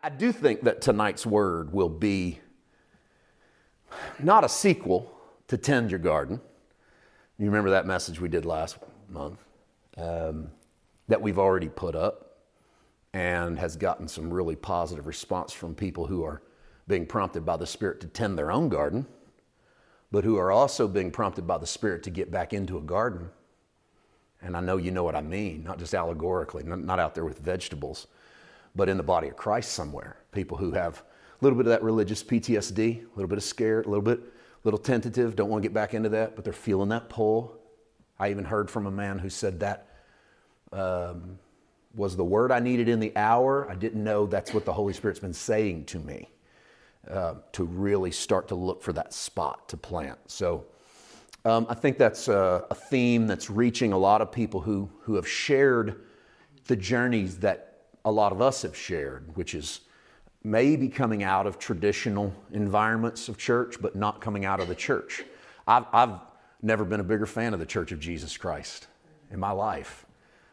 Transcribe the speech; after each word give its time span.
I 0.00 0.10
do 0.10 0.30
think 0.30 0.62
that 0.62 0.80
tonight's 0.80 1.26
word 1.26 1.72
will 1.72 1.88
be 1.88 2.38
not 4.20 4.44
a 4.44 4.48
sequel 4.48 5.12
to 5.48 5.56
Tend 5.56 5.90
Your 5.90 5.98
Garden. 5.98 6.40
You 7.36 7.46
remember 7.46 7.70
that 7.70 7.84
message 7.84 8.20
we 8.20 8.28
did 8.28 8.44
last 8.44 8.78
month 9.08 9.38
um, 9.96 10.48
that 11.08 11.20
we've 11.20 11.38
already 11.38 11.68
put 11.68 11.96
up 11.96 12.36
and 13.12 13.58
has 13.58 13.76
gotten 13.76 14.06
some 14.06 14.32
really 14.32 14.54
positive 14.54 15.06
response 15.06 15.52
from 15.52 15.74
people 15.74 16.06
who 16.06 16.22
are 16.22 16.42
being 16.86 17.04
prompted 17.04 17.44
by 17.44 17.56
the 17.56 17.66
Spirit 17.66 18.00
to 18.00 18.06
tend 18.06 18.38
their 18.38 18.52
own 18.52 18.68
garden, 18.68 19.04
but 20.12 20.22
who 20.22 20.36
are 20.36 20.52
also 20.52 20.86
being 20.86 21.10
prompted 21.10 21.44
by 21.44 21.58
the 21.58 21.66
Spirit 21.66 22.04
to 22.04 22.10
get 22.10 22.30
back 22.30 22.52
into 22.52 22.78
a 22.78 22.82
garden. 22.82 23.30
And 24.42 24.56
I 24.56 24.60
know 24.60 24.76
you 24.76 24.92
know 24.92 25.02
what 25.02 25.16
I 25.16 25.22
mean, 25.22 25.64
not 25.64 25.80
just 25.80 25.94
allegorically, 25.94 26.62
not 26.62 27.00
out 27.00 27.16
there 27.16 27.24
with 27.24 27.40
vegetables 27.40 28.06
but 28.78 28.88
in 28.88 28.96
the 28.96 29.02
body 29.02 29.26
of 29.26 29.36
Christ 29.36 29.72
somewhere. 29.72 30.16
People 30.30 30.56
who 30.56 30.70
have 30.70 31.02
a 31.40 31.44
little 31.44 31.56
bit 31.56 31.66
of 31.66 31.70
that 31.70 31.82
religious 31.82 32.22
PTSD, 32.22 33.02
a 33.02 33.16
little 33.16 33.28
bit 33.28 33.36
of 33.36 33.42
scared, 33.42 33.86
a 33.86 33.88
little 33.88 34.04
bit, 34.04 34.20
a 34.20 34.22
little 34.62 34.78
tentative, 34.78 35.34
don't 35.34 35.50
want 35.50 35.64
to 35.64 35.68
get 35.68 35.74
back 35.74 35.94
into 35.94 36.08
that, 36.10 36.36
but 36.36 36.44
they're 36.44 36.52
feeling 36.52 36.88
that 36.90 37.08
pull. 37.08 37.58
I 38.20 38.30
even 38.30 38.44
heard 38.44 38.70
from 38.70 38.86
a 38.86 38.90
man 38.90 39.18
who 39.18 39.30
said 39.30 39.58
that 39.60 39.88
um, 40.72 41.40
was 41.92 42.14
the 42.14 42.24
word 42.24 42.52
I 42.52 42.60
needed 42.60 42.88
in 42.88 43.00
the 43.00 43.12
hour. 43.16 43.68
I 43.68 43.74
didn't 43.74 44.04
know 44.04 44.26
that's 44.26 44.54
what 44.54 44.64
the 44.64 44.72
Holy 44.72 44.92
Spirit's 44.92 45.20
been 45.20 45.34
saying 45.34 45.86
to 45.86 45.98
me 45.98 46.28
uh, 47.10 47.34
to 47.52 47.64
really 47.64 48.12
start 48.12 48.46
to 48.48 48.54
look 48.54 48.80
for 48.80 48.92
that 48.92 49.12
spot 49.12 49.68
to 49.70 49.76
plant. 49.76 50.18
So 50.28 50.66
um, 51.44 51.66
I 51.68 51.74
think 51.74 51.98
that's 51.98 52.28
a, 52.28 52.64
a 52.70 52.76
theme 52.76 53.26
that's 53.26 53.50
reaching 53.50 53.92
a 53.92 53.98
lot 53.98 54.22
of 54.22 54.30
people 54.30 54.60
who, 54.60 54.88
who 55.00 55.16
have 55.16 55.26
shared 55.26 56.04
the 56.68 56.76
journeys 56.76 57.38
that 57.38 57.67
a 58.04 58.10
lot 58.10 58.32
of 58.32 58.40
us 58.40 58.62
have 58.62 58.76
shared, 58.76 59.36
which 59.36 59.54
is 59.54 59.80
maybe 60.44 60.88
coming 60.88 61.22
out 61.22 61.46
of 61.46 61.58
traditional 61.58 62.32
environments 62.52 63.28
of 63.28 63.36
church, 63.38 63.76
but 63.80 63.96
not 63.96 64.20
coming 64.20 64.44
out 64.44 64.60
of 64.60 64.68
the 64.68 64.74
church. 64.74 65.24
I've, 65.66 65.84
I've 65.92 66.18
never 66.62 66.84
been 66.84 67.00
a 67.00 67.04
bigger 67.04 67.26
fan 67.26 67.54
of 67.54 67.60
the 67.60 67.66
Church 67.66 67.92
of 67.92 68.00
Jesus 68.00 68.36
Christ 68.36 68.86
in 69.30 69.38
my 69.38 69.50
life. 69.50 70.06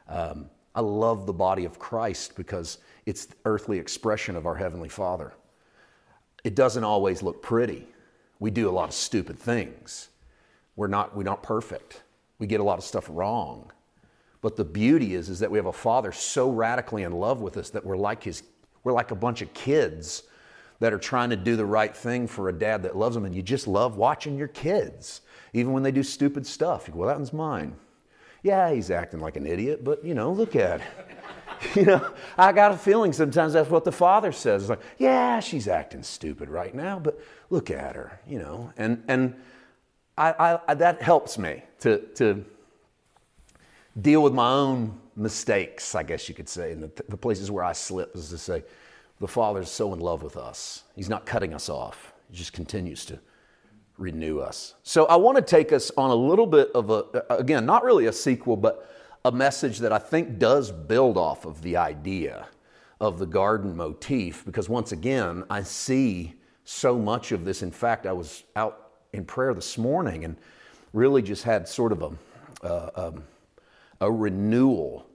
Um, 0.07 0.49
I 0.73 0.81
love 0.81 1.25
the 1.25 1.33
body 1.33 1.65
of 1.65 1.79
Christ 1.79 2.35
because 2.35 2.79
it's 3.05 3.25
the 3.25 3.35
earthly 3.45 3.79
expression 3.79 4.35
of 4.35 4.45
our 4.45 4.55
Heavenly 4.55 4.89
Father. 4.89 5.33
It 6.43 6.55
doesn't 6.55 6.83
always 6.83 7.23
look 7.23 7.41
pretty. 7.41 7.87
We 8.39 8.51
do 8.51 8.69
a 8.69 8.71
lot 8.71 8.89
of 8.89 8.95
stupid 8.95 9.39
things. 9.39 10.09
We're 10.75 10.87
not, 10.87 11.15
we're 11.15 11.23
not 11.23 11.41
perfect. 11.41 12.03
We 12.37 12.47
get 12.47 12.59
a 12.59 12.63
lot 12.63 12.77
of 12.77 12.83
stuff 12.83 13.07
wrong. 13.09 13.71
But 14.45 14.57
the 14.57 14.63
beauty 14.63 15.15
is, 15.15 15.27
is 15.29 15.39
that 15.39 15.49
we 15.49 15.57
have 15.57 15.65
a 15.65 15.73
father 15.73 16.11
so 16.11 16.51
radically 16.51 17.01
in 17.01 17.13
love 17.13 17.41
with 17.41 17.57
us 17.57 17.71
that 17.71 17.83
we're 17.83 17.97
like 17.97 18.21
his, 18.21 18.43
we're 18.83 18.91
like 18.91 19.09
a 19.09 19.15
bunch 19.15 19.41
of 19.41 19.51
kids 19.55 20.21
that 20.79 20.93
are 20.93 20.99
trying 20.99 21.31
to 21.31 21.35
do 21.35 21.55
the 21.55 21.65
right 21.65 21.97
thing 21.97 22.27
for 22.27 22.47
a 22.47 22.53
dad 22.53 22.83
that 22.83 22.95
loves 22.95 23.15
them. 23.15 23.25
And 23.25 23.33
you 23.33 23.41
just 23.41 23.67
love 23.67 23.97
watching 23.97 24.37
your 24.37 24.49
kids, 24.49 25.21
even 25.53 25.73
when 25.73 25.81
they 25.81 25.91
do 25.91 26.03
stupid 26.03 26.45
stuff. 26.45 26.87
You 26.87 26.93
go, 26.93 26.99
well, 26.99 27.07
that 27.07 27.17
one's 27.17 27.33
mine. 27.33 27.75
Yeah, 28.43 28.71
he's 28.71 28.91
acting 28.91 29.19
like 29.19 29.35
an 29.35 29.47
idiot, 29.47 29.83
but 29.83 30.05
you 30.05 30.13
know, 30.13 30.31
look 30.31 30.55
at 30.55 30.79
it. 30.79 31.75
you 31.75 31.85
know, 31.85 32.13
I 32.37 32.51
got 32.51 32.71
a 32.71 32.77
feeling 32.77 33.13
sometimes 33.13 33.53
that's 33.53 33.71
what 33.71 33.83
the 33.83 33.91
father 33.91 34.31
says. 34.31 34.61
It's 34.61 34.69
like, 34.69 34.83
yeah, 34.99 35.39
she's 35.39 35.67
acting 35.67 36.03
stupid 36.03 36.49
right 36.49 36.75
now, 36.75 36.99
but 36.99 37.19
look 37.49 37.71
at 37.71 37.95
her, 37.95 38.19
you 38.27 38.37
know. 38.37 38.71
And 38.77 39.03
and 39.07 39.33
I, 40.19 40.59
I 40.67 40.75
that 40.75 41.01
helps 41.01 41.39
me 41.39 41.63
to 41.79 41.97
to 42.17 42.45
deal 44.01 44.21
with 44.21 44.33
my 44.33 44.49
own 44.49 44.99
mistakes, 45.15 45.95
I 45.95 46.03
guess 46.03 46.27
you 46.27 46.35
could 46.35 46.49
say, 46.49 46.71
and 46.71 46.83
the, 46.83 47.03
the 47.09 47.17
places 47.17 47.49
where 47.49 47.63
I 47.63 47.73
slip 47.73 48.15
is 48.15 48.29
to 48.29 48.37
say, 48.37 48.63
the 49.19 49.27
Father's 49.27 49.71
so 49.71 49.93
in 49.93 49.99
love 49.99 50.23
with 50.23 50.35
us. 50.35 50.83
He's 50.95 51.09
not 51.09 51.25
cutting 51.25 51.53
us 51.53 51.69
off, 51.69 52.13
He 52.29 52.37
just 52.37 52.53
continues 52.53 53.05
to 53.05 53.19
renew 53.97 54.39
us. 54.39 54.75
So 54.83 55.05
I 55.05 55.15
want 55.15 55.37
to 55.37 55.41
take 55.41 55.71
us 55.71 55.91
on 55.95 56.09
a 56.09 56.15
little 56.15 56.45
bit 56.45 56.69
of 56.75 56.89
a, 56.89 57.05
again, 57.29 57.65
not 57.65 57.83
really 57.83 58.07
a 58.07 58.13
sequel, 58.13 58.57
but 58.57 58.91
a 59.23 59.31
message 59.31 59.79
that 59.79 59.93
I 59.93 59.97
think 59.97 60.37
does 60.37 60.71
build 60.71 61.17
off 61.17 61.45
of 61.45 61.61
the 61.61 61.77
idea 61.77 62.47
of 62.99 63.19
the 63.19 63.25
garden 63.25 63.75
motif, 63.75 64.45
because 64.45 64.69
once 64.69 64.91
again, 64.91 65.43
I 65.49 65.63
see 65.63 66.33
so 66.65 66.97
much 66.97 67.31
of 67.31 67.45
this. 67.45 67.61
In 67.61 67.71
fact, 67.71 68.05
I 68.05 68.11
was 68.11 68.43
out 68.55 68.91
in 69.13 69.25
prayer 69.25 69.53
this 69.53 69.77
morning 69.77 70.25
and 70.25 70.35
really 70.93 71.21
just 71.21 71.43
had 71.43 71.67
sort 71.67 71.91
of 71.91 72.01
a, 72.01 72.11
uh, 72.65 72.89
um, 72.95 73.23
a 74.01 74.11
renewal 74.11 75.07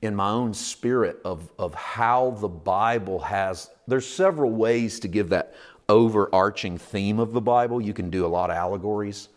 in 0.00 0.14
my 0.14 0.30
own 0.30 0.54
spirit 0.54 1.18
of, 1.24 1.50
of 1.58 1.74
how 1.74 2.30
the 2.40 2.48
Bible 2.48 3.18
has. 3.18 3.70
There's 3.86 4.06
several 4.06 4.50
ways 4.50 5.00
to 5.00 5.08
give 5.08 5.30
that 5.30 5.54
overarching 5.88 6.78
theme 6.78 7.18
of 7.18 7.32
the 7.32 7.40
Bible. 7.40 7.80
You 7.80 7.92
can 7.92 8.10
do 8.10 8.24
a 8.24 8.28
lot 8.28 8.50
of 8.50 8.56
allegories. 8.56 9.28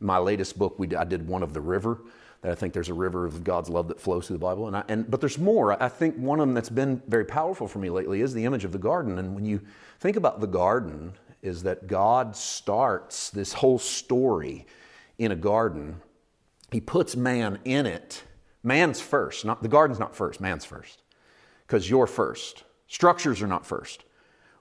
In 0.00 0.06
my 0.06 0.18
latest 0.18 0.58
book, 0.58 0.78
we, 0.78 0.94
I 0.96 1.04
did 1.04 1.26
one 1.28 1.42
of 1.42 1.52
the 1.52 1.60
river. 1.60 1.98
That 2.42 2.52
I 2.52 2.54
think 2.54 2.72
there's 2.72 2.88
a 2.88 2.94
river 2.94 3.26
of 3.26 3.44
God's 3.44 3.68
love 3.68 3.88
that 3.88 4.00
flows 4.00 4.26
through 4.26 4.36
the 4.36 4.40
Bible, 4.40 4.66
and, 4.66 4.74
I, 4.74 4.82
and 4.88 5.10
but 5.10 5.20
there's 5.20 5.38
more. 5.38 5.80
I 5.80 5.90
think 5.90 6.16
one 6.16 6.40
of 6.40 6.48
them 6.48 6.54
that's 6.54 6.70
been 6.70 7.02
very 7.06 7.26
powerful 7.26 7.68
for 7.68 7.80
me 7.80 7.90
lately 7.90 8.22
is 8.22 8.32
the 8.32 8.46
image 8.46 8.64
of 8.64 8.72
the 8.72 8.78
garden. 8.78 9.18
And 9.18 9.34
when 9.34 9.44
you 9.44 9.60
think 9.98 10.16
about 10.16 10.40
the 10.40 10.46
garden, 10.46 11.12
is 11.42 11.62
that 11.62 11.86
God 11.86 12.36
starts 12.36 13.30
this 13.30 13.52
whole 13.52 13.78
story 13.78 14.66
in 15.18 15.32
a 15.32 15.36
garden. 15.36 16.00
He 16.70 16.80
puts 16.80 17.16
man 17.16 17.58
in 17.64 17.86
it 17.86 18.22
Man's 18.62 19.00
first. 19.00 19.44
Not, 19.44 19.62
the 19.62 19.68
garden's 19.68 19.98
not 19.98 20.14
first, 20.14 20.40
man's 20.40 20.64
first. 20.64 21.02
Because 21.66 21.88
you're 21.88 22.06
first. 22.06 22.64
Structures 22.86 23.40
are 23.42 23.46
not 23.46 23.64
first. 23.64 24.04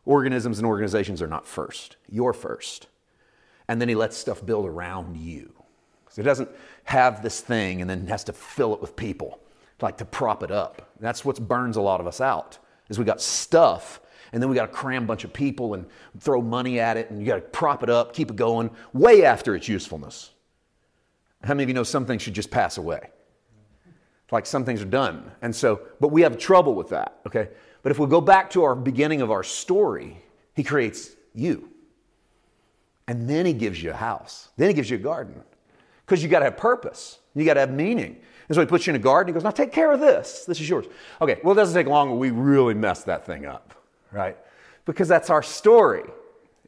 Organisms 0.05 0.59
and 0.59 0.67
organizations 0.67 1.21
are 1.21 1.27
not 1.27 1.45
first. 1.45 1.97
You're 2.07 2.33
first. 2.33 2.87
And 3.67 3.81
then 3.81 3.89
he 3.89 3.95
lets 3.95 4.17
stuff 4.17 4.45
build 4.45 4.65
around 4.65 5.17
you. 5.17 5.53
So 6.09 6.21
he 6.21 6.25
doesn't 6.25 6.49
have 6.85 7.21
this 7.21 7.41
thing 7.41 7.81
and 7.81 7.89
then 7.89 8.07
has 8.07 8.23
to 8.25 8.33
fill 8.33 8.73
it 8.73 8.81
with 8.81 8.95
people, 8.95 9.39
like 9.81 9.97
to 9.97 10.05
prop 10.05 10.41
it 10.43 10.51
up. 10.51 10.89
That's 10.99 11.23
what 11.23 11.47
burns 11.47 11.77
a 11.77 11.81
lot 11.81 11.99
of 11.99 12.07
us 12.07 12.19
out, 12.21 12.57
is 12.89 12.97
we 12.97 13.05
got 13.05 13.21
stuff 13.21 14.01
and 14.31 14.41
then 14.41 14.49
we 14.49 14.55
got 14.55 14.65
to 14.65 14.73
cram 14.73 15.03
a 15.03 15.07
bunch 15.07 15.23
of 15.23 15.33
people 15.33 15.75
and 15.75 15.85
throw 16.19 16.41
money 16.41 16.79
at 16.79 16.97
it 16.97 17.09
and 17.09 17.19
you 17.19 17.25
got 17.25 17.35
to 17.35 17.41
prop 17.41 17.83
it 17.83 17.89
up, 17.89 18.13
keep 18.13 18.31
it 18.31 18.35
going 18.35 18.71
way 18.93 19.23
after 19.23 19.55
its 19.55 19.67
usefulness. 19.67 20.31
How 21.43 21.53
many 21.53 21.63
of 21.63 21.69
you 21.69 21.75
know 21.75 21.83
some 21.83 22.05
things 22.05 22.21
should 22.21 22.33
just 22.33 22.51
pass 22.51 22.77
away? 22.77 23.09
Like 24.31 24.45
some 24.45 24.65
things 24.65 24.81
are 24.81 24.85
done. 24.85 25.31
And 25.41 25.55
so, 25.55 25.81
but 25.99 26.09
we 26.09 26.21
have 26.21 26.37
trouble 26.37 26.75
with 26.75 26.89
that, 26.89 27.19
okay? 27.25 27.49
But 27.81 27.91
if 27.91 27.99
we 27.99 28.07
go 28.07 28.21
back 28.21 28.49
to 28.51 28.63
our 28.63 28.75
beginning 28.75 29.21
of 29.21 29.31
our 29.31 29.43
story, 29.43 30.21
he 30.55 30.63
creates 30.63 31.11
you. 31.33 31.69
And 33.07 33.27
then 33.29 33.45
he 33.45 33.53
gives 33.53 33.81
you 33.81 33.91
a 33.91 33.95
house. 33.95 34.49
Then 34.57 34.67
he 34.67 34.73
gives 34.73 34.89
you 34.89 34.97
a 34.97 34.99
garden. 34.99 35.41
Because 36.05 36.21
you 36.21 36.29
got 36.29 36.39
to 36.39 36.45
have 36.45 36.57
purpose. 36.57 37.19
You 37.33 37.45
got 37.45 37.55
to 37.55 37.61
have 37.61 37.71
meaning. 37.71 38.17
And 38.47 38.55
so 38.55 38.61
he 38.61 38.67
puts 38.67 38.85
you 38.85 38.91
in 38.91 38.95
a 38.95 39.03
garden. 39.03 39.31
He 39.31 39.33
goes, 39.33 39.43
now 39.43 39.51
take 39.51 39.71
care 39.71 39.91
of 39.91 39.99
this. 39.99 40.45
This 40.45 40.59
is 40.59 40.69
yours. 40.69 40.85
Okay, 41.21 41.39
well, 41.43 41.53
it 41.53 41.55
doesn't 41.55 41.75
take 41.75 41.87
long 41.87 42.19
we 42.19 42.31
really 42.31 42.73
mess 42.73 43.03
that 43.03 43.25
thing 43.25 43.45
up, 43.45 43.73
right? 44.11 44.37
Because 44.85 45.07
that's 45.07 45.29
our 45.29 45.43
story, 45.43 46.03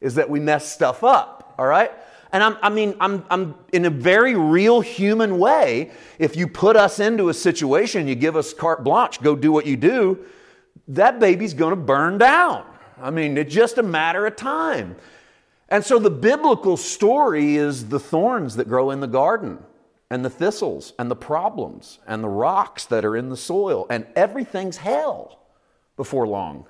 is 0.00 0.14
that 0.14 0.30
we 0.30 0.40
mess 0.40 0.70
stuff 0.70 1.04
up, 1.04 1.54
all 1.58 1.66
right? 1.66 1.92
And 2.32 2.42
I'm, 2.42 2.56
i 2.62 2.70
mean, 2.70 2.94
I'm, 2.98 3.24
I'm 3.30 3.54
in 3.72 3.84
a 3.84 3.90
very 3.90 4.34
real 4.34 4.80
human 4.80 5.38
way. 5.38 5.90
If 6.18 6.34
you 6.34 6.48
put 6.48 6.76
us 6.76 6.98
into 6.98 7.28
a 7.28 7.34
situation, 7.34 8.08
you 8.08 8.14
give 8.14 8.36
us 8.36 8.54
carte 8.54 8.82
blanche, 8.82 9.20
go 9.20 9.36
do 9.36 9.52
what 9.52 9.66
you 9.66 9.76
do, 9.76 10.18
that 10.88 11.20
baby's 11.20 11.54
going 11.54 11.70
to 11.70 11.76
burn 11.76 12.18
down. 12.18 12.64
I 13.00 13.10
mean, 13.10 13.36
it's 13.36 13.54
just 13.54 13.78
a 13.78 13.82
matter 13.82 14.26
of 14.26 14.36
time. 14.36 14.96
And 15.68 15.84
so 15.84 15.98
the 15.98 16.10
biblical 16.10 16.76
story 16.76 17.56
is 17.56 17.88
the 17.88 18.00
thorns 18.00 18.56
that 18.56 18.68
grow 18.68 18.90
in 18.90 19.00
the 19.00 19.06
garden, 19.06 19.58
and 20.10 20.22
the 20.22 20.30
thistles, 20.30 20.92
and 20.98 21.10
the 21.10 21.16
problems, 21.16 21.98
and 22.06 22.22
the 22.22 22.28
rocks 22.28 22.84
that 22.86 23.04
are 23.04 23.16
in 23.16 23.30
the 23.30 23.36
soil, 23.36 23.86
and 23.88 24.06
everything's 24.14 24.76
hell 24.76 25.38
before 25.96 26.26
long. 26.26 26.66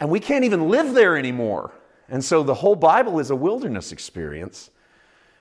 And 0.00 0.08
we 0.08 0.20
can't 0.20 0.44
even 0.44 0.68
live 0.68 0.94
there 0.94 1.16
anymore. 1.16 1.72
And 2.08 2.24
so 2.24 2.42
the 2.42 2.54
whole 2.54 2.76
Bible 2.76 3.18
is 3.18 3.30
a 3.30 3.36
wilderness 3.36 3.92
experience. 3.92 4.70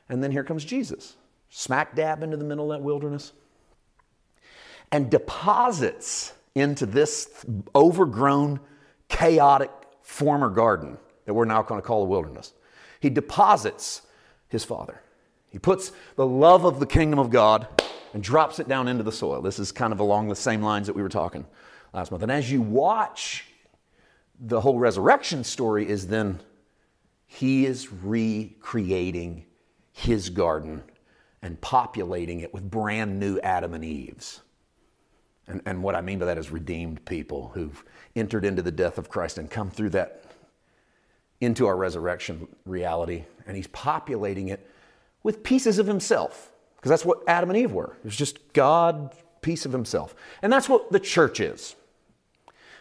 And 0.09 0.23
then 0.23 0.31
here 0.31 0.43
comes 0.43 0.63
Jesus, 0.65 1.15
smack 1.49 1.95
dab 1.95 2.23
into 2.23 2.37
the 2.37 2.43
middle 2.43 2.71
of 2.71 2.79
that 2.79 2.83
wilderness, 2.83 3.33
and 4.91 5.09
deposits 5.09 6.33
into 6.55 6.85
this 6.85 7.45
overgrown, 7.75 8.59
chaotic 9.09 9.71
former 10.01 10.49
garden 10.49 10.97
that 11.25 11.33
we're 11.33 11.45
now 11.45 11.61
going 11.61 11.81
to 11.81 11.85
call 11.85 12.03
a 12.03 12.05
wilderness. 12.05 12.53
He 12.99 13.09
deposits 13.09 14.01
his 14.49 14.63
Father. 14.63 15.01
He 15.49 15.59
puts 15.59 15.91
the 16.15 16.25
love 16.25 16.65
of 16.65 16.79
the 16.79 16.85
kingdom 16.85 17.19
of 17.19 17.29
God 17.29 17.67
and 18.13 18.21
drops 18.21 18.59
it 18.59 18.67
down 18.67 18.87
into 18.87 19.03
the 19.03 19.11
soil. 19.11 19.41
This 19.41 19.59
is 19.59 19.71
kind 19.71 19.93
of 19.93 19.99
along 19.99 20.29
the 20.29 20.35
same 20.35 20.61
lines 20.61 20.87
that 20.87 20.95
we 20.95 21.01
were 21.01 21.09
talking 21.09 21.45
last 21.93 22.11
month. 22.11 22.23
And 22.23 22.31
as 22.31 22.51
you 22.51 22.61
watch, 22.61 23.45
the 24.39 24.61
whole 24.61 24.77
resurrection 24.77 25.43
story 25.43 25.87
is 25.87 26.07
then 26.07 26.39
he 27.33 27.65
is 27.65 27.91
recreating 27.91 29.43
his 29.91 30.29
garden 30.29 30.83
and 31.41 31.59
populating 31.61 32.41
it 32.41 32.53
with 32.53 32.69
brand 32.69 33.19
new 33.19 33.39
Adam 33.39 33.73
and 33.73 33.83
Eves. 33.83 34.41
And, 35.47 35.59
and 35.65 35.81
what 35.81 35.95
I 35.95 36.01
mean 36.01 36.19
by 36.19 36.27
that 36.27 36.37
is 36.37 36.51
redeemed 36.51 37.05
people 37.05 37.49
who've 37.55 37.83
entered 38.15 38.45
into 38.45 38.61
the 38.61 38.71
death 38.71 38.99
of 38.99 39.09
Christ 39.09 39.39
and 39.39 39.49
come 39.49 39.71
through 39.71 39.89
that 39.89 40.25
into 41.41 41.65
our 41.65 41.75
resurrection 41.75 42.47
reality. 42.65 43.23
And 43.47 43.57
he's 43.57 43.67
populating 43.67 44.49
it 44.49 44.69
with 45.23 45.41
pieces 45.41 45.79
of 45.79 45.87
himself, 45.87 46.51
because 46.75 46.91
that's 46.91 47.03
what 47.03 47.23
Adam 47.27 47.49
and 47.49 47.57
Eve 47.57 47.71
were. 47.71 47.97
It 48.03 48.05
was 48.05 48.15
just 48.15 48.53
God, 48.53 49.15
piece 49.41 49.65
of 49.65 49.71
himself. 49.71 50.13
And 50.43 50.53
that's 50.53 50.69
what 50.69 50.91
the 50.91 50.99
church 50.99 51.39
is 51.39 51.75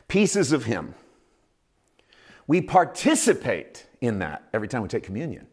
pieces 0.09 0.53
of 0.53 0.67
him. 0.67 0.95
We 2.47 2.61
participate 2.61 3.87
in 4.03 4.19
that 4.19 4.43
every 4.53 4.69
time 4.69 4.83
we 4.83 4.89
take 4.89 5.05
communion 5.05 5.47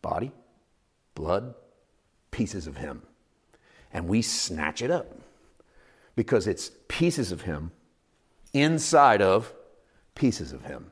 body, 0.00 0.32
blood, 1.14 1.54
pieces 2.30 2.66
of 2.66 2.76
him. 2.76 3.02
And 3.92 4.06
we 4.06 4.20
snatch 4.20 4.82
it 4.82 4.90
up 4.90 5.06
because 6.14 6.46
it's 6.46 6.70
pieces 6.88 7.32
of 7.32 7.42
him 7.42 7.70
inside 8.52 9.22
of 9.22 9.52
pieces 10.14 10.52
of 10.52 10.64
him. 10.64 10.90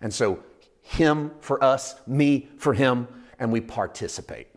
And 0.00 0.12
so, 0.12 0.40
him 0.82 1.32
for 1.40 1.62
us, 1.62 1.96
me 2.06 2.48
for 2.58 2.74
him, 2.74 3.08
and 3.38 3.50
we 3.50 3.60
participate. 3.60 4.48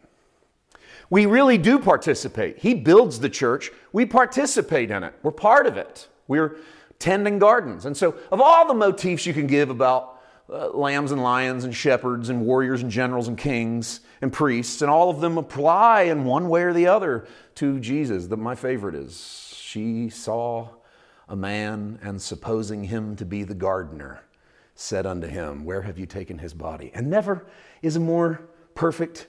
We 1.09 1.25
really 1.25 1.57
do 1.57 1.79
participate. 1.79 2.59
He 2.59 2.73
builds 2.73 3.19
the 3.19 3.29
church, 3.29 3.71
we 3.93 4.05
participate 4.05 4.91
in 4.91 5.03
it, 5.03 5.13
we're 5.23 5.31
part 5.31 5.65
of 5.65 5.77
it. 5.77 6.07
We're 6.27 6.57
tending 6.99 7.39
gardens. 7.39 7.85
And 7.85 7.95
so, 7.95 8.15
of 8.31 8.41
all 8.41 8.67
the 8.67 8.73
motifs 8.73 9.25
you 9.25 9.33
can 9.33 9.47
give 9.47 9.69
about 9.69 10.10
uh, 10.51 10.69
lambs 10.69 11.11
and 11.11 11.23
lions 11.23 11.63
and 11.63 11.75
shepherds 11.75 12.29
and 12.29 12.45
warriors 12.45 12.81
and 12.81 12.91
generals 12.91 13.27
and 13.27 13.37
kings 13.37 14.01
and 14.21 14.33
priests, 14.33 14.81
and 14.81 14.91
all 14.91 15.09
of 15.09 15.21
them 15.21 15.37
apply 15.37 16.03
in 16.03 16.25
one 16.25 16.49
way 16.49 16.63
or 16.63 16.73
the 16.73 16.87
other 16.87 17.25
to 17.55 17.79
Jesus. 17.79 18.27
The, 18.27 18.37
my 18.37 18.55
favorite 18.55 18.95
is 18.95 19.55
she 19.57 20.09
saw 20.09 20.69
a 21.29 21.35
man 21.35 21.99
and 22.01 22.21
supposing 22.21 22.83
him 22.83 23.15
to 23.15 23.25
be 23.25 23.43
the 23.43 23.55
gardener 23.55 24.23
said 24.75 25.05
unto 25.05 25.27
him, 25.27 25.63
Where 25.63 25.83
have 25.83 25.97
you 25.97 26.05
taken 26.05 26.39
his 26.39 26.53
body? 26.53 26.91
And 26.93 27.09
never 27.09 27.45
is 27.81 27.95
a 27.95 27.99
more 27.99 28.49
perfect 28.75 29.27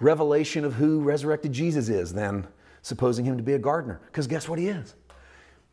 revelation 0.00 0.64
of 0.64 0.74
who 0.74 1.00
resurrected 1.00 1.52
Jesus 1.52 1.88
is 1.88 2.12
than 2.12 2.46
supposing 2.82 3.24
him 3.24 3.36
to 3.36 3.42
be 3.42 3.52
a 3.52 3.58
gardener. 3.58 4.00
Because 4.06 4.26
guess 4.26 4.48
what 4.48 4.58
he 4.58 4.68
is? 4.68 4.94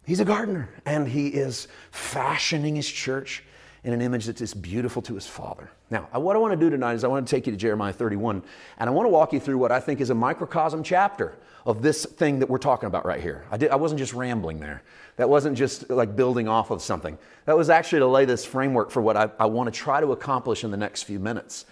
He's 0.05 0.19
a 0.19 0.25
gardener, 0.25 0.69
and 0.85 1.07
he 1.07 1.29
is 1.29 1.67
fashioning 1.89 2.75
his 2.75 2.87
church 2.87 3.43
in 3.85 3.93
an 3.93 4.01
image 4.01 4.25
that 4.25 4.41
is 4.41 4.51
just 4.51 4.61
beautiful 4.63 4.99
to 5.03 5.13
his 5.13 5.27
Father. 5.27 5.69
Now, 5.91 6.09
what 6.13 6.35
I 6.35 6.39
want 6.39 6.53
to 6.53 6.59
do 6.59 6.71
tonight 6.71 6.95
is 6.95 7.03
I 7.03 7.07
want 7.07 7.27
to 7.27 7.33
take 7.33 7.45
you 7.45 7.51
to 7.51 7.57
Jeremiah 7.57 7.93
31, 7.93 8.41
and 8.79 8.89
I 8.89 8.91
want 8.91 9.05
to 9.05 9.11
walk 9.11 9.31
you 9.31 9.39
through 9.39 9.59
what 9.59 9.71
I 9.71 9.79
think 9.79 10.01
is 10.01 10.09
a 10.09 10.15
microcosm 10.15 10.81
chapter 10.81 11.35
of 11.67 11.83
this 11.83 12.03
thing 12.03 12.39
that 12.39 12.49
we're 12.49 12.57
talking 12.57 12.87
about 12.87 13.05
right 13.05 13.21
here. 13.21 13.45
I, 13.51 13.57
did, 13.57 13.69
I 13.69 13.75
wasn't 13.75 13.99
just 13.99 14.13
rambling 14.13 14.59
there. 14.59 14.81
That 15.17 15.29
wasn't 15.29 15.55
just 15.55 15.87
like 15.91 16.15
building 16.15 16.47
off 16.47 16.71
of 16.71 16.81
something. 16.81 17.15
That 17.45 17.55
was 17.55 17.69
actually 17.69 17.99
to 17.99 18.07
lay 18.07 18.25
this 18.25 18.43
framework 18.43 18.89
for 18.89 19.03
what 19.03 19.15
I, 19.15 19.29
I 19.39 19.45
want 19.45 19.71
to 19.71 19.79
try 19.79 20.01
to 20.01 20.11
accomplish 20.11 20.63
in 20.63 20.71
the 20.71 20.77
next 20.77 21.03
few 21.03 21.19
minutes. 21.19 21.65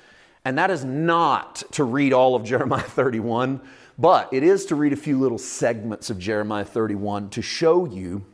And 0.45 0.57
that 0.59 0.69
is 0.69 0.85
not 0.85 1.63
to 1.71 1.83
read 1.83 2.13
all 2.13 2.35
of 2.35 2.43
Jeremiah 2.43 2.81
31 2.81 3.59
but 3.97 4.33
it 4.33 4.43
is 4.43 4.65
to 4.65 4.75
read 4.75 4.93
a 4.93 4.95
few 4.95 5.19
little 5.19 5.37
segments 5.37 6.09
of 6.09 6.17
Jeremiah 6.17 6.65
31 6.65 7.29
to 7.29 7.41
show 7.41 7.85
you 7.85 8.25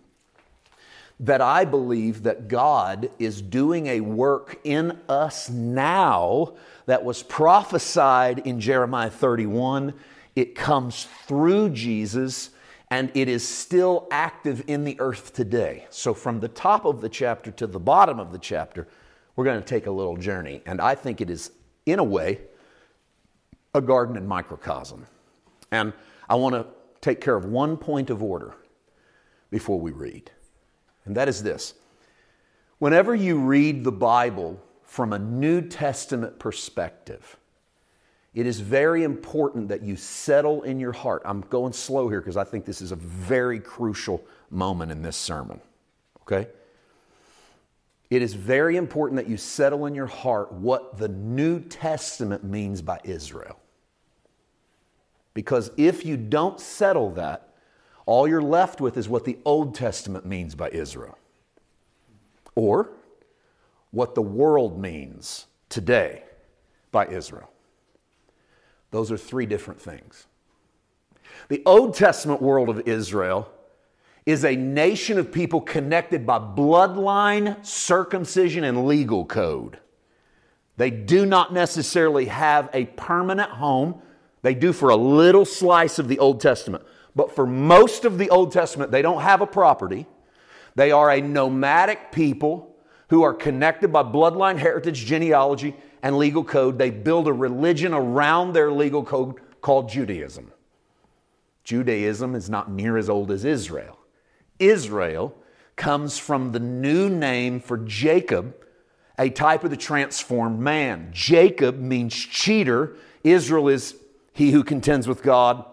that 1.19 1.41
I 1.41 1.65
believe 1.65 2.23
that 2.23 2.47
God 2.47 3.09
is 3.19 3.41
doing 3.41 3.87
a 3.87 3.99
work 4.01 4.59
in 4.63 4.97
us 5.09 5.49
now 5.49 6.53
that 6.85 7.03
was 7.03 7.23
prophesied 7.23 8.39
in 8.39 8.59
Jeremiah 8.59 9.09
31. 9.09 9.93
It 10.35 10.55
comes 10.55 11.07
through 11.27 11.71
Jesus 11.71 12.51
and 12.91 13.11
it 13.13 13.27
is 13.27 13.47
still 13.47 14.07
active 14.09 14.63
in 14.67 14.83
the 14.83 14.99
earth 14.99 15.33
today. 15.33 15.85
So, 15.89 16.13
from 16.13 16.39
the 16.39 16.47
top 16.47 16.85
of 16.85 17.01
the 17.01 17.09
chapter 17.09 17.51
to 17.51 17.67
the 17.67 17.79
bottom 17.79 18.19
of 18.19 18.31
the 18.31 18.39
chapter, 18.39 18.87
we're 19.35 19.45
going 19.45 19.61
to 19.61 19.67
take 19.67 19.85
a 19.85 19.91
little 19.91 20.17
journey. 20.17 20.61
And 20.65 20.81
I 20.81 20.95
think 20.95 21.21
it 21.21 21.29
is, 21.29 21.51
in 21.85 21.99
a 21.99 22.03
way, 22.03 22.41
a 23.75 23.81
garden 23.81 24.17
in 24.17 24.27
microcosm. 24.27 25.05
And 25.71 25.93
I 26.27 26.35
want 26.35 26.55
to 26.55 26.65
take 27.01 27.21
care 27.21 27.35
of 27.35 27.45
one 27.45 27.77
point 27.77 28.09
of 28.09 28.23
order 28.23 28.55
before 29.51 29.79
we 29.79 29.91
read, 29.91 30.31
and 31.09 31.17
that 31.17 31.27
is 31.27 31.41
this. 31.41 31.73
Whenever 32.77 33.15
you 33.15 33.39
read 33.39 33.83
the 33.83 33.91
Bible 33.91 34.61
from 34.83 35.11
a 35.11 35.17
New 35.17 35.59
Testament 35.59 36.37
perspective, 36.37 37.35
it 38.35 38.45
is 38.45 38.59
very 38.59 39.03
important 39.03 39.69
that 39.69 39.81
you 39.81 39.95
settle 39.95 40.61
in 40.61 40.79
your 40.79 40.91
heart. 40.91 41.23
I'm 41.25 41.41
going 41.41 41.73
slow 41.73 42.09
here 42.09 42.21
because 42.21 42.37
I 42.37 42.43
think 42.43 42.63
this 42.63 42.79
is 42.79 42.91
a 42.91 42.95
very 42.95 43.59
crucial 43.59 44.23
moment 44.51 44.91
in 44.91 45.01
this 45.01 45.17
sermon. 45.17 45.59
Okay? 46.21 46.47
It 48.11 48.21
is 48.21 48.35
very 48.35 48.77
important 48.77 49.17
that 49.17 49.27
you 49.27 49.37
settle 49.37 49.87
in 49.87 49.95
your 49.95 50.05
heart 50.05 50.51
what 50.51 50.99
the 50.99 51.07
New 51.07 51.59
Testament 51.59 52.43
means 52.43 52.83
by 52.83 52.99
Israel. 53.03 53.57
Because 55.33 55.71
if 55.75 56.05
you 56.05 56.17
don't 56.17 56.59
settle 56.59 57.09
that, 57.13 57.48
all 58.09 58.27
you're 58.27 58.41
left 58.41 58.81
with 58.81 58.97
is 58.97 59.07
what 59.07 59.23
the 59.23 59.37
Old 59.45 59.75
Testament 59.75 60.25
means 60.25 60.55
by 60.55 60.69
Israel, 60.71 61.15
or 62.55 62.89
what 63.91 64.15
the 64.15 64.21
world 64.21 64.81
means 64.81 65.45
today 65.69 66.23
by 66.91 67.05
Israel. 67.05 67.51
Those 68.89 69.11
are 69.11 69.17
three 69.17 69.45
different 69.45 69.79
things. 69.79 70.25
The 71.49 71.61
Old 71.67 71.93
Testament 71.93 72.41
world 72.41 72.67
of 72.69 72.87
Israel 72.87 73.47
is 74.25 74.43
a 74.43 74.55
nation 74.55 75.19
of 75.19 75.31
people 75.31 75.61
connected 75.61 76.25
by 76.25 76.39
bloodline, 76.39 77.63
circumcision, 77.63 78.63
and 78.63 78.87
legal 78.87 79.23
code. 79.23 79.77
They 80.77 80.89
do 80.89 81.27
not 81.27 81.53
necessarily 81.53 82.25
have 82.25 82.71
a 82.73 82.85
permanent 82.85 83.51
home. 83.51 84.01
They 84.41 84.55
do 84.55 84.73
for 84.73 84.89
a 84.89 84.95
little 84.95 85.45
slice 85.45 85.99
of 85.99 86.07
the 86.07 86.17
Old 86.17 86.41
Testament. 86.41 86.83
But 87.15 87.35
for 87.35 87.45
most 87.45 88.05
of 88.05 88.17
the 88.17 88.29
Old 88.29 88.51
Testament, 88.51 88.91
they 88.91 89.01
don't 89.01 89.21
have 89.21 89.41
a 89.41 89.47
property. 89.47 90.05
They 90.75 90.91
are 90.91 91.09
a 91.09 91.21
nomadic 91.21 92.11
people 92.11 92.75
who 93.09 93.23
are 93.23 93.33
connected 93.33 93.91
by 93.91 94.03
bloodline, 94.03 94.57
heritage, 94.57 95.05
genealogy, 95.05 95.75
and 96.01 96.17
legal 96.17 96.43
code. 96.43 96.77
They 96.77 96.91
build 96.91 97.27
a 97.27 97.33
religion 97.33 97.93
around 97.93 98.53
their 98.53 98.71
legal 98.71 99.03
code 99.03 99.35
called 99.61 99.89
Judaism. 99.89 100.51
Judaism 101.63 102.35
is 102.35 102.49
not 102.49 102.71
near 102.71 102.97
as 102.97 103.09
old 103.09 103.31
as 103.31 103.45
Israel. 103.45 103.97
Israel 104.59 105.35
comes 105.75 106.17
from 106.17 106.51
the 106.51 106.59
new 106.59 107.09
name 107.09 107.59
for 107.59 107.77
Jacob, 107.77 108.55
a 109.17 109.29
type 109.29 109.63
of 109.63 109.69
the 109.69 109.77
transformed 109.77 110.59
man. 110.59 111.09
Jacob 111.11 111.79
means 111.79 112.13
cheater. 112.13 112.95
Israel 113.23 113.67
is 113.67 113.95
he 114.33 114.51
who 114.51 114.63
contends 114.63 115.07
with 115.07 115.23
God 115.23 115.65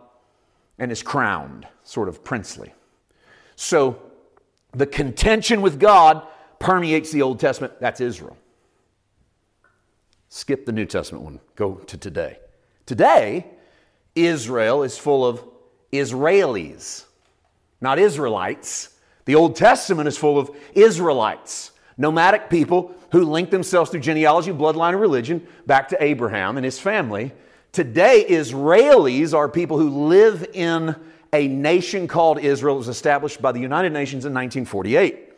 and 0.79 0.93
is 0.93 1.03
crowned, 1.03 1.67
sort 1.83 2.09
of 2.09 2.23
princely. 2.23 2.75
So 3.57 4.01
the 4.73 4.87
contention 4.87 5.63
with 5.63 5.81
God 5.81 6.27
permeates 6.59 7.11
the 7.11 7.23
Old 7.23 7.41
Testament. 7.41 7.75
That's 7.81 8.01
Israel. 8.01 8.37
Skip 10.29 10.67
the 10.67 10.73
New 10.73 10.85
Testament 10.85 11.25
one, 11.25 11.41
go 11.55 11.75
to 11.75 11.97
today. 11.97 12.39
Today, 12.85 13.47
Israel 14.15 14.83
is 14.83 14.99
full 14.99 15.27
of 15.27 15.43
Israelis, 15.93 17.05
not 17.81 17.99
Israelites. 17.99 18.99
The 19.25 19.35
Old 19.35 19.57
Testament 19.57 20.09
is 20.09 20.19
full 20.19 20.39
of 20.39 20.51
Israelites, 20.75 21.73
nomadic 21.97 22.51
people 22.51 22.95
who 23.13 23.25
link 23.25 23.51
themselves 23.51 23.91
through 23.91 24.01
genealogy, 24.01 24.53
bloodline, 24.53 24.91
and 24.91 25.01
religion 25.01 25.47
back 25.67 25.89
to 25.89 26.03
Abraham 26.03 26.57
and 26.57 26.65
his 26.65 26.79
family 26.79 27.33
Today, 27.77 28.25
Israelis 28.27 29.35
are 29.35 29.51
people 29.51 29.79
who 29.79 30.07
live 30.07 30.49
in 30.55 30.97
a 31.35 31.47
nation 31.47 32.09
called 32.09 32.39
Israel. 32.39 32.77
It 32.77 32.79
was 32.79 32.89
established 32.89 33.43
by 33.43 33.53
the 33.53 33.61
United 33.61 33.93
Nations 33.93 34.25
in 34.25 34.33
1948. 34.33 35.35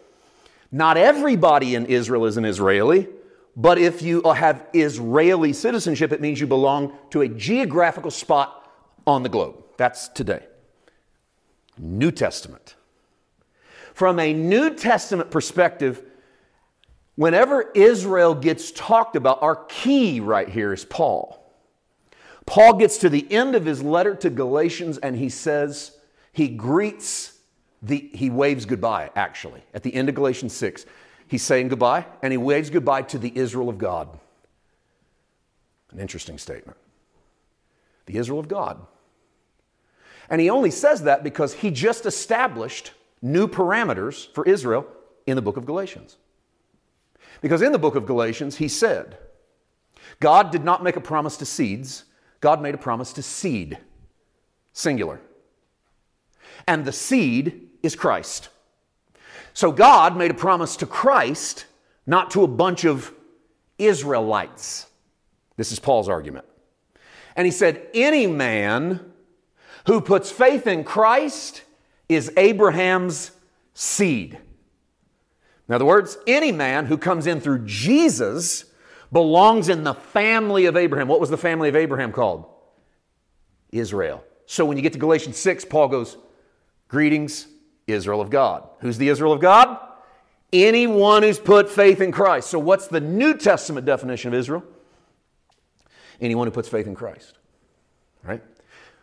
Not 0.71 0.97
everybody 0.97 1.75
in 1.75 1.87
Israel 1.87 2.27
is 2.27 2.37
an 2.37 2.45
Israeli, 2.45 3.09
but 3.57 3.77
if 3.79 4.03
you 4.03 4.23
have 4.23 4.65
Israeli 4.73 5.53
citizenship, 5.53 6.13
it 6.13 6.21
means 6.21 6.41
you 6.41 6.47
belong 6.47 6.97
to 7.11 7.23
a 7.23 7.29
geographical 7.29 8.13
spot 8.13 8.71
on 9.05 9.25
the 9.25 9.29
globe. 9.29 9.57
That's 9.77 10.07
today. 10.07 10.47
New 11.77 12.13
Testament. 12.13 12.77
From 13.95 14.21
a 14.21 14.33
New 14.33 14.77
Testament 14.77 15.33
perspective, 15.33 16.05
whenever 17.17 17.73
Israel 17.75 18.37
gets 18.37 18.71
talked 18.71 19.17
about, 19.17 19.43
our 19.43 19.57
key 19.65 20.21
right 20.21 20.49
here 20.49 20.73
is 20.73 20.85
Paul. 20.85 21.38
Paul 22.49 22.79
gets 22.79 22.97
to 22.99 23.11
the 23.11 23.31
end 23.31 23.55
of 23.55 23.67
his 23.67 23.83
letter 23.83 24.15
to 24.15 24.31
Galatians 24.31 24.97
and 24.97 25.15
he 25.15 25.29
says, 25.29 25.93
he 26.33 26.49
greets 26.49 27.39
the, 27.83 28.11
he 28.15 28.31
waves 28.31 28.65
goodbye, 28.65 29.11
actually. 29.15 29.63
At 29.75 29.83
the 29.83 29.95
end 29.95 30.09
of 30.09 30.15
Galatians 30.15 30.57
6, 30.57 30.87
he's 31.27 31.43
saying 31.43 31.69
goodbye 31.69 32.07
and 32.23 32.33
he 32.33 32.39
waves 32.39 32.71
goodbye 32.71 33.03
to 33.03 33.19
the 33.19 33.37
Israel 33.37 33.69
of 33.69 33.77
God. 33.77 34.19
An 35.93 36.01
interesting 36.01 36.39
statement. 36.39 36.79
The 38.07 38.17
Israel 38.17 38.41
of 38.41 38.49
God. 38.49 38.81
And 40.31 40.41
he 40.41 40.49
only 40.49 40.71
says 40.71 41.03
that 41.03 41.23
because 41.23 41.53
he 41.53 41.71
just 41.71 42.07
established 42.07 42.93
new 43.21 43.47
parameters 43.47 44.33
for 44.33 44.47
Israel 44.47 44.87
in 45.27 45.37
the 45.37 45.43
book 45.43 45.59
of 45.59 45.67
Galatians. 45.67 46.17
Because 47.43 47.61
in 47.61 47.73
the 47.73 47.79
book 47.79 47.95
of 47.95 48.07
Galatians, 48.07 48.57
he 48.57 48.69
said, 48.69 49.19
God 50.19 50.51
did 50.51 50.65
not 50.65 50.83
make 50.83 50.97
a 50.97 51.01
promise 51.01 51.37
to 51.37 51.45
seeds, 51.45 52.05
God 52.41 52.63
made 52.63 52.75
a 52.75 52.79
promise 52.79 53.13
to 53.15 53.23
seed, 53.23 53.79
singular. 54.73 55.21
And 56.67 56.85
the 56.85 56.93
seed 56.93 57.69
is 57.83 57.97
Christ. 57.97 58.49
So 59.53 59.73
God 59.73 60.17
made 60.17 60.31
a 60.31 60.35
promise 60.35 60.77
to 60.77 60.87
Christ, 60.87 61.67
not 62.07 62.31
to 62.33 62.45
a 62.45 62.49
bunch 62.49 62.85
of 62.85 63.13
Israelites. 63.79 64.87
This 65.57 65.73
is 65.73 65.79
Paul's 65.79 66.09
argument. 66.09 66.45
And 67.35 67.47
he 67.47 67.51
said, 67.51 67.87
Any 67.95 68.27
man 68.27 69.13
who 69.87 70.01
puts 70.01 70.31
faith 70.31 70.67
in 70.67 70.85
Christ 70.85 71.63
is 72.09 72.33
Abraham's 72.37 73.33
seed. 73.75 74.39
In 75.69 75.75
other 75.75 75.85
words, 75.85 76.19
any 76.27 76.53
man 76.53 76.87
who 76.87 76.97
comes 76.97 77.27
in 77.27 77.41
through 77.41 77.67
Jesus 77.67 78.65
belongs 79.13 79.69
in 79.69 79.85
the 79.85 79.95
family 79.95 80.67
of 80.67 80.77
Abraham. 80.77 81.09
What 81.09 81.21
was 81.21 81.31
the 81.31 81.39
family 81.39 81.69
of 81.69 81.77
Abraham 81.77 82.13
called? 82.13 82.47
Israel. 83.73 84.25
So 84.47 84.65
when 84.65 84.77
you 84.77 84.83
get 84.83 84.93
to 84.95 84.99
Galatians 84.99 85.37
6, 85.37 85.67
Paul 85.67 85.89
goes, 85.89 86.17
Greetings, 86.89 87.47
Israel 87.87 88.21
of 88.21 88.31
God. 88.31 88.69
Who's 88.81 88.99
the 88.99 89.09
Israel 89.09 89.33
of 89.33 89.41
God? 89.41 89.79
Anyone 90.53 91.23
who's 91.23 91.39
put 91.39 91.69
faith 91.69 92.01
in 92.01 92.13
Christ. 92.13 92.49
So 92.49 92.59
what's 92.59 92.87
the 92.87 93.01
New 93.01 93.37
Testament 93.37 93.85
definition 93.85 94.29
of 94.29 94.39
Israel? 94.39 94.65
Anyone 96.21 96.47
who 96.47 96.51
puts 96.51 96.69
faith 96.69 96.87
in 96.87 96.95
Christ. 96.95 97.39
Right? 98.25 98.43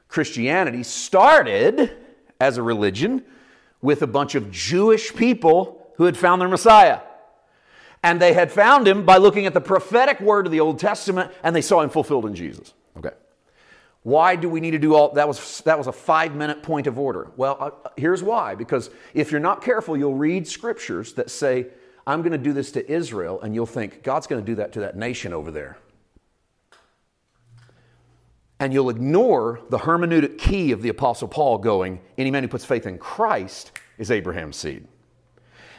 Christianity 0.07 0.83
started 0.83 1.95
as 2.39 2.57
a 2.57 2.63
religion 2.63 3.23
with 3.81 4.01
a 4.01 4.07
bunch 4.07 4.33
of 4.35 4.49
Jewish 4.51 5.13
people 5.15 5.91
who 5.97 6.05
had 6.05 6.17
found 6.17 6.41
their 6.41 6.49
Messiah. 6.49 7.01
And 8.05 8.21
they 8.21 8.33
had 8.33 8.51
found 8.51 8.87
him 8.87 9.03
by 9.03 9.17
looking 9.17 9.47
at 9.47 9.55
the 9.55 9.61
prophetic 9.61 10.21
word 10.21 10.45
of 10.45 10.51
the 10.51 10.59
Old 10.59 10.77
Testament 10.77 11.31
and 11.41 11.55
they 11.55 11.61
saw 11.61 11.81
him 11.81 11.89
fulfilled 11.89 12.27
in 12.27 12.35
Jesus. 12.35 12.75
Okay. 12.95 13.09
Why 14.03 14.35
do 14.35 14.47
we 14.47 14.59
need 14.59 14.71
to 14.71 14.77
do 14.77 14.93
all 14.93 15.11
that 15.13 15.27
was 15.27 15.61
that 15.61 15.75
was 15.75 15.87
a 15.87 15.91
5-minute 15.91 16.61
point 16.61 16.85
of 16.85 16.99
order. 16.99 17.31
Well, 17.35 17.57
uh, 17.59 17.89
here's 17.97 18.21
why 18.21 18.53
because 18.53 18.91
if 19.15 19.31
you're 19.31 19.41
not 19.41 19.63
careful 19.63 19.97
you'll 19.97 20.13
read 20.13 20.47
scriptures 20.47 21.13
that 21.13 21.31
say 21.31 21.65
I'm 22.05 22.21
going 22.21 22.33
to 22.33 22.37
do 22.37 22.53
this 22.53 22.71
to 22.73 22.91
Israel 22.91 23.41
and 23.41 23.55
you'll 23.55 23.65
think 23.65 24.03
God's 24.03 24.27
going 24.27 24.39
to 24.39 24.45
do 24.45 24.53
that 24.57 24.71
to 24.73 24.81
that 24.81 24.95
nation 24.95 25.33
over 25.33 25.49
there 25.49 25.79
and 28.59 28.71
you'll 28.71 28.91
ignore 28.91 29.61
the 29.71 29.79
hermeneutic 29.79 30.37
key 30.37 30.71
of 30.71 30.83
the 30.83 30.89
Apostle 30.89 31.27
Paul 31.27 31.57
going, 31.57 32.01
any 32.19 32.29
man 32.29 32.43
who 32.43 32.49
puts 32.49 32.65
faith 32.65 32.85
in 32.85 32.99
Christ 32.99 33.71
is 33.97 34.11
Abraham's 34.11 34.57
seed. 34.57 34.87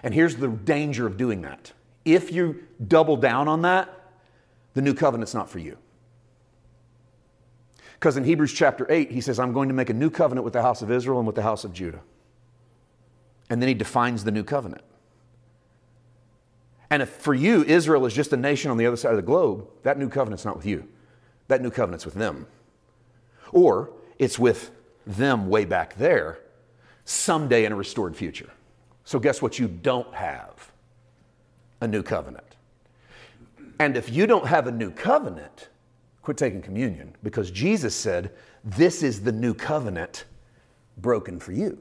And 0.03 0.13
here's 0.13 0.35
the 0.35 0.49
danger 0.49 1.07
of 1.07 1.17
doing 1.17 1.43
that. 1.43 1.73
If 2.07 2.33
you 2.33 2.63
double 2.87 3.17
down 3.17 3.49
on 3.49 3.63
that, 3.63 3.93
the 4.75 4.81
new 4.81 4.95
covenant's 4.95 5.35
not 5.35 5.51
for 5.51 5.59
you. 5.59 5.77
Because 7.95 8.17
in 8.17 8.25
Hebrews 8.25 8.53
chapter 8.53 8.87
8, 8.89 9.11
he 9.11 9.21
says, 9.21 9.41
I'm 9.41 9.53
going 9.53 9.69
to 9.69 9.75
make 9.75 9.91
a 9.91 9.95
new 9.95 10.09
covenant 10.09 10.45
with 10.45 10.53
the 10.53 10.63
house 10.63 10.83
of 10.83 10.91
Israel 10.91 11.19
and 11.19 11.27
with 11.27 11.35
the 11.35 11.43
house 11.43 11.65
of 11.65 11.73
Judah. 11.73 12.01
And 13.51 13.61
then 13.61 13.69
he 13.69 13.75
defines 13.75 14.23
the 14.23 14.31
new 14.31 14.45
covenant. 14.45 14.83
And 16.91 17.03
if 17.03 17.09
for 17.09 17.35
you, 17.35 17.65
Israel 17.65 18.07
is 18.07 18.15
just 18.15 18.33
a 18.33 18.37
nation 18.37 18.71
on 18.71 18.77
the 18.77 18.87
other 18.87 18.97
side 18.97 19.11
of 19.11 19.17
the 19.17 19.23
globe, 19.23 19.67
that 19.83 19.99
new 19.99 20.09
covenant's 20.09 20.45
not 20.45 20.57
with 20.57 20.67
you. 20.67 20.87
That 21.49 21.61
new 21.61 21.71
covenant's 21.71 22.05
with 22.05 22.15
them. 22.15 22.47
Or 23.51 23.91
it's 24.19 24.39
with 24.39 24.71
them 25.07 25.49
way 25.49 25.65
back 25.65 25.97
there 25.97 26.39
someday 27.05 27.65
in 27.65 27.73
a 27.73 27.77
restored 27.77 28.17
future. 28.17 28.51
So, 29.05 29.19
guess 29.19 29.43
what? 29.43 29.59
You 29.59 29.67
don't 29.67 30.13
have 30.15 30.71
a 31.81 31.89
new 31.89 32.03
covenant. 32.03 32.57
And 33.79 33.97
if 33.97 34.11
you 34.11 34.27
don't 34.27 34.47
have 34.47 34.67
a 34.67 34.73
new 34.73 34.91
covenant, 34.91 35.69
quit 36.23 36.37
taking 36.37 36.63
communion 36.63 37.15
because 37.23 37.51
Jesus 37.51 37.95
said, 37.95 38.33
This 38.65 39.03
is 39.03 39.23
the 39.23 39.33
new 39.33 39.55
covenant 39.55 40.25
broken 40.99 41.39
for 41.39 41.53
you. 41.53 41.79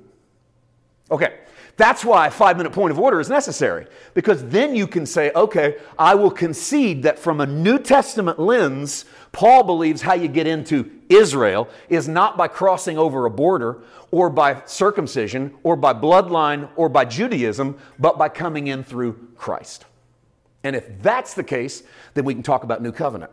Okay, 1.10 1.40
that's 1.78 2.06
why 2.06 2.28
a 2.28 2.32
five 2.32 2.56
minute 2.56 2.72
point 2.72 2.92
of 2.92 3.00
order 3.00 3.20
is 3.20 3.30
necessary, 3.30 3.88
because 4.14 4.46
then 4.46 4.76
you 4.76 4.88
can 4.88 5.06
say, 5.06 5.32
okay, 5.36 5.78
I 6.00 6.16
will 6.16 6.32
concede 6.32 7.04
that 7.04 7.20
from 7.20 7.42
a 7.42 7.46
New 7.46 7.80
Testament 7.80 8.40
lens, 8.40 9.06
Paul 9.34 9.64
believes 9.64 10.02
how 10.02 10.14
you 10.14 10.30
get 10.30 10.48
into 10.48 10.90
Israel 11.10 11.68
is 11.90 12.08
not 12.08 12.38
by 12.38 12.48
crossing 12.48 12.98
over 12.98 13.26
a 13.26 13.30
border 13.30 13.84
or 14.12 14.30
by 14.30 14.62
circumcision 14.66 15.54
or 15.64 15.76
by 15.76 15.94
bloodline 15.94 16.70
or 16.78 16.88
by 16.88 17.04
Judaism, 17.04 17.78
but 18.00 18.18
by 18.18 18.30
coming 18.30 18.68
in 18.68 18.84
through 18.84 19.32
Christ. 19.36 19.84
And 20.64 20.76
if 20.76 21.02
that's 21.02 21.34
the 21.34 21.44
case, 21.44 21.84
then 22.14 22.24
we 22.24 22.34
can 22.34 22.44
talk 22.44 22.64
about 22.64 22.82
New 22.82 22.94
Covenant 22.94 23.32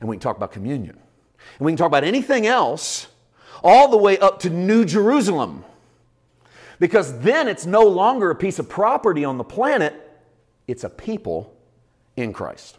and 0.00 0.08
we 0.08 0.16
can 0.16 0.20
talk 0.20 0.38
about 0.38 0.52
communion. 0.52 0.96
And 1.58 1.66
we 1.66 1.72
can 1.72 1.76
talk 1.76 1.86
about 1.86 2.04
anything 2.04 2.46
else 2.46 3.08
all 3.62 3.88
the 3.88 3.96
way 3.98 4.18
up 4.18 4.40
to 4.40 4.50
New 4.50 4.84
Jerusalem 4.84 5.64
because 6.78 7.18
then 7.20 7.48
it's 7.48 7.66
no 7.66 7.82
longer 7.82 8.30
a 8.30 8.34
piece 8.34 8.58
of 8.58 8.68
property 8.68 9.24
on 9.24 9.38
the 9.38 9.44
planet, 9.44 9.94
it's 10.66 10.84
a 10.84 10.90
people 10.90 11.56
in 12.16 12.32
Christ. 12.32 12.78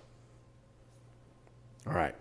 All 1.88 1.94
right. 1.94 2.15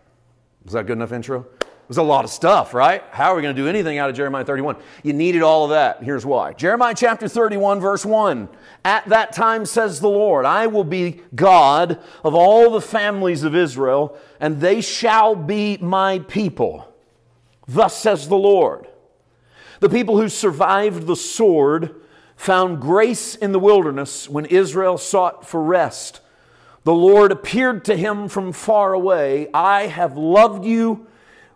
Was 0.65 0.73
that 0.75 0.87
good 0.87 0.99
enough 0.99 1.13
intro? 1.13 1.47
It 1.61 1.89
was 1.89 1.99
a 1.99 2.03
lot 2.03 2.25
of 2.25 2.31
stuff, 2.31 2.75
right? 2.75 3.03
How 3.11 3.33
are 3.33 3.37
we 3.37 3.41
going 3.41 3.57
to 3.57 3.63
do 3.63 3.67
anything 3.67 3.97
out 3.97 4.11
of 4.11 4.17
Jeremiah 4.17 4.45
31? 4.45 4.77
You 5.03 5.15
needed 5.15 5.41
all 5.41 5.65
of 5.65 5.71
that. 5.71 6.03
Here's 6.03 6.27
why. 6.27 6.53
Jeremiah 6.53 6.95
chapter 6.95 7.29
31, 7.29 7.81
verse 7.81 8.05
1. 8.05 8.49
At 8.85 9.07
that 9.07 9.33
time, 9.33 9.65
says 9.65 10.01
the 10.01 10.09
Lord, 10.09 10.45
I 10.45 10.67
will 10.67 10.85
be 10.85 11.23
God 11.35 11.99
of 12.23 12.35
all 12.35 12.71
the 12.71 12.83
families 12.83 13.43
of 13.43 13.55
Israel, 13.55 14.19
and 14.39 14.61
they 14.61 14.83
shall 14.83 15.35
be 15.35 15.79
my 15.79 16.19
people. 16.19 16.95
Thus 17.67 17.97
says 17.97 18.29
the 18.29 18.37
Lord. 18.37 18.87
The 19.81 19.89
people 19.89 20.21
who 20.21 20.29
survived 20.29 21.07
the 21.07 21.17
sword 21.17 21.95
found 22.37 22.81
grace 22.81 23.35
in 23.35 23.53
the 23.53 23.59
wilderness 23.59 24.29
when 24.29 24.45
Israel 24.47 24.99
sought 24.99 25.47
for 25.47 25.63
rest. 25.63 26.21
The 26.85 26.95
Lord 26.95 27.33
appeared 27.33 27.85
to 27.87 27.97
him 27.97 28.29
from 28.29 28.53
far 28.53 28.93
away. 28.93 29.49
I 29.53 29.89
have 29.89 30.17
loved 30.17 30.65
you 30.65 31.07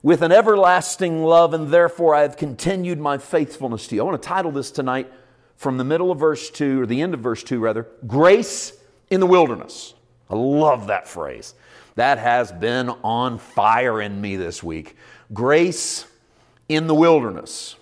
with 0.03 0.23
an 0.23 0.33
everlasting 0.33 1.23
love, 1.23 1.55
and 1.55 1.69
therefore 1.69 2.15
I 2.15 2.23
have 2.23 2.37
continued 2.37 2.99
my 2.99 3.19
faithfulness 3.19 3.87
to 3.87 3.95
you. 3.95 4.03
I 4.03 4.05
want 4.05 4.21
to 4.21 4.29
title 4.29 4.51
this 4.51 4.71
tonight 4.71 5.11
from 5.57 5.79
the 5.79 5.85
middle 5.85 6.11
of 6.11 6.19
verse 6.19 6.51
2, 6.51 6.83
or 6.83 6.87
the 6.87 7.01
end 7.01 7.15
of 7.15 7.21
verse 7.21 7.43
2, 7.45 7.61
rather 7.61 7.87
Grace 8.07 8.73
in 9.11 9.21
the 9.21 9.27
Wilderness. 9.27 9.95
I 10.29 10.35
love 10.35 10.89
that 10.89 11.07
phrase. 11.07 11.55
That 11.95 12.19
has 12.19 12.51
been 12.51 12.89
on 12.89 13.39
fire 13.39 14.01
in 14.01 14.21
me 14.21 14.37
this 14.37 14.63
week. 14.63 14.97
Grace 15.33 16.07
in 16.69 16.87
the 16.87 16.95
wilderness. 16.95 17.77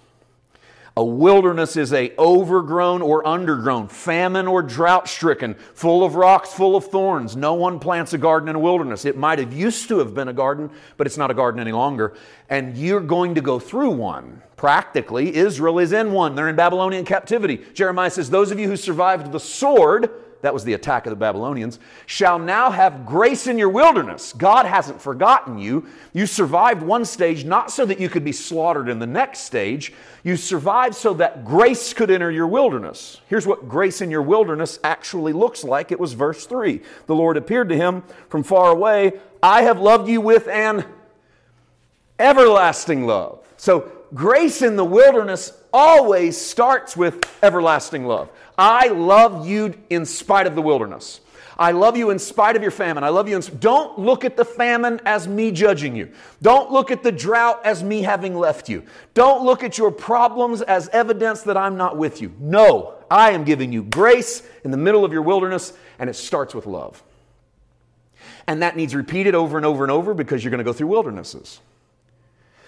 A 0.96 1.04
wilderness 1.04 1.76
is 1.76 1.92
a 1.92 2.12
overgrown 2.18 3.00
or 3.00 3.22
undergrown, 3.22 3.88
famine 3.90 4.48
or 4.48 4.60
drought 4.60 5.08
stricken, 5.08 5.54
full 5.74 6.02
of 6.04 6.16
rocks, 6.16 6.52
full 6.52 6.74
of 6.74 6.86
thorns. 6.86 7.36
No 7.36 7.54
one 7.54 7.78
plants 7.78 8.12
a 8.12 8.18
garden 8.18 8.48
in 8.48 8.56
a 8.56 8.58
wilderness. 8.58 9.04
It 9.04 9.16
might 9.16 9.38
have 9.38 9.52
used 9.52 9.88
to 9.88 9.98
have 10.00 10.14
been 10.14 10.28
a 10.28 10.32
garden, 10.32 10.70
but 10.96 11.06
it's 11.06 11.16
not 11.16 11.30
a 11.30 11.34
garden 11.34 11.60
any 11.60 11.72
longer. 11.72 12.14
And 12.48 12.76
you're 12.76 13.00
going 13.00 13.36
to 13.36 13.40
go 13.40 13.60
through 13.60 13.90
one. 13.90 14.42
Practically, 14.56 15.34
Israel 15.36 15.78
is 15.78 15.92
in 15.92 16.12
one. 16.12 16.34
They're 16.34 16.48
in 16.48 16.56
Babylonian 16.56 17.04
captivity. 17.04 17.64
Jeremiah 17.72 18.10
says, 18.10 18.28
Those 18.28 18.50
of 18.50 18.58
you 18.58 18.68
who 18.68 18.76
survived 18.76 19.30
the 19.30 19.40
sword, 19.40 20.10
that 20.42 20.54
was 20.54 20.64
the 20.64 20.72
attack 20.72 21.06
of 21.06 21.10
the 21.10 21.16
Babylonians, 21.16 21.78
shall 22.06 22.38
now 22.38 22.70
have 22.70 23.04
grace 23.06 23.46
in 23.46 23.58
your 23.58 23.68
wilderness. 23.68 24.32
God 24.32 24.66
hasn't 24.66 25.00
forgotten 25.00 25.58
you. 25.58 25.86
You 26.12 26.26
survived 26.26 26.82
one 26.82 27.04
stage 27.04 27.44
not 27.44 27.70
so 27.70 27.84
that 27.86 28.00
you 28.00 28.08
could 28.08 28.24
be 28.24 28.32
slaughtered 28.32 28.88
in 28.88 28.98
the 28.98 29.06
next 29.06 29.40
stage. 29.40 29.92
You 30.24 30.36
survived 30.36 30.94
so 30.94 31.14
that 31.14 31.44
grace 31.44 31.92
could 31.92 32.10
enter 32.10 32.30
your 32.30 32.46
wilderness. 32.46 33.20
Here's 33.28 33.46
what 33.46 33.68
grace 33.68 34.00
in 34.00 34.10
your 34.10 34.22
wilderness 34.22 34.78
actually 34.82 35.32
looks 35.32 35.64
like. 35.64 35.92
It 35.92 36.00
was 36.00 36.14
verse 36.14 36.46
3. 36.46 36.80
The 37.06 37.14
Lord 37.14 37.36
appeared 37.36 37.68
to 37.68 37.76
him 37.76 38.02
from 38.28 38.42
far 38.42 38.70
away. 38.70 39.20
I 39.42 39.62
have 39.62 39.80
loved 39.80 40.08
you 40.08 40.20
with 40.20 40.48
an 40.48 40.84
everlasting 42.18 43.06
love. 43.06 43.46
So, 43.56 43.92
grace 44.14 44.62
in 44.62 44.76
the 44.76 44.84
wilderness 44.84 45.52
always 45.72 46.36
starts 46.36 46.96
with 46.96 47.24
everlasting 47.42 48.06
love. 48.06 48.30
I 48.60 48.88
love 48.88 49.48
you 49.48 49.72
in 49.88 50.04
spite 50.04 50.46
of 50.46 50.54
the 50.54 50.60
wilderness. 50.60 51.22
I 51.58 51.72
love 51.72 51.96
you 51.96 52.10
in 52.10 52.18
spite 52.18 52.56
of 52.56 52.62
your 52.62 52.70
famine. 52.70 53.04
I 53.04 53.08
love 53.08 53.26
you. 53.26 53.36
In, 53.36 53.42
don't 53.58 53.98
look 53.98 54.22
at 54.22 54.36
the 54.36 54.44
famine 54.44 55.00
as 55.06 55.26
me 55.26 55.50
judging 55.50 55.96
you. 55.96 56.10
Don't 56.42 56.70
look 56.70 56.90
at 56.90 57.02
the 57.02 57.10
drought 57.10 57.62
as 57.64 57.82
me 57.82 58.02
having 58.02 58.34
left 58.34 58.68
you. 58.68 58.82
Don't 59.14 59.46
look 59.46 59.64
at 59.64 59.78
your 59.78 59.90
problems 59.90 60.60
as 60.60 60.88
evidence 60.88 61.42
that 61.44 61.56
I'm 61.56 61.78
not 61.78 61.96
with 61.96 62.20
you. 62.20 62.34
No, 62.38 62.96
I 63.10 63.30
am 63.30 63.44
giving 63.44 63.72
you 63.72 63.82
grace 63.82 64.42
in 64.62 64.70
the 64.70 64.76
middle 64.76 65.06
of 65.06 65.12
your 65.12 65.22
wilderness, 65.22 65.72
and 65.98 66.10
it 66.10 66.14
starts 66.14 66.54
with 66.54 66.66
love. 66.66 67.02
And 68.46 68.60
that 68.60 68.76
needs 68.76 68.94
repeated 68.94 69.34
over 69.34 69.56
and 69.56 69.64
over 69.64 69.84
and 69.84 69.90
over 69.90 70.12
because 70.12 70.44
you're 70.44 70.50
going 70.50 70.58
to 70.58 70.64
go 70.64 70.74
through 70.74 70.88
wildernesses. 70.88 71.60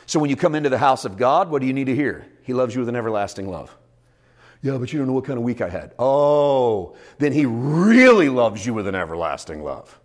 So 0.07 0.19
when 0.19 0.31
you 0.31 0.37
come 0.37 0.55
into 0.55 0.71
the 0.71 0.79
house 0.79 1.05
of 1.05 1.19
God, 1.19 1.51
what 1.51 1.61
do 1.61 1.67
you 1.67 1.75
need 1.75 1.87
to 1.87 1.95
hear? 1.95 2.27
He 2.45 2.55
loves 2.55 2.75
you 2.75 2.81
with 2.81 2.89
an 2.89 2.97
everlasting 2.97 3.49
love. 3.49 3.77
Yeah, 4.63 4.79
but 4.79 4.93
you 4.93 4.99
don't 4.99 5.09
know 5.09 5.15
what 5.15 5.25
kind 5.25 5.39
of 5.39 5.45
week 5.45 5.61
I 5.61 5.69
had. 5.69 5.93
Oh, 5.99 6.97
then 7.19 7.33
He 7.33 7.47
really 7.47 8.29
loves 8.29 8.65
you 8.65 8.75
with 8.75 8.87
an 8.87 8.95
everlasting 8.95 9.63
love. 9.63 9.99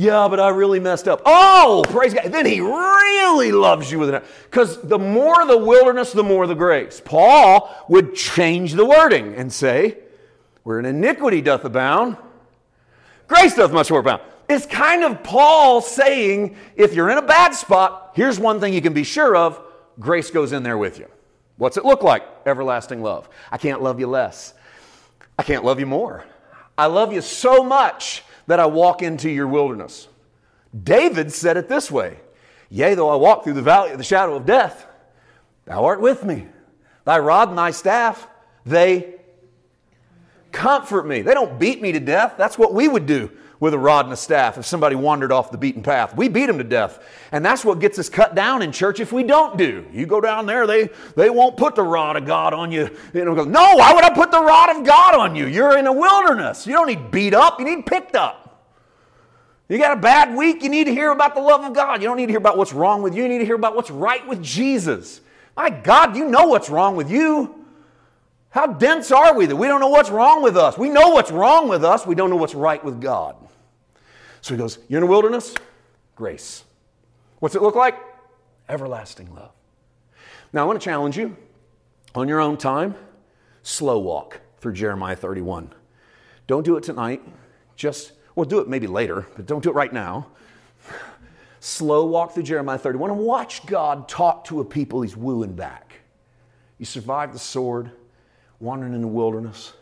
Yeah, 0.00 0.28
but 0.28 0.40
I 0.40 0.48
really 0.48 0.80
messed 0.80 1.08
up. 1.08 1.20
Oh, 1.26 1.84
praise 1.88 2.14
God. 2.14 2.32
Then 2.32 2.46
he 2.46 2.62
really 2.62 3.52
loves 3.52 3.92
you 3.92 3.98
with 3.98 4.08
it. 4.08 4.24
Because 4.44 4.80
the 4.80 4.98
more 4.98 5.44
the 5.44 5.58
wilderness, 5.58 6.12
the 6.12 6.22
more 6.22 6.46
the 6.46 6.54
grace. 6.54 7.02
Paul 7.04 7.70
would 7.86 8.14
change 8.14 8.72
the 8.72 8.86
wording 8.86 9.34
and 9.34 9.52
say, 9.52 9.98
Where 10.62 10.78
an 10.78 10.86
iniquity 10.86 11.42
doth 11.42 11.66
abound, 11.66 12.16
grace 13.28 13.54
doth 13.54 13.72
much 13.72 13.90
more 13.90 14.00
abound. 14.00 14.22
It's 14.48 14.64
kind 14.64 15.04
of 15.04 15.22
Paul 15.22 15.82
saying, 15.82 16.56
if 16.76 16.94
you're 16.94 17.10
in 17.10 17.18
a 17.18 17.22
bad 17.22 17.54
spot, 17.54 18.12
here's 18.14 18.40
one 18.40 18.58
thing 18.58 18.72
you 18.72 18.80
can 18.80 18.94
be 18.94 19.04
sure 19.04 19.36
of 19.36 19.60
grace 19.98 20.30
goes 20.30 20.52
in 20.52 20.62
there 20.62 20.78
with 20.78 20.98
you. 20.98 21.08
What's 21.60 21.76
it 21.76 21.84
look 21.84 22.02
like? 22.02 22.26
Everlasting 22.46 23.02
love. 23.02 23.28
I 23.52 23.58
can't 23.58 23.82
love 23.82 24.00
you 24.00 24.06
less. 24.06 24.54
I 25.38 25.42
can't 25.42 25.62
love 25.62 25.78
you 25.78 25.84
more. 25.84 26.24
I 26.78 26.86
love 26.86 27.12
you 27.12 27.20
so 27.20 27.62
much 27.62 28.22
that 28.46 28.58
I 28.58 28.64
walk 28.64 29.02
into 29.02 29.28
your 29.28 29.46
wilderness. 29.46 30.08
David 30.82 31.30
said 31.30 31.58
it 31.58 31.68
this 31.68 31.90
way 31.90 32.20
Yea, 32.70 32.94
though 32.94 33.10
I 33.10 33.16
walk 33.16 33.44
through 33.44 33.52
the 33.52 33.60
valley 33.60 33.90
of 33.90 33.98
the 33.98 34.04
shadow 34.04 34.36
of 34.36 34.46
death, 34.46 34.86
thou 35.66 35.84
art 35.84 36.00
with 36.00 36.24
me. 36.24 36.46
Thy 37.04 37.18
rod 37.18 37.50
and 37.50 37.58
thy 37.58 37.72
staff, 37.72 38.26
they 38.64 39.16
comfort 40.52 41.06
me. 41.06 41.20
They 41.20 41.34
don't 41.34 41.58
beat 41.58 41.82
me 41.82 41.92
to 41.92 42.00
death. 42.00 42.36
That's 42.38 42.56
what 42.56 42.72
we 42.72 42.88
would 42.88 43.04
do 43.04 43.30
with 43.60 43.74
a 43.74 43.78
rod 43.78 44.06
and 44.06 44.12
a 44.12 44.16
staff 44.16 44.56
if 44.56 44.64
somebody 44.64 44.96
wandered 44.96 45.30
off 45.30 45.50
the 45.52 45.58
beaten 45.58 45.82
path. 45.82 46.16
We 46.16 46.28
beat 46.28 46.46
them 46.46 46.56
to 46.58 46.64
death. 46.64 46.98
And 47.30 47.44
that's 47.44 47.62
what 47.62 47.78
gets 47.78 47.98
us 47.98 48.08
cut 48.08 48.34
down 48.34 48.62
in 48.62 48.72
church 48.72 49.00
if 49.00 49.12
we 49.12 49.22
don't 49.22 49.58
do. 49.58 49.86
You 49.92 50.06
go 50.06 50.20
down 50.20 50.46
there, 50.46 50.66
they, 50.66 50.88
they 51.14 51.28
won't 51.28 51.58
put 51.58 51.74
the 51.74 51.82
rod 51.82 52.16
of 52.16 52.24
God 52.24 52.54
on 52.54 52.72
you. 52.72 52.90
you 53.12 53.24
know, 53.24 53.34
no, 53.44 53.76
why 53.76 53.92
would 53.92 54.02
I 54.02 54.10
put 54.10 54.30
the 54.30 54.40
rod 54.40 54.74
of 54.74 54.84
God 54.84 55.14
on 55.14 55.36
you? 55.36 55.46
You're 55.46 55.76
in 55.76 55.86
a 55.86 55.92
wilderness. 55.92 56.66
You 56.66 56.72
don't 56.72 56.86
need 56.86 57.10
beat 57.10 57.34
up, 57.34 57.60
you 57.60 57.66
need 57.66 57.84
picked 57.84 58.16
up. 58.16 58.38
You 59.68 59.78
got 59.78 59.96
a 59.96 60.00
bad 60.00 60.36
week, 60.36 60.62
you 60.62 60.68
need 60.70 60.84
to 60.84 60.92
hear 60.92 61.12
about 61.12 61.34
the 61.34 61.40
love 61.40 61.62
of 61.62 61.74
God. 61.74 62.02
You 62.02 62.08
don't 62.08 62.16
need 62.16 62.26
to 62.26 62.32
hear 62.32 62.38
about 62.38 62.56
what's 62.56 62.72
wrong 62.72 63.02
with 63.02 63.14
you, 63.14 63.22
you 63.22 63.28
need 63.28 63.38
to 63.38 63.46
hear 63.46 63.54
about 63.56 63.76
what's 63.76 63.90
right 63.90 64.26
with 64.26 64.42
Jesus. 64.42 65.20
My 65.54 65.68
God, 65.68 66.16
you 66.16 66.24
know 66.24 66.46
what's 66.46 66.70
wrong 66.70 66.96
with 66.96 67.10
you. 67.10 67.54
How 68.48 68.66
dense 68.66 69.12
are 69.12 69.36
we 69.36 69.46
that 69.46 69.54
we 69.54 69.68
don't 69.68 69.78
know 69.78 69.88
what's 69.88 70.10
wrong 70.10 70.42
with 70.42 70.56
us? 70.56 70.76
We 70.76 70.88
know 70.88 71.10
what's 71.10 71.30
wrong 71.30 71.68
with 71.68 71.84
us, 71.84 72.06
we 72.06 72.14
don't 72.14 72.30
know 72.30 72.36
what's 72.36 72.54
right 72.54 72.82
with 72.82 73.00
God. 73.00 73.36
So 74.40 74.54
he 74.54 74.58
goes, 74.58 74.78
You're 74.88 74.98
in 74.98 75.04
a 75.04 75.06
wilderness? 75.06 75.54
Grace. 76.16 76.64
What's 77.38 77.54
it 77.54 77.62
look 77.62 77.74
like? 77.74 77.96
Everlasting 78.68 79.34
love. 79.34 79.52
Now 80.52 80.62
I 80.62 80.64
want 80.64 80.80
to 80.80 80.84
challenge 80.84 81.16
you 81.16 81.36
on 82.14 82.28
your 82.28 82.40
own 82.40 82.56
time, 82.56 82.94
slow 83.62 83.98
walk 83.98 84.40
through 84.58 84.74
Jeremiah 84.74 85.16
31. 85.16 85.72
Don't 86.46 86.64
do 86.64 86.76
it 86.76 86.82
tonight. 86.82 87.22
Just, 87.76 88.12
well, 88.34 88.44
do 88.44 88.58
it 88.58 88.68
maybe 88.68 88.86
later, 88.86 89.26
but 89.36 89.46
don't 89.46 89.62
do 89.62 89.70
it 89.70 89.74
right 89.74 89.92
now. 89.92 90.26
Slow 91.60 92.06
walk 92.06 92.32
through 92.32 92.42
Jeremiah 92.44 92.78
31 92.78 93.10
and 93.10 93.20
watch 93.20 93.64
God 93.66 94.08
talk 94.08 94.44
to 94.46 94.60
a 94.60 94.64
people 94.64 95.02
he's 95.02 95.16
wooing 95.16 95.52
back. 95.52 95.94
You 96.78 96.86
survived 96.86 97.34
the 97.34 97.38
sword, 97.38 97.90
wandering 98.58 98.94
in 98.94 99.02
the 99.02 99.08
wilderness. 99.08 99.74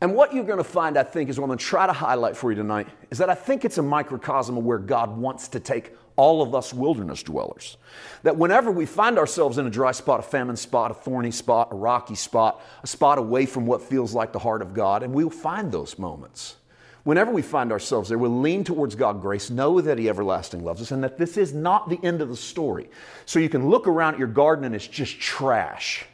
And 0.00 0.14
what 0.14 0.34
you're 0.34 0.44
going 0.44 0.58
to 0.58 0.64
find, 0.64 0.98
I 0.98 1.02
think, 1.02 1.30
is 1.30 1.38
what 1.38 1.44
I'm 1.44 1.48
going 1.48 1.58
to 1.58 1.64
try 1.64 1.86
to 1.86 1.92
highlight 1.92 2.36
for 2.36 2.50
you 2.50 2.56
tonight, 2.56 2.88
is 3.10 3.18
that 3.18 3.30
I 3.30 3.34
think 3.34 3.64
it's 3.64 3.78
a 3.78 3.82
microcosm 3.82 4.58
of 4.58 4.64
where 4.64 4.78
God 4.78 5.16
wants 5.16 5.48
to 5.48 5.60
take 5.60 5.94
all 6.16 6.42
of 6.42 6.54
us 6.54 6.72
wilderness 6.72 7.22
dwellers. 7.22 7.76
That 8.22 8.36
whenever 8.36 8.70
we 8.70 8.86
find 8.86 9.18
ourselves 9.18 9.58
in 9.58 9.66
a 9.66 9.70
dry 9.70 9.92
spot, 9.92 10.20
a 10.20 10.22
famine 10.22 10.56
spot, 10.56 10.90
a 10.90 10.94
thorny 10.94 11.30
spot, 11.30 11.68
a 11.72 11.76
rocky 11.76 12.14
spot, 12.14 12.62
a 12.82 12.86
spot 12.86 13.18
away 13.18 13.46
from 13.46 13.66
what 13.66 13.82
feels 13.82 14.14
like 14.14 14.32
the 14.32 14.38
heart 14.38 14.62
of 14.62 14.74
God, 14.74 15.02
and 15.02 15.12
we'll 15.12 15.30
find 15.30 15.72
those 15.72 15.98
moments. 15.98 16.56
Whenever 17.04 17.30
we 17.30 17.42
find 17.42 17.70
ourselves 17.70 18.08
there, 18.08 18.16
we'll 18.16 18.40
lean 18.40 18.64
towards 18.64 18.94
God 18.94 19.20
grace, 19.20 19.50
know 19.50 19.80
that 19.80 19.98
He 19.98 20.08
everlasting 20.08 20.64
loves 20.64 20.80
us, 20.80 20.90
and 20.90 21.04
that 21.04 21.18
this 21.18 21.36
is 21.36 21.52
not 21.52 21.88
the 21.88 21.98
end 22.02 22.22
of 22.22 22.28
the 22.28 22.36
story. 22.36 22.88
So 23.26 23.38
you 23.38 23.50
can 23.50 23.68
look 23.68 23.86
around 23.86 24.14
at 24.14 24.18
your 24.18 24.28
garden 24.28 24.64
and 24.64 24.74
it's 24.74 24.86
just 24.86 25.20
trash. 25.20 26.06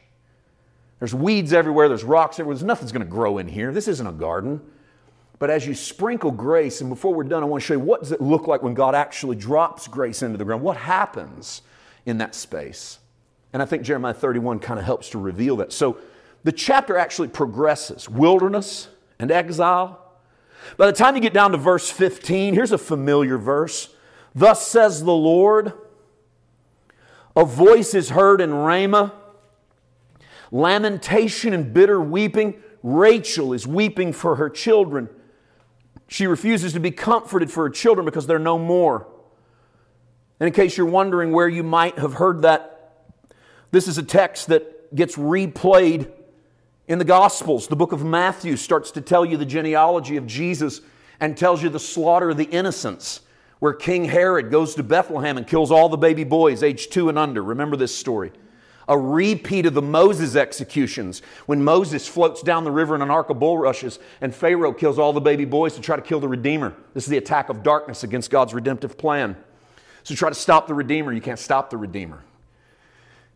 There's 1.00 1.14
weeds 1.14 1.52
everywhere, 1.52 1.88
there's 1.88 2.04
rocks 2.04 2.38
everywhere, 2.38 2.54
there's 2.54 2.64
nothing's 2.64 2.92
going 2.92 3.04
to 3.04 3.10
grow 3.10 3.38
in 3.38 3.48
here. 3.48 3.72
This 3.72 3.88
isn't 3.88 4.06
a 4.06 4.12
garden. 4.12 4.60
But 5.40 5.48
as 5.48 5.66
you 5.66 5.74
sprinkle 5.74 6.30
grace, 6.30 6.82
and 6.82 6.90
before 6.90 7.14
we're 7.14 7.24
done, 7.24 7.42
I 7.42 7.46
want 7.46 7.62
to 7.62 7.66
show 7.66 7.74
you 7.74 7.80
what 7.80 8.02
does 8.02 8.12
it 8.12 8.20
look 8.20 8.46
like 8.46 8.62
when 8.62 8.74
God 8.74 8.94
actually 8.94 9.36
drops 9.36 9.88
grace 9.88 10.22
into 10.22 10.36
the 10.36 10.44
ground? 10.44 10.62
What 10.62 10.76
happens 10.76 11.62
in 12.04 12.18
that 12.18 12.34
space? 12.34 12.98
And 13.54 13.62
I 13.62 13.64
think 13.64 13.82
Jeremiah 13.82 14.12
31 14.12 14.58
kind 14.58 14.78
of 14.78 14.84
helps 14.84 15.08
to 15.10 15.18
reveal 15.18 15.56
that. 15.56 15.72
So 15.72 15.96
the 16.44 16.52
chapter 16.52 16.98
actually 16.98 17.28
progresses 17.28 18.08
wilderness 18.08 18.88
and 19.18 19.30
exile. 19.30 19.98
By 20.76 20.86
the 20.86 20.92
time 20.92 21.16
you 21.16 21.22
get 21.22 21.32
down 21.32 21.52
to 21.52 21.58
verse 21.58 21.90
15, 21.90 22.52
here's 22.52 22.72
a 22.72 22.78
familiar 22.78 23.38
verse. 23.38 23.88
Thus 24.34 24.66
says 24.66 25.02
the 25.02 25.12
Lord, 25.12 25.72
a 27.34 27.46
voice 27.46 27.94
is 27.94 28.10
heard 28.10 28.42
in 28.42 28.52
Ramah 28.52 29.14
lamentation 30.50 31.52
and 31.52 31.72
bitter 31.72 32.00
weeping. 32.00 32.62
Rachel 32.82 33.52
is 33.52 33.66
weeping 33.66 34.12
for 34.12 34.36
her 34.36 34.48
children. 34.48 35.08
She 36.08 36.26
refuses 36.26 36.72
to 36.72 36.80
be 36.80 36.90
comforted 36.90 37.50
for 37.50 37.64
her 37.64 37.70
children 37.70 38.04
because 38.04 38.26
they're 38.26 38.38
no 38.38 38.58
more. 38.58 39.06
And 40.40 40.46
in 40.46 40.52
case 40.52 40.76
you're 40.76 40.86
wondering 40.86 41.32
where 41.32 41.48
you 41.48 41.62
might 41.62 41.98
have 41.98 42.14
heard 42.14 42.42
that, 42.42 42.94
this 43.70 43.86
is 43.86 43.98
a 43.98 44.02
text 44.02 44.48
that 44.48 44.94
gets 44.94 45.16
replayed 45.16 46.10
in 46.88 46.98
the 46.98 47.04
Gospels. 47.04 47.68
The 47.68 47.76
book 47.76 47.92
of 47.92 48.04
Matthew 48.04 48.56
starts 48.56 48.90
to 48.92 49.00
tell 49.00 49.24
you 49.24 49.36
the 49.36 49.46
genealogy 49.46 50.16
of 50.16 50.26
Jesus 50.26 50.80
and 51.20 51.36
tells 51.36 51.62
you 51.62 51.68
the 51.68 51.78
slaughter 51.78 52.30
of 52.30 52.38
the 52.38 52.44
innocents, 52.44 53.20
where 53.60 53.74
King 53.74 54.06
Herod 54.06 54.50
goes 54.50 54.74
to 54.76 54.82
Bethlehem 54.82 55.36
and 55.36 55.46
kills 55.46 55.70
all 55.70 55.88
the 55.90 55.98
baby 55.98 56.24
boys 56.24 56.62
aged 56.62 56.90
two 56.90 57.08
and 57.08 57.18
under. 57.18 57.44
Remember 57.44 57.76
this 57.76 57.94
story 57.94 58.32
a 58.90 58.98
repeat 58.98 59.66
of 59.66 59.72
the 59.72 59.80
Moses 59.80 60.34
executions 60.34 61.22
when 61.46 61.62
Moses 61.62 62.08
floats 62.08 62.42
down 62.42 62.64
the 62.64 62.72
river 62.72 62.96
in 62.96 63.02
an 63.02 63.10
ark 63.10 63.30
of 63.30 63.38
bulrushes 63.38 64.00
and 64.20 64.34
Pharaoh 64.34 64.72
kills 64.72 64.98
all 64.98 65.12
the 65.12 65.20
baby 65.20 65.44
boys 65.44 65.76
to 65.76 65.80
try 65.80 65.94
to 65.94 66.02
kill 66.02 66.18
the 66.18 66.28
Redeemer. 66.28 66.74
This 66.92 67.04
is 67.04 67.08
the 67.08 67.16
attack 67.16 67.48
of 67.48 67.62
darkness 67.62 68.02
against 68.02 68.30
God's 68.30 68.52
redemptive 68.52 68.98
plan. 68.98 69.36
So 70.02 70.16
try 70.16 70.28
to 70.28 70.34
stop 70.34 70.66
the 70.66 70.74
Redeemer. 70.74 71.12
You 71.12 71.20
can't 71.20 71.38
stop 71.38 71.70
the 71.70 71.76
Redeemer. 71.76 72.24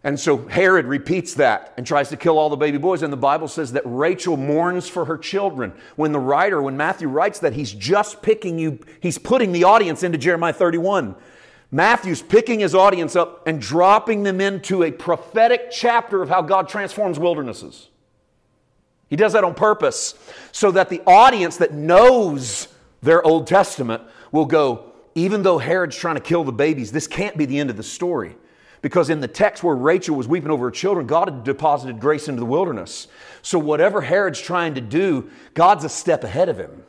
And 0.03 0.19
so 0.19 0.39
Herod 0.49 0.87
repeats 0.87 1.35
that 1.35 1.73
and 1.77 1.87
tries 1.87 2.09
to 2.09 2.17
kill 2.17 2.37
all 2.37 2.51
the 2.51 2.57
baby 2.57 2.77
boys. 2.77 3.03
And 3.03 3.13
the 3.13 3.17
Bible 3.17 3.47
says 3.47 3.73
that 3.73 3.83
Rachel 3.87 4.37
mourns 4.37 4.89
for 4.89 5.05
her 5.05 5.17
children. 5.17 5.73
When 5.95 6.11
the 6.11 6.19
writer, 6.19 6.61
when 6.61 6.77
Matthew 6.77 7.07
writes 7.07 7.39
that, 7.39 7.53
he's 7.53 7.73
just 7.73 8.23
picking 8.23 8.59
you, 8.59 8.81
he's 9.01 9.19
putting 9.19 9.53
the 9.53 9.65
audience 9.65 10.03
into 10.03 10.19
Jeremiah 10.19 10.53
31. 10.53 11.15
Matthew's 11.75 12.23
picking 12.23 12.61
his 12.61 12.73
audience 12.73 13.17
up 13.17 13.49
and 13.49 13.61
dropping 13.61 14.23
them 14.23 14.41
into 14.41 14.85
a 14.85 14.93
prophetic 14.93 15.73
chapter 15.73 16.23
of 16.23 16.29
how 16.29 16.41
God 16.41 16.69
transforms 16.69 17.19
wildernesses. 17.19 17.89
He 19.11 19.17
does 19.17 19.33
that 19.33 19.43
on 19.43 19.57
purpose 19.57 20.15
so 20.53 20.71
that 20.71 20.89
the 20.89 21.03
audience 21.05 21.57
that 21.57 21.75
knows 21.75 22.69
their 23.03 23.27
Old 23.27 23.49
Testament 23.49 24.05
will 24.31 24.45
go, 24.45 24.93
even 25.17 25.43
though 25.43 25.59
Herod's 25.59 25.97
trying 25.97 26.15
to 26.15 26.21
kill 26.21 26.45
the 26.45 26.53
babies, 26.53 26.93
this 26.93 27.09
can't 27.09 27.37
be 27.37 27.45
the 27.45 27.59
end 27.59 27.71
of 27.71 27.77
the 27.77 27.83
story. 27.83 28.37
Because 28.81 29.11
in 29.11 29.19
the 29.19 29.27
text 29.27 29.65
where 29.65 29.75
Rachel 29.75 30.15
was 30.15 30.29
weeping 30.29 30.53
over 30.53 30.67
her 30.67 30.71
children, 30.71 31.09
God 31.09 31.29
had 31.29 31.43
deposited 31.43 31.99
grace 31.99 32.29
into 32.29 32.39
the 32.39 32.47
wilderness. 32.47 33.09
So 33.43 33.59
whatever 33.59 34.01
Herod's 34.01 34.41
trying 34.41 34.77
to 34.77 34.81
do, 34.81 35.29
God's 35.55 35.83
a 35.83 35.89
step 35.89 36.23
ahead 36.23 36.49
of 36.49 36.57
him. 36.57 36.85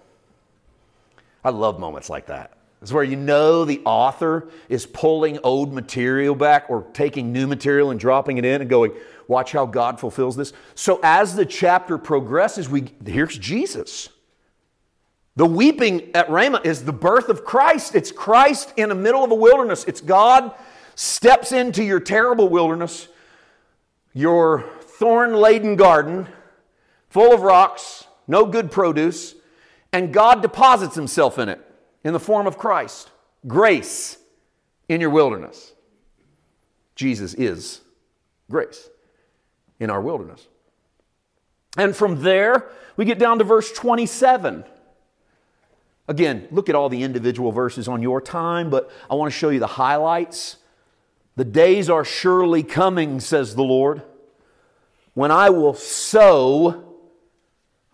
I 1.44 1.50
love 1.50 1.80
moments 1.80 2.08
like 2.08 2.28
that. 2.28 2.55
It's 2.82 2.92
where 2.92 3.04
you 3.04 3.16
know 3.16 3.66
the 3.66 3.82
author 3.86 4.50
is 4.70 4.86
pulling 4.86 5.40
old 5.44 5.74
material 5.74 6.36
back 6.36 6.66
or 6.70 6.84
taking 6.94 7.32
new 7.32 7.48
material 7.48 7.92
and 7.92 8.00
dropping 8.00 8.38
it 8.38 8.46
in 8.46 8.62
and 8.62 8.70
going, 8.70 8.92
watch 9.28 9.54
how 9.54 9.66
God 9.66 10.00
fulfills 10.00 10.36
this. 10.36 10.54
So 10.76 11.00
as 11.02 11.36
the 11.36 11.46
chapter 11.46 11.98
progresses, 11.98 12.70
we 12.70 12.94
here's 13.06 13.38
Jesus. 13.38 14.10
The 15.36 15.46
weeping 15.46 16.16
at 16.16 16.30
Ramah 16.30 16.62
is 16.64 16.86
the 16.86 16.94
birth 16.94 17.30
of 17.30 17.44
Christ. 17.44 17.96
It's 17.96 18.12
Christ 18.12 18.74
in 18.78 18.90
the 18.90 18.96
middle 18.96 19.24
of 19.24 19.32
a 19.32 19.36
wilderness. 19.36 19.84
It's 19.86 20.00
God 20.00 20.54
steps 20.94 21.52
into 21.52 21.84
your 21.84 22.00
terrible 22.00 22.48
wilderness, 22.48 23.08
your 24.14 24.70
thorn 24.82 25.34
laden 25.34 25.76
garden, 25.76 26.28
full 27.10 27.34
of 27.34 27.42
rocks, 27.42 28.06
no 28.28 28.46
good 28.46 28.72
produce, 28.72 29.36
and 29.92 30.14
God 30.14 30.42
deposits 30.42 30.96
himself 30.96 31.40
in 31.40 31.50
it 31.50 31.65
in 32.06 32.14
the 32.14 32.20
form 32.20 32.48
of 32.48 32.58
Christ. 32.58 33.12
Grace 33.46 34.18
in 34.88 35.02
your 35.02 35.10
wilderness. 35.10 35.74
Jesus 36.96 37.34
is 37.34 37.82
grace 38.50 38.90
in 39.80 39.90
our 39.90 40.00
wilderness. 40.00 40.48
And 41.78 41.94
from 41.94 42.22
there, 42.22 42.70
we 42.96 43.04
get 43.04 43.20
down 43.20 43.40
to 43.40 43.44
verse 43.44 43.74
27. 43.74 44.64
Again, 46.08 46.48
look 46.52 46.70
at 46.70 46.76
all 46.76 46.88
the 46.88 47.04
individual 47.04 47.52
verses 47.52 47.90
on 47.90 48.02
your 48.02 48.22
time, 48.22 48.70
but 48.70 48.90
I 49.10 49.16
want 49.16 49.34
to 49.34 49.38
show 49.38 49.50
you 49.50 49.60
the 49.60 49.68
highlights 49.68 50.58
The 51.36 51.44
days 51.44 51.90
are 51.90 52.06
surely 52.06 52.64
coming, 52.64 53.20
says 53.20 53.56
the 53.56 53.64
Lord, 53.64 54.02
when 55.14 55.32
I 55.32 55.50
will 55.50 55.74
sow. 55.74 56.85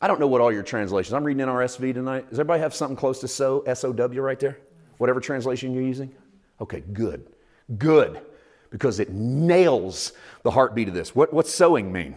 I 0.02 0.08
don't 0.08 0.20
know 0.20 0.28
what 0.28 0.42
all 0.42 0.52
your 0.52 0.64
translations. 0.64 1.14
I'm 1.14 1.24
reading 1.24 1.46
NRSV 1.46 1.94
tonight. 1.94 2.30
Does 2.30 2.40
everybody 2.40 2.62
have 2.62 2.74
something 2.74 2.96
close 2.96 3.20
to 3.20 3.28
sow? 3.28 3.64
S 3.68 3.84
O 3.84 3.94
W 3.94 4.22
right 4.22 4.40
there? 4.40 4.58
Whatever 4.98 5.20
translation 5.20 5.74
you're 5.74 5.84
using? 5.84 6.12
Okay, 6.60 6.82
good. 6.94 7.28
Good. 7.78 8.20
Because 8.72 9.00
it 9.00 9.12
nails 9.12 10.14
the 10.44 10.52
heartbeat 10.52 10.88
of 10.88 10.94
this. 10.96 11.16
What, 11.16 11.34
what's 11.34 11.54
sowing 11.54 11.92
mean? 11.92 12.16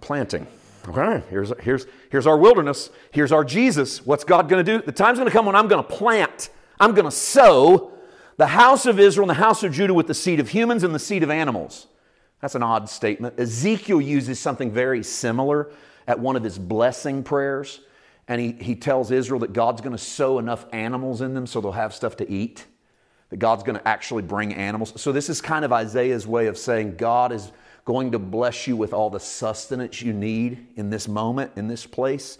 Planting. 0.00 0.46
Okay, 0.88 1.24
here's, 1.30 1.52
here's, 1.60 1.86
here's 2.10 2.26
our 2.26 2.36
wilderness. 2.36 2.90
Here's 3.10 3.32
our 3.32 3.44
Jesus. 3.44 4.04
What's 4.04 4.22
God 4.22 4.48
going 4.48 4.64
to 4.64 4.78
do? 4.78 4.84
The 4.84 4.92
time's 4.92 5.18
going 5.18 5.28
to 5.28 5.32
come 5.32 5.46
when 5.46 5.56
I'm 5.56 5.66
going 5.66 5.82
to 5.82 5.88
plant, 5.88 6.50
I'm 6.78 6.92
going 6.94 7.06
to 7.06 7.10
sow 7.10 7.92
the 8.36 8.48
house 8.48 8.84
of 8.86 9.00
Israel 9.00 9.28
and 9.28 9.30
the 9.30 9.42
house 9.42 9.62
of 9.62 9.72
Judah 9.72 9.94
with 9.94 10.06
the 10.06 10.14
seed 10.14 10.40
of 10.40 10.48
humans 10.50 10.82
and 10.82 10.94
the 10.94 10.98
seed 10.98 11.22
of 11.22 11.30
animals. 11.30 11.86
That's 12.40 12.54
an 12.54 12.62
odd 12.62 12.88
statement. 12.88 13.38
Ezekiel 13.38 14.00
uses 14.00 14.38
something 14.38 14.70
very 14.70 15.02
similar 15.02 15.70
at 16.06 16.18
one 16.18 16.36
of 16.36 16.42
his 16.42 16.58
blessing 16.58 17.22
prayers. 17.22 17.80
And 18.28 18.40
he, 18.40 18.52
he 18.52 18.74
tells 18.74 19.10
Israel 19.10 19.40
that 19.40 19.52
God's 19.52 19.80
going 19.80 19.96
to 19.96 20.02
sow 20.02 20.38
enough 20.38 20.66
animals 20.72 21.20
in 21.20 21.34
them 21.34 21.46
so 21.46 21.60
they'll 21.60 21.72
have 21.72 21.94
stuff 21.94 22.16
to 22.18 22.30
eat, 22.30 22.64
that 23.28 23.38
God's 23.38 23.62
going 23.62 23.78
to 23.78 23.86
actually 23.86 24.22
bring 24.22 24.54
animals. 24.54 24.98
So, 25.00 25.12
this 25.12 25.28
is 25.28 25.40
kind 25.40 25.64
of 25.64 25.72
Isaiah's 25.72 26.26
way 26.26 26.46
of 26.46 26.56
saying 26.56 26.96
God 26.96 27.32
is 27.32 27.52
going 27.84 28.12
to 28.12 28.18
bless 28.18 28.66
you 28.66 28.76
with 28.76 28.94
all 28.94 29.10
the 29.10 29.20
sustenance 29.20 30.00
you 30.00 30.14
need 30.14 30.66
in 30.76 30.88
this 30.88 31.06
moment, 31.06 31.52
in 31.56 31.68
this 31.68 31.84
place. 31.84 32.38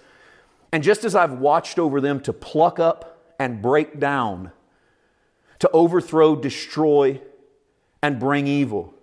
And 0.73 0.83
just 0.83 1.05
as 1.05 1.15
I've 1.15 1.35
watched 1.35 1.79
over 1.79 2.01
them 2.01 2.21
to 2.21 2.33
pluck 2.33 2.79
up 2.79 3.35
and 3.39 3.61
break 3.61 4.01
down, 4.01 4.53
to 5.59 5.71
overthrow, 5.71 6.35
destroy, 6.35 7.21
and 8.03 8.19
bring 8.19 8.47
evil, 8.47 8.95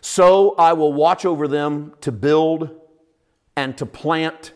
so 0.00 0.54
I 0.56 0.74
will 0.74 0.92
watch 0.92 1.24
over 1.24 1.48
them 1.48 1.94
to 2.02 2.12
build 2.12 2.78
and 3.56 3.76
to 3.78 3.86
plant, 3.86 4.52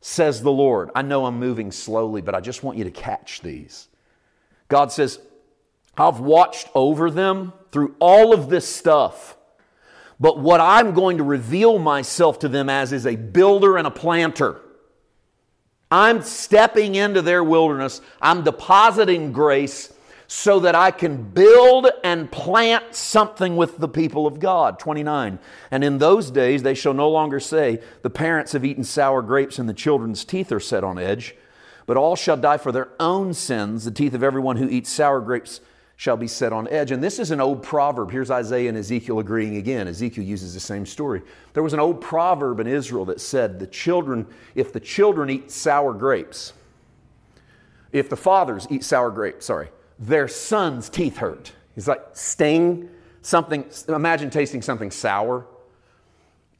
says 0.00 0.42
the 0.42 0.52
Lord. 0.52 0.90
I 0.94 1.02
know 1.02 1.26
I'm 1.26 1.38
moving 1.38 1.72
slowly, 1.72 2.20
but 2.20 2.34
I 2.34 2.40
just 2.40 2.62
want 2.62 2.78
you 2.78 2.84
to 2.84 2.90
catch 2.90 3.40
these. 3.40 3.88
God 4.68 4.92
says, 4.92 5.18
I've 5.96 6.20
watched 6.20 6.68
over 6.74 7.10
them 7.10 7.52
through 7.72 7.94
all 7.98 8.32
of 8.32 8.48
this 8.48 8.66
stuff. 8.66 9.36
But 10.18 10.38
what 10.38 10.60
I'm 10.60 10.94
going 10.94 11.18
to 11.18 11.22
reveal 11.22 11.78
myself 11.78 12.38
to 12.40 12.48
them 12.48 12.68
as 12.68 12.92
is 12.92 13.06
a 13.06 13.16
builder 13.16 13.76
and 13.76 13.86
a 13.86 13.90
planter. 13.90 14.60
I'm 15.90 16.22
stepping 16.22 16.94
into 16.94 17.22
their 17.22 17.44
wilderness. 17.44 18.00
I'm 18.20 18.42
depositing 18.42 19.32
grace 19.32 19.92
so 20.28 20.60
that 20.60 20.74
I 20.74 20.90
can 20.90 21.22
build 21.22 21.88
and 22.02 22.30
plant 22.30 22.94
something 22.94 23.56
with 23.56 23.78
the 23.78 23.88
people 23.88 24.26
of 24.26 24.40
God. 24.40 24.78
29. 24.78 25.38
And 25.70 25.84
in 25.84 25.98
those 25.98 26.30
days 26.30 26.62
they 26.62 26.74
shall 26.74 26.94
no 26.94 27.08
longer 27.08 27.38
say, 27.38 27.80
The 28.02 28.10
parents 28.10 28.52
have 28.52 28.64
eaten 28.64 28.84
sour 28.84 29.22
grapes 29.22 29.58
and 29.58 29.68
the 29.68 29.74
children's 29.74 30.24
teeth 30.24 30.50
are 30.50 30.60
set 30.60 30.82
on 30.82 30.98
edge, 30.98 31.36
but 31.86 31.96
all 31.96 32.16
shall 32.16 32.36
die 32.36 32.58
for 32.58 32.72
their 32.72 32.88
own 32.98 33.34
sins. 33.34 33.84
The 33.84 33.90
teeth 33.90 34.14
of 34.14 34.22
everyone 34.22 34.56
who 34.56 34.68
eats 34.68 34.90
sour 34.90 35.20
grapes 35.20 35.60
shall 35.98 36.16
be 36.16 36.28
set 36.28 36.52
on 36.52 36.68
edge. 36.68 36.90
And 36.90 37.02
this 37.02 37.18
is 37.18 37.30
an 37.30 37.40
old 37.40 37.62
proverb. 37.62 38.10
Here's 38.10 38.30
Isaiah 38.30 38.68
and 38.68 38.76
Ezekiel 38.76 39.18
agreeing 39.18 39.56
again. 39.56 39.88
Ezekiel 39.88 40.24
uses 40.24 40.52
the 40.52 40.60
same 40.60 40.84
story. 40.84 41.22
There 41.54 41.62
was 41.62 41.72
an 41.72 41.80
old 41.80 42.02
proverb 42.02 42.60
in 42.60 42.66
Israel 42.66 43.06
that 43.06 43.20
said, 43.20 43.58
the 43.58 43.66
children, 43.66 44.26
if 44.54 44.72
the 44.72 44.80
children 44.80 45.30
eat 45.30 45.50
sour 45.50 45.94
grapes, 45.94 46.52
if 47.92 48.10
the 48.10 48.16
fathers 48.16 48.66
eat 48.68 48.84
sour 48.84 49.10
grapes, 49.10 49.46
sorry, 49.46 49.68
their 49.98 50.28
sons' 50.28 50.88
teeth 50.88 51.16
hurt. 51.16 51.52
He's 51.74 51.88
like, 51.88 52.02
sting 52.12 52.88
something, 53.22 53.64
imagine 53.88 54.30
tasting 54.30 54.62
something 54.62 54.90
sour 54.90 55.46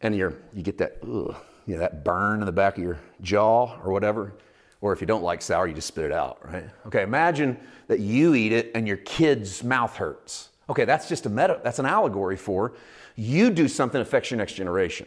and 0.01 0.15
you're, 0.15 0.35
you 0.53 0.63
get 0.63 0.79
that, 0.79 0.99
ugh, 1.03 1.35
you 1.67 1.75
know, 1.75 1.81
that 1.81 2.05
burn 2.05 2.41
in 2.41 2.47
the 2.47 2.53
back 2.53 2.77
of 2.77 2.85
your 2.85 2.99
jaw 3.23 3.79
or 3.83 3.93
whatever. 3.93 4.35
Or 4.81 4.93
if 4.93 5.01
you 5.01 5.07
don't 5.07 5.23
like 5.23 5.43
sour, 5.43 5.67
you 5.67 5.75
just 5.75 5.89
spit 5.89 6.05
it 6.05 6.13
out, 6.13 6.39
right? 6.45 6.69
Okay, 6.87 7.03
imagine 7.03 7.59
that 7.89 8.01
you 8.01 8.35
eat 8.35 8.53
it 8.53 8.71
and 8.75 8.87
your 8.87 8.99
kid's 8.99 9.65
mouth 9.65 9.97
hurts. 9.97 10.51
Okay, 10.69 10.85
that's 10.85 11.09
just 11.09 11.27
a 11.27 11.31
meta, 11.31 11.61
that's 11.63 11.79
an 11.79 11.87
allegory 11.87 12.37
for 12.37 12.75
you 13.17 13.51
do 13.51 13.67
something 13.67 14.01
affects 14.01 14.31
your 14.31 14.39
next 14.39 14.53
generation. 14.53 15.07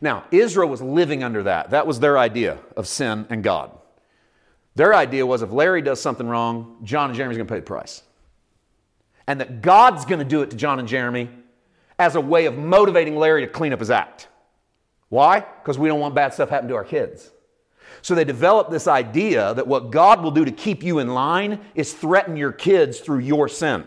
Now, 0.00 0.24
Israel 0.30 0.68
was 0.68 0.80
living 0.80 1.22
under 1.22 1.42
that. 1.42 1.70
That 1.70 1.86
was 1.86 2.00
their 2.00 2.18
idea 2.18 2.58
of 2.76 2.88
sin 2.88 3.26
and 3.28 3.44
God. 3.44 3.70
Their 4.74 4.94
idea 4.94 5.26
was 5.26 5.42
if 5.42 5.50
Larry 5.50 5.82
does 5.82 6.00
something 6.00 6.26
wrong, 6.26 6.78
John 6.82 7.10
and 7.10 7.16
Jeremy's 7.16 7.36
going 7.36 7.46
to 7.46 7.52
pay 7.52 7.60
the 7.60 7.66
price. 7.66 8.02
And 9.26 9.40
that 9.40 9.62
God's 9.62 10.04
going 10.04 10.20
to 10.20 10.24
do 10.24 10.42
it 10.42 10.50
to 10.50 10.56
John 10.56 10.78
and 10.78 10.88
Jeremy 10.88 11.28
as 11.98 12.14
a 12.14 12.20
way 12.20 12.46
of 12.46 12.56
motivating 12.56 13.16
Larry 13.16 13.42
to 13.42 13.46
clean 13.46 13.72
up 13.72 13.80
his 13.80 13.90
act. 13.90 14.28
Why? 15.08 15.40
Because 15.40 15.78
we 15.78 15.88
don't 15.88 16.00
want 16.00 16.14
bad 16.14 16.32
stuff 16.32 16.50
happening 16.50 16.70
to 16.70 16.76
our 16.76 16.84
kids. 16.84 17.30
So 18.02 18.14
they 18.14 18.24
developed 18.24 18.70
this 18.70 18.86
idea 18.86 19.52
that 19.54 19.66
what 19.66 19.90
God 19.90 20.22
will 20.22 20.30
do 20.30 20.44
to 20.44 20.52
keep 20.52 20.82
you 20.82 21.00
in 21.00 21.08
line 21.08 21.60
is 21.74 21.92
threaten 21.92 22.36
your 22.36 22.52
kids 22.52 23.00
through 23.00 23.18
your 23.18 23.48
sin. 23.48 23.86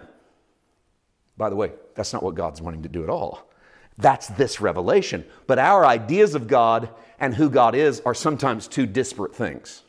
By 1.37 1.49
the 1.49 1.55
way, 1.55 1.71
that's 1.95 2.13
not 2.13 2.23
what 2.23 2.35
God's 2.35 2.61
wanting 2.61 2.83
to 2.83 2.89
do 2.89 3.03
at 3.03 3.09
all. 3.09 3.49
That's 3.97 4.27
this 4.27 4.61
revelation. 4.61 5.25
But 5.47 5.59
our 5.59 5.85
ideas 5.85 6.35
of 6.35 6.47
God 6.47 6.89
and 7.19 7.33
who 7.33 7.49
God 7.49 7.73
is 7.73 8.01
are 8.05 8.13
sometimes 8.13 8.67
two 8.67 8.85
disparate 8.85 9.35
things. 9.35 9.83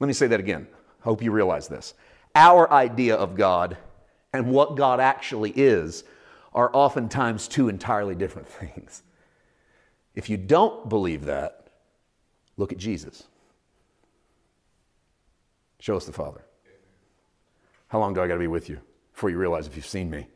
Let 0.00 0.06
me 0.06 0.12
say 0.12 0.26
that 0.26 0.40
again. 0.40 0.66
I 1.00 1.04
hope 1.04 1.22
you 1.22 1.32
realize 1.32 1.68
this. 1.68 1.94
Our 2.34 2.70
idea 2.72 3.16
of 3.16 3.36
God 3.36 3.76
and 4.32 4.50
what 4.50 4.76
God 4.76 5.00
actually 5.00 5.50
is 5.50 6.04
are 6.52 6.70
oftentimes 6.72 7.48
two 7.48 7.68
entirely 7.68 8.14
different 8.14 8.48
things. 8.60 9.02
If 10.14 10.30
you 10.30 10.36
don't 10.36 10.88
believe 10.88 11.26
that, 11.26 11.66
Look 12.56 12.72
at 12.72 12.78
Jesus. 12.78 13.24
Show 15.78 15.96
us 15.96 16.06
the 16.06 16.12
Father. 16.12 16.44
How 17.88 17.98
long 17.98 18.14
do 18.14 18.22
I 18.22 18.26
got 18.26 18.34
to 18.34 18.40
be 18.40 18.46
with 18.46 18.68
you 18.68 18.80
before 19.12 19.30
you 19.30 19.38
realize 19.38 19.66
if 19.66 19.76
you've 19.76 19.86
seen 19.86 20.10
me, 20.10 20.26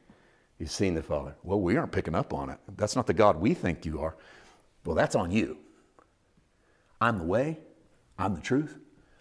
you've 0.58 0.70
seen 0.70 0.94
the 0.94 1.02
Father? 1.02 1.34
Well, 1.42 1.60
we 1.60 1.76
aren't 1.76 1.92
picking 1.92 2.14
up 2.14 2.32
on 2.32 2.50
it. 2.50 2.58
That's 2.76 2.94
not 2.94 3.06
the 3.06 3.14
God 3.14 3.36
we 3.36 3.54
think 3.54 3.84
you 3.84 4.00
are. 4.00 4.16
Well, 4.84 4.94
that's 4.94 5.14
on 5.16 5.30
you. 5.30 5.58
I'm 7.00 7.18
the 7.18 7.24
way, 7.24 7.58
I'm 8.18 8.34
the 8.34 8.40
truth, 8.40 8.78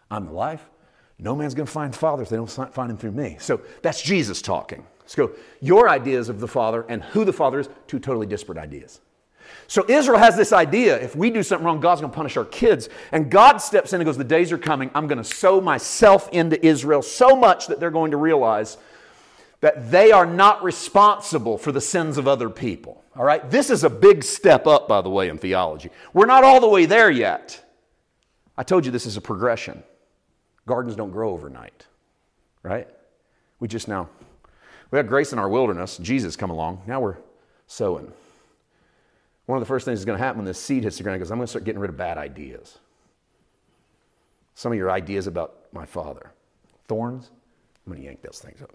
I'm 0.10 0.26
the 0.26 0.32
life. 0.32 0.68
No 1.20 1.36
man's 1.36 1.54
going 1.54 1.66
to 1.68 1.72
find 1.72 1.94
the 1.94 1.98
Father 1.98 2.24
if 2.24 2.30
they 2.30 2.38
don't 2.38 2.48
find 2.48 2.92
him 2.92 2.98
through 2.98 3.12
me. 3.12 3.38
So 3.40 3.62
that's 3.82 4.02
Jesus 4.02 4.42
talking. 4.42 4.86
Go. 5.16 5.32
Your 5.60 5.90
ideas 5.90 6.30
of 6.30 6.40
the 6.40 6.48
Father 6.48 6.86
and 6.88 7.04
who 7.04 7.26
the 7.26 7.34
Father 7.34 7.60
is, 7.60 7.70
two 7.88 8.00
totally 8.00 8.28
disparate 8.28 8.58
ideas. 8.58 9.02
So 9.68 9.84
Israel 9.90 10.20
has 10.20 10.38
this 10.38 10.54
idea 10.54 11.00
if 11.00 11.16
we 11.16 11.30
do 11.32 11.44
something 11.44 11.66
wrong, 11.66 11.80
God's 11.80 12.02
going 12.02 12.12
to 12.12 12.16
punish 12.16 12.38
our 12.38 12.46
kids. 12.46 12.90
And 13.12 13.30
God 13.30 13.58
steps 13.58 13.92
in 13.94 14.00
and 14.00 14.06
goes, 14.06 14.18
The 14.18 14.24
days 14.24 14.52
are 14.52 14.58
coming. 14.58 14.92
I'm 14.94 15.08
going 15.08 15.18
to 15.18 15.24
sow 15.24 15.60
myself 15.60 16.30
into 16.32 16.64
Israel 16.66 17.02
so 17.02 17.36
much 17.36 17.68
that 17.68 17.80
they're 17.80 17.92
going 17.92 18.12
to 18.12 18.18
realize 18.18 18.78
that 19.62 19.92
they 19.92 20.12
are 20.12 20.26
not 20.26 20.64
responsible 20.64 21.58
for 21.58 21.72
the 21.72 21.82
sins 21.82 22.18
of 22.18 22.28
other 22.28 22.50
people. 22.50 23.04
All 23.16 23.26
right? 23.26 23.50
This 23.50 23.70
is 23.70 23.84
a 23.84 23.90
big 23.90 24.24
step 24.24 24.68
up, 24.68 24.88
by 24.88 25.02
the 25.02 25.10
way, 25.10 25.28
in 25.28 25.38
theology. 25.38 25.90
We're 26.14 26.28
not 26.28 26.44
all 26.44 26.62
the 26.62 26.70
way 26.70 26.86
there 26.86 27.12
yet. 27.12 27.62
I 28.58 28.64
told 28.64 28.86
you 28.86 28.92
this 28.92 29.06
is 29.06 29.18
a 29.18 29.22
progression. 29.22 29.84
Gardens 30.70 30.96
don't 30.96 31.10
grow 31.10 31.32
overnight, 31.32 31.88
right? 32.62 32.88
We 33.60 33.68
just 33.68 33.88
now, 33.88 34.08
we 34.92 34.98
had 34.98 35.08
grace 35.08 35.34
in 35.34 35.40
our 35.40 35.50
wilderness. 35.50 35.98
Jesus 35.98 36.36
come 36.36 36.52
along. 36.52 36.84
Now 36.86 37.00
we're 37.00 37.18
sowing. 37.66 38.14
One 39.48 39.58
of 39.58 39.64
the 39.64 39.66
first 39.66 39.84
things 39.84 39.98
that's 40.00 40.06
going 40.06 40.20
to 40.20 40.24
happen 40.24 40.38
when 40.38 40.46
this 40.46 40.62
seed 40.62 40.84
hits 40.84 40.98
the 40.98 41.04
ground 41.04 41.24
is 41.24 41.32
I'm 41.32 41.40
going 41.40 41.48
to 41.48 41.50
start 41.50 41.66
getting 41.66 41.82
rid 41.82 41.90
of 41.90 41.98
bad 41.98 42.20
ideas. 42.20 42.78
Some 44.54 44.72
of 44.72 44.78
your 44.78 44.92
ideas 44.92 45.26
about 45.26 45.56
my 45.74 45.88
father. 45.88 46.34
Thorns, 46.88 47.32
I'm 47.88 47.94
going 47.94 48.04
to 48.04 48.08
yank 48.08 48.22
those 48.22 48.40
things 48.40 48.62
up. 48.62 48.72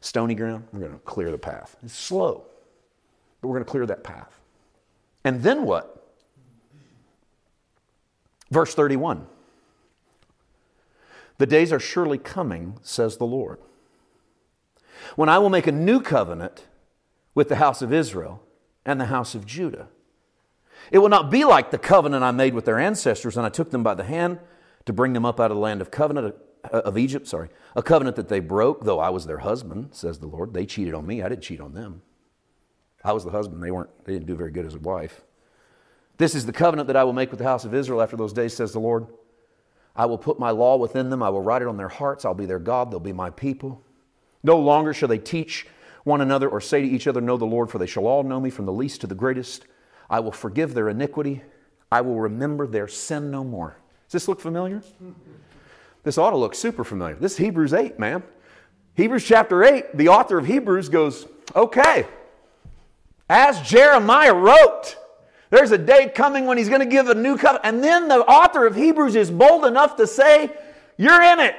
Stony 0.00 0.34
ground, 0.34 0.64
we're 0.72 0.80
going 0.80 0.92
to 0.92 0.98
clear 0.98 1.30
the 1.30 1.38
path. 1.38 1.76
It's 1.84 1.94
slow, 1.94 2.44
but 3.40 3.46
we're 3.46 3.54
going 3.54 3.64
to 3.64 3.70
clear 3.70 3.86
that 3.86 4.02
path. 4.02 4.40
And 5.22 5.44
then 5.44 5.62
what? 5.62 6.12
Verse 8.50 8.74
31 8.74 9.28
The 11.42 11.46
days 11.46 11.72
are 11.72 11.80
surely 11.80 12.18
coming, 12.18 12.78
says 12.82 13.16
the 13.16 13.26
Lord, 13.26 13.58
when 15.16 15.28
I 15.28 15.38
will 15.38 15.50
make 15.50 15.66
a 15.66 15.72
new 15.72 16.00
covenant 16.00 16.68
with 17.34 17.48
the 17.48 17.56
house 17.56 17.82
of 17.82 17.92
Israel 17.92 18.44
and 18.86 19.00
the 19.00 19.06
house 19.06 19.34
of 19.34 19.44
Judah. 19.44 19.88
It 20.92 20.98
will 20.98 21.08
not 21.08 21.32
be 21.32 21.42
like 21.42 21.72
the 21.72 21.78
covenant 21.78 22.22
I 22.22 22.30
made 22.30 22.54
with 22.54 22.64
their 22.64 22.78
ancestors, 22.78 23.36
and 23.36 23.44
I 23.44 23.48
took 23.48 23.72
them 23.72 23.82
by 23.82 23.94
the 23.94 24.04
hand 24.04 24.38
to 24.84 24.92
bring 24.92 25.14
them 25.14 25.24
up 25.26 25.40
out 25.40 25.50
of 25.50 25.56
the 25.56 25.60
land 25.60 25.80
of 25.80 25.90
covenant 25.90 26.36
uh, 26.72 26.82
of 26.84 26.96
Egypt, 26.96 27.26
sorry, 27.26 27.48
a 27.74 27.82
covenant 27.82 28.14
that 28.14 28.28
they 28.28 28.38
broke, 28.38 28.84
though 28.84 29.00
I 29.00 29.10
was 29.10 29.26
their 29.26 29.38
husband, 29.38 29.88
says 29.90 30.20
the 30.20 30.28
Lord. 30.28 30.54
They 30.54 30.64
cheated 30.64 30.94
on 30.94 31.08
me, 31.08 31.22
I 31.22 31.28
didn't 31.28 31.42
cheat 31.42 31.60
on 31.60 31.74
them. 31.74 32.02
I 33.02 33.10
was 33.10 33.24
the 33.24 33.32
husband, 33.32 33.60
they 33.64 33.72
weren't 33.72 33.90
they 34.04 34.12
didn't 34.12 34.28
do 34.28 34.36
very 34.36 34.52
good 34.52 34.64
as 34.64 34.76
a 34.76 34.78
wife. 34.78 35.22
This 36.18 36.36
is 36.36 36.46
the 36.46 36.52
covenant 36.52 36.86
that 36.86 36.96
I 36.96 37.02
will 37.02 37.12
make 37.12 37.32
with 37.32 37.38
the 37.38 37.46
house 37.46 37.64
of 37.64 37.74
Israel 37.74 38.00
after 38.00 38.16
those 38.16 38.32
days, 38.32 38.54
says 38.54 38.70
the 38.70 38.78
Lord. 38.78 39.08
I 39.94 40.06
will 40.06 40.18
put 40.18 40.38
my 40.38 40.50
law 40.50 40.76
within 40.76 41.10
them, 41.10 41.22
I 41.22 41.28
will 41.28 41.42
write 41.42 41.62
it 41.62 41.68
on 41.68 41.76
their 41.76 41.88
hearts, 41.88 42.24
I'll 42.24 42.34
be 42.34 42.46
their 42.46 42.58
God, 42.58 42.90
they'll 42.90 43.00
be 43.00 43.12
my 43.12 43.30
people. 43.30 43.82
No 44.42 44.58
longer 44.58 44.94
shall 44.94 45.08
they 45.08 45.18
teach 45.18 45.66
one 46.04 46.20
another 46.20 46.48
or 46.48 46.60
say 46.60 46.80
to 46.80 46.88
each 46.88 47.06
other, 47.06 47.20
Know 47.20 47.36
the 47.36 47.44
Lord, 47.44 47.70
for 47.70 47.78
they 47.78 47.86
shall 47.86 48.06
all 48.06 48.22
know 48.22 48.40
me 48.40 48.50
from 48.50 48.66
the 48.66 48.72
least 48.72 49.00
to 49.02 49.06
the 49.06 49.14
greatest. 49.14 49.66
I 50.10 50.20
will 50.20 50.32
forgive 50.32 50.74
their 50.74 50.88
iniquity. 50.88 51.42
I 51.90 52.00
will 52.00 52.18
remember 52.18 52.66
their 52.66 52.88
sin 52.88 53.30
no 53.30 53.44
more. 53.44 53.76
Does 54.06 54.12
this 54.12 54.28
look 54.28 54.40
familiar? 54.40 54.82
This 56.02 56.18
ought 56.18 56.30
to 56.30 56.36
look 56.36 56.54
super 56.54 56.84
familiar. 56.84 57.14
This 57.14 57.32
is 57.32 57.38
Hebrews 57.38 57.72
8, 57.72 57.98
man. 57.98 58.22
Hebrews 58.94 59.24
chapter 59.24 59.62
8, 59.62 59.96
the 59.96 60.08
author 60.08 60.38
of 60.38 60.46
Hebrews 60.46 60.88
goes, 60.88 61.26
Okay, 61.54 62.06
as 63.28 63.60
Jeremiah 63.62 64.34
wrote, 64.34 64.96
there's 65.52 65.70
a 65.70 65.76
day 65.76 66.08
coming 66.08 66.46
when 66.46 66.56
he's 66.56 66.70
going 66.70 66.80
to 66.80 66.86
give 66.86 67.08
a 67.08 67.14
new 67.14 67.36
covenant. 67.36 67.66
And 67.66 67.84
then 67.84 68.08
the 68.08 68.20
author 68.20 68.66
of 68.66 68.74
Hebrews 68.74 69.14
is 69.14 69.30
bold 69.30 69.66
enough 69.66 69.96
to 69.96 70.06
say, 70.06 70.50
You're 70.96 71.22
in 71.22 71.40
it. 71.40 71.54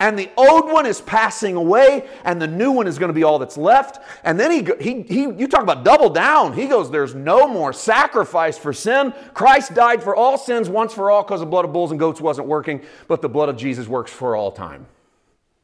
And 0.00 0.18
the 0.18 0.28
old 0.36 0.70
one 0.70 0.84
is 0.84 1.00
passing 1.00 1.54
away 1.54 2.08
and 2.24 2.42
the 2.42 2.48
new 2.48 2.72
one 2.72 2.88
is 2.88 2.98
going 2.98 3.08
to 3.08 3.14
be 3.14 3.22
all 3.22 3.38
that's 3.38 3.56
left. 3.56 4.02
And 4.24 4.38
then 4.38 4.50
he, 4.50 4.68
he, 4.80 5.02
he 5.02 5.20
you 5.22 5.46
talk 5.46 5.62
about 5.62 5.84
double 5.84 6.10
down. 6.10 6.54
He 6.54 6.66
goes 6.66 6.90
there's 6.90 7.14
no 7.14 7.46
more 7.46 7.72
sacrifice 7.72 8.58
for 8.58 8.72
sin. 8.72 9.14
Christ 9.32 9.74
died 9.74 10.02
for 10.02 10.14
all 10.16 10.36
sins 10.36 10.68
once 10.68 10.92
for 10.92 11.08
all 11.08 11.22
because 11.22 11.38
the 11.38 11.46
blood 11.46 11.64
of 11.64 11.72
bulls 11.72 11.92
and 11.92 12.00
goats 12.00 12.20
wasn't 12.20 12.48
working 12.48 12.82
but 13.06 13.22
the 13.22 13.28
blood 13.28 13.48
of 13.48 13.56
jesus 13.56 13.86
works 13.86 14.10
for 14.10 14.34
all 14.34 14.50
time. 14.50 14.86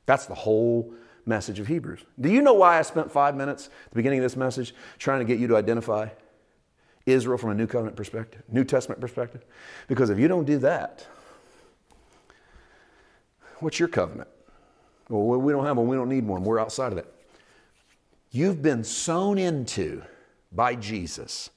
That's 0.06 0.26
the 0.26 0.36
whole 0.36 0.94
message 1.26 1.58
of 1.58 1.66
hebrews. 1.66 2.00
Do 2.20 2.30
you 2.30 2.42
know 2.42 2.54
why 2.54 2.78
i 2.78 2.82
spent 2.82 3.10
five 3.10 3.36
minutes 3.36 3.66
at 3.66 3.90
the 3.90 3.96
beginning 3.96 4.20
of 4.20 4.22
this 4.22 4.36
message 4.36 4.72
trying 4.98 5.18
to 5.18 5.24
get 5.24 5.40
you 5.40 5.48
to 5.48 5.56
identify 5.56 6.08
israel 7.06 7.38
from 7.38 7.50
a 7.50 7.54
new 7.54 7.66
covenant 7.66 7.96
perspective 7.96 8.42
new 8.48 8.64
testament 8.64 9.00
perspective 9.00 9.44
because 9.88 10.10
if 10.10 10.18
you 10.18 10.28
don't 10.28 10.44
do 10.44 10.58
that 10.58 11.06
What's 13.62 13.78
your 13.78 13.88
covenant? 13.88 14.28
Well, 15.08 15.40
we 15.40 15.52
don't 15.52 15.64
have 15.64 15.76
one. 15.76 15.86
We 15.86 15.96
don't 15.96 16.08
need 16.08 16.26
one. 16.26 16.42
We're 16.42 16.58
outside 16.58 16.88
of 16.88 16.96
that. 16.96 17.06
You've 18.32 18.60
been 18.60 18.82
sown 18.82 19.38
into 19.38 20.02
by 20.50 20.74
Jesus. 20.74 21.50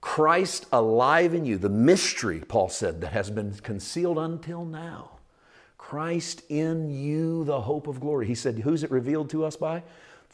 Christ 0.00 0.66
alive 0.70 1.34
in 1.34 1.44
you, 1.44 1.58
the 1.58 1.68
mystery, 1.68 2.40
Paul 2.46 2.68
said, 2.68 3.00
that 3.00 3.12
has 3.12 3.30
been 3.30 3.54
concealed 3.54 4.18
until 4.18 4.64
now. 4.64 5.10
Christ 5.78 6.42
in 6.48 6.90
you, 6.90 7.44
the 7.44 7.62
hope 7.62 7.88
of 7.88 7.98
glory. 7.98 8.26
He 8.26 8.34
said, 8.34 8.60
Who's 8.60 8.84
it 8.84 8.90
revealed 8.90 9.30
to 9.30 9.44
us 9.44 9.56
by? 9.56 9.82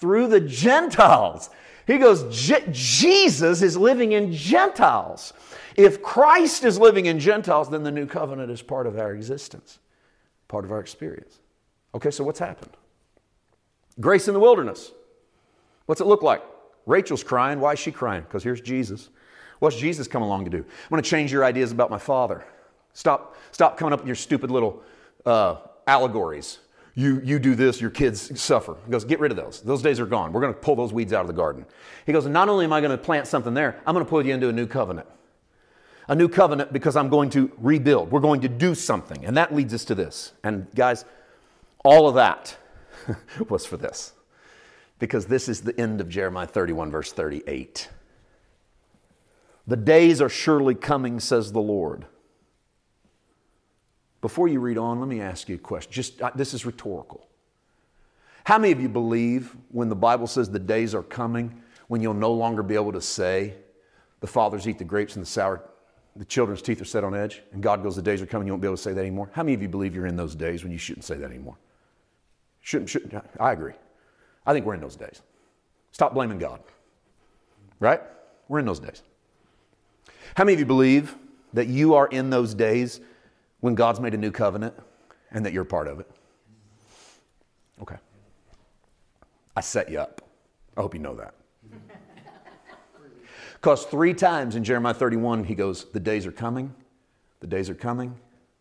Through 0.00 0.28
the 0.28 0.40
Gentiles. 0.40 1.50
He 1.86 1.98
goes, 1.98 2.24
Jesus 2.70 3.62
is 3.62 3.76
living 3.76 4.12
in 4.12 4.32
Gentiles. 4.32 5.32
If 5.76 6.02
Christ 6.02 6.64
is 6.64 6.78
living 6.78 7.06
in 7.06 7.18
Gentiles, 7.18 7.68
then 7.68 7.82
the 7.82 7.90
new 7.90 8.06
covenant 8.06 8.50
is 8.50 8.62
part 8.62 8.86
of 8.86 8.98
our 8.98 9.12
existence 9.12 9.78
part 10.50 10.64
of 10.64 10.72
our 10.72 10.80
experience. 10.80 11.38
Okay, 11.94 12.10
so 12.10 12.24
what's 12.24 12.40
happened? 12.40 12.76
Grace 14.00 14.28
in 14.28 14.34
the 14.34 14.40
wilderness. 14.40 14.92
What's 15.86 16.00
it 16.00 16.06
look 16.06 16.22
like? 16.22 16.42
Rachel's 16.86 17.22
crying. 17.22 17.60
Why 17.60 17.72
is 17.72 17.78
she 17.78 17.92
crying? 17.92 18.22
Because 18.22 18.42
here's 18.42 18.60
Jesus. 18.60 19.10
What's 19.60 19.76
Jesus 19.76 20.08
come 20.08 20.22
along 20.22 20.44
to 20.44 20.50
do? 20.50 20.58
I'm 20.58 20.90
going 20.90 21.02
to 21.02 21.08
change 21.08 21.32
your 21.32 21.44
ideas 21.44 21.70
about 21.70 21.90
my 21.90 21.98
father. 21.98 22.44
Stop, 22.92 23.36
stop 23.52 23.76
coming 23.76 23.92
up 23.92 24.00
with 24.00 24.08
your 24.08 24.16
stupid 24.16 24.50
little 24.50 24.82
uh, 25.24 25.56
allegories. 25.86 26.58
You, 26.94 27.20
you 27.24 27.38
do 27.38 27.54
this, 27.54 27.80
your 27.80 27.90
kids 27.90 28.40
suffer. 28.40 28.76
He 28.84 28.90
goes, 28.90 29.04
get 29.04 29.20
rid 29.20 29.30
of 29.30 29.36
those. 29.36 29.60
Those 29.60 29.80
days 29.80 30.00
are 30.00 30.06
gone. 30.06 30.32
We're 30.32 30.40
going 30.40 30.54
to 30.54 30.58
pull 30.58 30.76
those 30.76 30.92
weeds 30.92 31.12
out 31.12 31.20
of 31.20 31.28
the 31.28 31.32
garden. 31.32 31.64
He 32.04 32.12
goes, 32.12 32.26
not 32.26 32.48
only 32.48 32.64
am 32.64 32.72
I 32.72 32.80
going 32.80 32.90
to 32.90 32.98
plant 32.98 33.26
something 33.26 33.54
there, 33.54 33.80
I'm 33.86 33.94
going 33.94 34.04
to 34.04 34.10
put 34.10 34.26
you 34.26 34.34
into 34.34 34.48
a 34.48 34.52
new 34.52 34.66
covenant 34.66 35.06
a 36.10 36.14
new 36.14 36.28
covenant 36.28 36.72
because 36.72 36.96
I'm 36.96 37.08
going 37.08 37.30
to 37.30 37.52
rebuild. 37.58 38.10
We're 38.10 38.18
going 38.18 38.40
to 38.40 38.48
do 38.48 38.74
something. 38.74 39.24
And 39.24 39.36
that 39.36 39.54
leads 39.54 39.72
us 39.72 39.84
to 39.86 39.94
this. 39.94 40.32
And 40.42 40.66
guys, 40.74 41.04
all 41.84 42.08
of 42.08 42.16
that 42.16 42.56
was 43.48 43.64
for 43.64 43.76
this. 43.76 44.12
Because 44.98 45.26
this 45.26 45.48
is 45.48 45.60
the 45.60 45.80
end 45.80 46.00
of 46.00 46.08
Jeremiah 46.08 46.48
31, 46.48 46.90
verse 46.90 47.12
38. 47.12 47.88
The 49.68 49.76
days 49.76 50.20
are 50.20 50.28
surely 50.28 50.74
coming, 50.74 51.20
says 51.20 51.52
the 51.52 51.60
Lord. 51.60 52.06
Before 54.20 54.48
you 54.48 54.60
read 54.60 54.78
on, 54.78 55.00
let 55.00 55.08
me 55.08 55.20
ask 55.20 55.48
you 55.48 55.54
a 55.54 55.58
question. 55.58 55.92
Just 55.92 56.20
uh, 56.20 56.30
this 56.34 56.54
is 56.54 56.66
rhetorical. 56.66 57.26
How 58.44 58.58
many 58.58 58.72
of 58.72 58.80
you 58.80 58.88
believe 58.88 59.56
when 59.70 59.88
the 59.88 59.96
Bible 59.96 60.26
says 60.26 60.50
the 60.50 60.58
days 60.58 60.94
are 60.94 61.02
coming 61.02 61.62
when 61.88 62.00
you'll 62.00 62.14
no 62.14 62.32
longer 62.32 62.62
be 62.62 62.74
able 62.74 62.92
to 62.92 63.00
say, 63.00 63.54
the 64.20 64.26
fathers 64.26 64.68
eat 64.68 64.78
the 64.78 64.84
grapes 64.84 65.16
and 65.16 65.24
the 65.24 65.28
sour 65.28 65.62
the 66.16 66.24
children's 66.24 66.60
teeth 66.60 66.80
are 66.80 66.84
set 66.86 67.04
on 67.04 67.14
edge, 67.14 67.42
and 67.52 67.62
God 67.62 67.82
goes, 67.82 67.96
The 67.96 68.02
days 68.02 68.20
are 68.20 68.26
coming, 68.26 68.46
you 68.46 68.52
won't 68.52 68.62
be 68.62 68.68
able 68.68 68.76
to 68.76 68.82
say 68.82 68.92
that 68.92 69.00
anymore. 69.00 69.30
How 69.32 69.42
many 69.42 69.54
of 69.54 69.62
you 69.62 69.68
believe 69.68 69.94
you're 69.94 70.06
in 70.06 70.16
those 70.16 70.34
days 70.34 70.62
when 70.62 70.72
you 70.72 70.78
shouldn't 70.78 71.04
say 71.04 71.16
that 71.16 71.24
anymore? 71.24 71.56
Shouldn't, 72.60 72.90
shouldn't, 72.90 73.14
I 73.38 73.52
agree. 73.52 73.72
I 74.46 74.52
think 74.52 74.66
we're 74.66 74.74
in 74.74 74.80
those 74.80 74.96
days. 74.96 75.22
Stop 75.92 76.14
blaming 76.14 76.38
God. 76.38 76.60
Right? 77.78 78.02
We're 78.48 78.58
in 78.58 78.66
those 78.66 78.80
days. 78.80 79.02
How 80.34 80.44
many 80.44 80.54
of 80.54 80.60
you 80.60 80.66
believe 80.66 81.16
that 81.52 81.68
you 81.68 81.94
are 81.94 82.06
in 82.08 82.30
those 82.30 82.54
days 82.54 83.00
when 83.60 83.74
God's 83.74 84.00
made 84.00 84.14
a 84.14 84.18
new 84.18 84.30
covenant 84.30 84.74
and 85.30 85.44
that 85.44 85.52
you're 85.52 85.64
part 85.64 85.86
of 85.86 86.00
it? 86.00 86.10
Okay. 87.80 87.96
I 89.56 89.60
set 89.60 89.90
you 89.90 90.00
up. 90.00 90.22
I 90.76 90.80
hope 90.80 90.94
you 90.94 91.00
know 91.00 91.14
that. 91.16 91.34
Because 93.54 93.84
three 93.84 94.14
times 94.14 94.56
in 94.56 94.64
Jeremiah 94.64 94.94
31, 94.94 95.44
he 95.44 95.54
goes, 95.54 95.84
The 95.92 96.00
days 96.00 96.26
are 96.26 96.32
coming, 96.32 96.74
the 97.40 97.46
days 97.46 97.68
are 97.68 97.74
coming, 97.74 98.16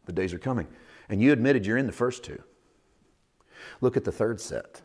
the 0.06 0.12
days 0.12 0.34
are 0.34 0.40
coming. 0.40 0.68
And 1.08 1.22
you 1.22 1.32
admitted 1.32 1.66
you're 1.66 1.78
in 1.78 1.86
the 1.86 1.94
first 1.94 2.26
two. 2.26 2.44
Look 3.80 3.96
at 3.96 4.04
the 4.04 4.12
third 4.12 4.42
set. 4.42 4.82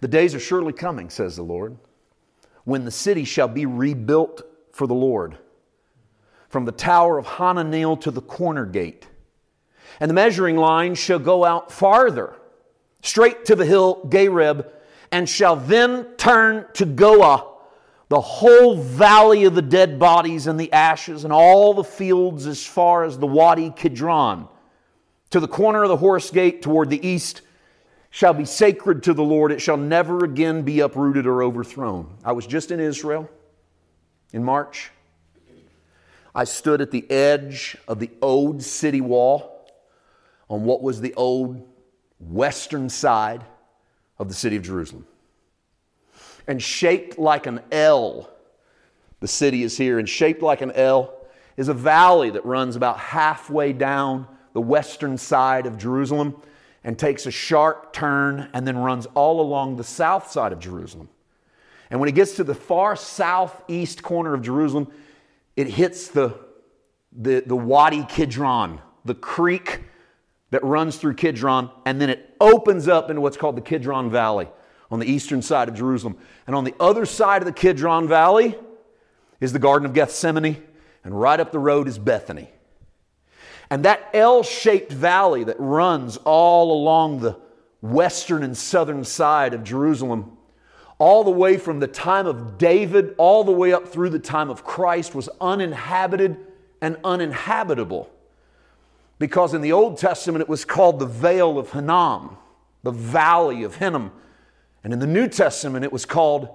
The 0.00 0.08
days 0.08 0.34
are 0.34 0.40
surely 0.40 0.72
coming, 0.72 1.10
says 1.10 1.36
the 1.36 1.42
Lord, 1.42 1.76
when 2.64 2.86
the 2.86 2.90
city 2.90 3.24
shall 3.24 3.48
be 3.48 3.66
rebuilt 3.66 4.42
for 4.72 4.86
the 4.86 4.94
Lord, 4.94 5.36
from 6.50 6.66
the 6.66 6.72
tower 6.72 7.16
of 7.16 7.26
Hananel 7.26 7.98
to 8.02 8.10
the 8.10 8.20
corner 8.20 8.66
gate. 8.66 9.06
And 10.00 10.10
the 10.10 10.14
measuring 10.14 10.56
line 10.56 10.94
shall 10.94 11.18
go 11.18 11.44
out 11.44 11.72
farther, 11.72 12.34
straight 13.02 13.46
to 13.46 13.56
the 13.56 13.64
hill 13.64 14.02
Gareb, 14.08 14.68
and 15.10 15.28
shall 15.28 15.56
then 15.56 16.04
turn 16.16 16.66
to 16.74 16.84
Goah, 16.84 17.46
the 18.08 18.20
whole 18.20 18.76
valley 18.76 19.44
of 19.44 19.54
the 19.54 19.62
dead 19.62 19.98
bodies 19.98 20.48
and 20.48 20.58
the 20.58 20.72
ashes, 20.72 21.22
and 21.22 21.32
all 21.32 21.72
the 21.72 21.84
fields 21.84 22.46
as 22.46 22.66
far 22.66 23.04
as 23.04 23.18
the 23.18 23.26
Wadi 23.26 23.70
Kidron, 23.70 24.48
to 25.30 25.38
the 25.38 25.48
corner 25.48 25.84
of 25.84 25.88
the 25.88 25.96
horse 25.96 26.30
gate 26.30 26.62
toward 26.62 26.90
the 26.90 27.06
east, 27.06 27.42
shall 28.10 28.34
be 28.34 28.44
sacred 28.44 29.04
to 29.04 29.14
the 29.14 29.22
Lord. 29.22 29.52
It 29.52 29.60
shall 29.60 29.76
never 29.76 30.24
again 30.24 30.62
be 30.62 30.80
uprooted 30.80 31.26
or 31.26 31.44
overthrown. 31.44 32.16
I 32.24 32.32
was 32.32 32.44
just 32.44 32.72
in 32.72 32.80
Israel 32.80 33.30
in 34.32 34.42
March. 34.42 34.90
I 36.40 36.44
stood 36.44 36.80
at 36.80 36.90
the 36.90 37.04
edge 37.10 37.76
of 37.86 38.00
the 38.00 38.08
old 38.22 38.62
city 38.62 39.02
wall 39.02 39.68
on 40.48 40.64
what 40.64 40.82
was 40.82 41.02
the 41.02 41.12
old 41.12 41.68
western 42.18 42.88
side 42.88 43.44
of 44.18 44.28
the 44.28 44.34
city 44.34 44.56
of 44.56 44.62
Jerusalem 44.62 45.06
and 46.48 46.62
shaped 46.62 47.18
like 47.18 47.46
an 47.46 47.60
L. 47.70 48.30
The 49.20 49.28
city 49.28 49.62
is 49.64 49.76
here, 49.76 49.98
and 49.98 50.08
shaped 50.08 50.40
like 50.40 50.62
an 50.62 50.70
L 50.70 51.12
is 51.58 51.68
a 51.68 51.74
valley 51.74 52.30
that 52.30 52.46
runs 52.46 52.74
about 52.74 52.98
halfway 52.98 53.74
down 53.74 54.26
the 54.54 54.62
western 54.62 55.18
side 55.18 55.66
of 55.66 55.76
Jerusalem 55.76 56.40
and 56.84 56.98
takes 56.98 57.26
a 57.26 57.30
sharp 57.30 57.92
turn 57.92 58.48
and 58.54 58.66
then 58.66 58.78
runs 58.78 59.04
all 59.14 59.42
along 59.42 59.76
the 59.76 59.84
south 59.84 60.30
side 60.30 60.52
of 60.52 60.58
Jerusalem. 60.58 61.10
And 61.90 62.00
when 62.00 62.08
it 62.08 62.14
gets 62.14 62.36
to 62.36 62.44
the 62.44 62.54
far 62.54 62.96
southeast 62.96 64.02
corner 64.02 64.32
of 64.32 64.40
Jerusalem, 64.40 64.90
it 65.60 65.68
hits 65.68 66.08
the, 66.08 66.38
the, 67.12 67.42
the 67.44 67.54
Wadi 67.56 68.04
Kidron, 68.04 68.80
the 69.04 69.14
creek 69.14 69.82
that 70.50 70.64
runs 70.64 70.96
through 70.96 71.14
Kidron, 71.14 71.70
and 71.84 72.00
then 72.00 72.08
it 72.08 72.34
opens 72.40 72.88
up 72.88 73.10
into 73.10 73.20
what's 73.20 73.36
called 73.36 73.56
the 73.56 73.62
Kidron 73.62 74.10
Valley 74.10 74.48
on 74.90 74.98
the 75.00 75.06
eastern 75.06 75.42
side 75.42 75.68
of 75.68 75.74
Jerusalem. 75.74 76.16
And 76.46 76.56
on 76.56 76.64
the 76.64 76.74
other 76.80 77.04
side 77.04 77.42
of 77.42 77.46
the 77.46 77.52
Kidron 77.52 78.08
Valley 78.08 78.56
is 79.38 79.52
the 79.52 79.58
Garden 79.58 79.84
of 79.84 79.92
Gethsemane, 79.92 80.62
and 81.04 81.20
right 81.20 81.38
up 81.38 81.52
the 81.52 81.58
road 81.58 81.88
is 81.88 81.98
Bethany. 81.98 82.48
And 83.68 83.84
that 83.84 84.08
L 84.14 84.42
shaped 84.42 84.90
valley 84.90 85.44
that 85.44 85.56
runs 85.58 86.16
all 86.24 86.72
along 86.72 87.20
the 87.20 87.38
western 87.82 88.42
and 88.42 88.56
southern 88.56 89.04
side 89.04 89.52
of 89.52 89.62
Jerusalem, 89.62 90.38
all 91.00 91.24
the 91.24 91.30
way 91.30 91.56
from 91.56 91.80
the 91.80 91.86
time 91.86 92.26
of 92.26 92.58
David, 92.58 93.14
all 93.16 93.42
the 93.42 93.50
way 93.50 93.72
up 93.72 93.88
through 93.88 94.10
the 94.10 94.18
time 94.18 94.50
of 94.50 94.64
Christ, 94.64 95.14
was 95.14 95.30
uninhabited 95.40 96.36
and 96.82 96.98
uninhabitable. 97.02 98.10
Because 99.18 99.54
in 99.54 99.62
the 99.62 99.72
Old 99.72 99.96
Testament 99.96 100.42
it 100.42 100.48
was 100.48 100.66
called 100.66 100.98
the 100.98 101.06
Vale 101.06 101.58
of 101.58 101.72
Hinnom, 101.72 102.36
the 102.82 102.90
Valley 102.90 103.62
of 103.62 103.76
Hinnom. 103.76 104.12
And 104.84 104.92
in 104.92 104.98
the 104.98 105.06
New 105.06 105.26
Testament, 105.26 105.86
it 105.86 105.92
was 105.92 106.04
called 106.04 106.48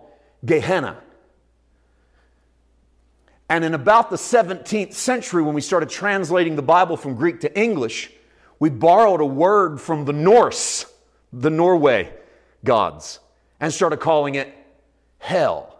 Gehenna. 0.46 1.02
And 3.50 3.66
in 3.66 3.74
about 3.74 4.12
the 4.12 4.16
17th 4.16 4.94
century, 4.94 5.42
when 5.42 5.56
we 5.56 5.62
started 5.62 5.90
translating 5.90 6.56
the 6.56 6.62
Bible 6.62 6.98
from 6.98 7.16
Greek 7.16 7.40
to 7.42 7.60
English, 7.60 8.12
we 8.60 8.70
borrowed 8.70 9.22
a 9.22 9.26
word 9.26 9.82
from 9.82 10.06
the 10.06 10.14
Norse, 10.14 10.86
the 11.34 11.50
Norway 11.50 12.14
gods 12.64 13.20
and 13.66 13.74
started 13.74 13.98
calling 13.98 14.36
it 14.36 14.54
hell. 15.18 15.76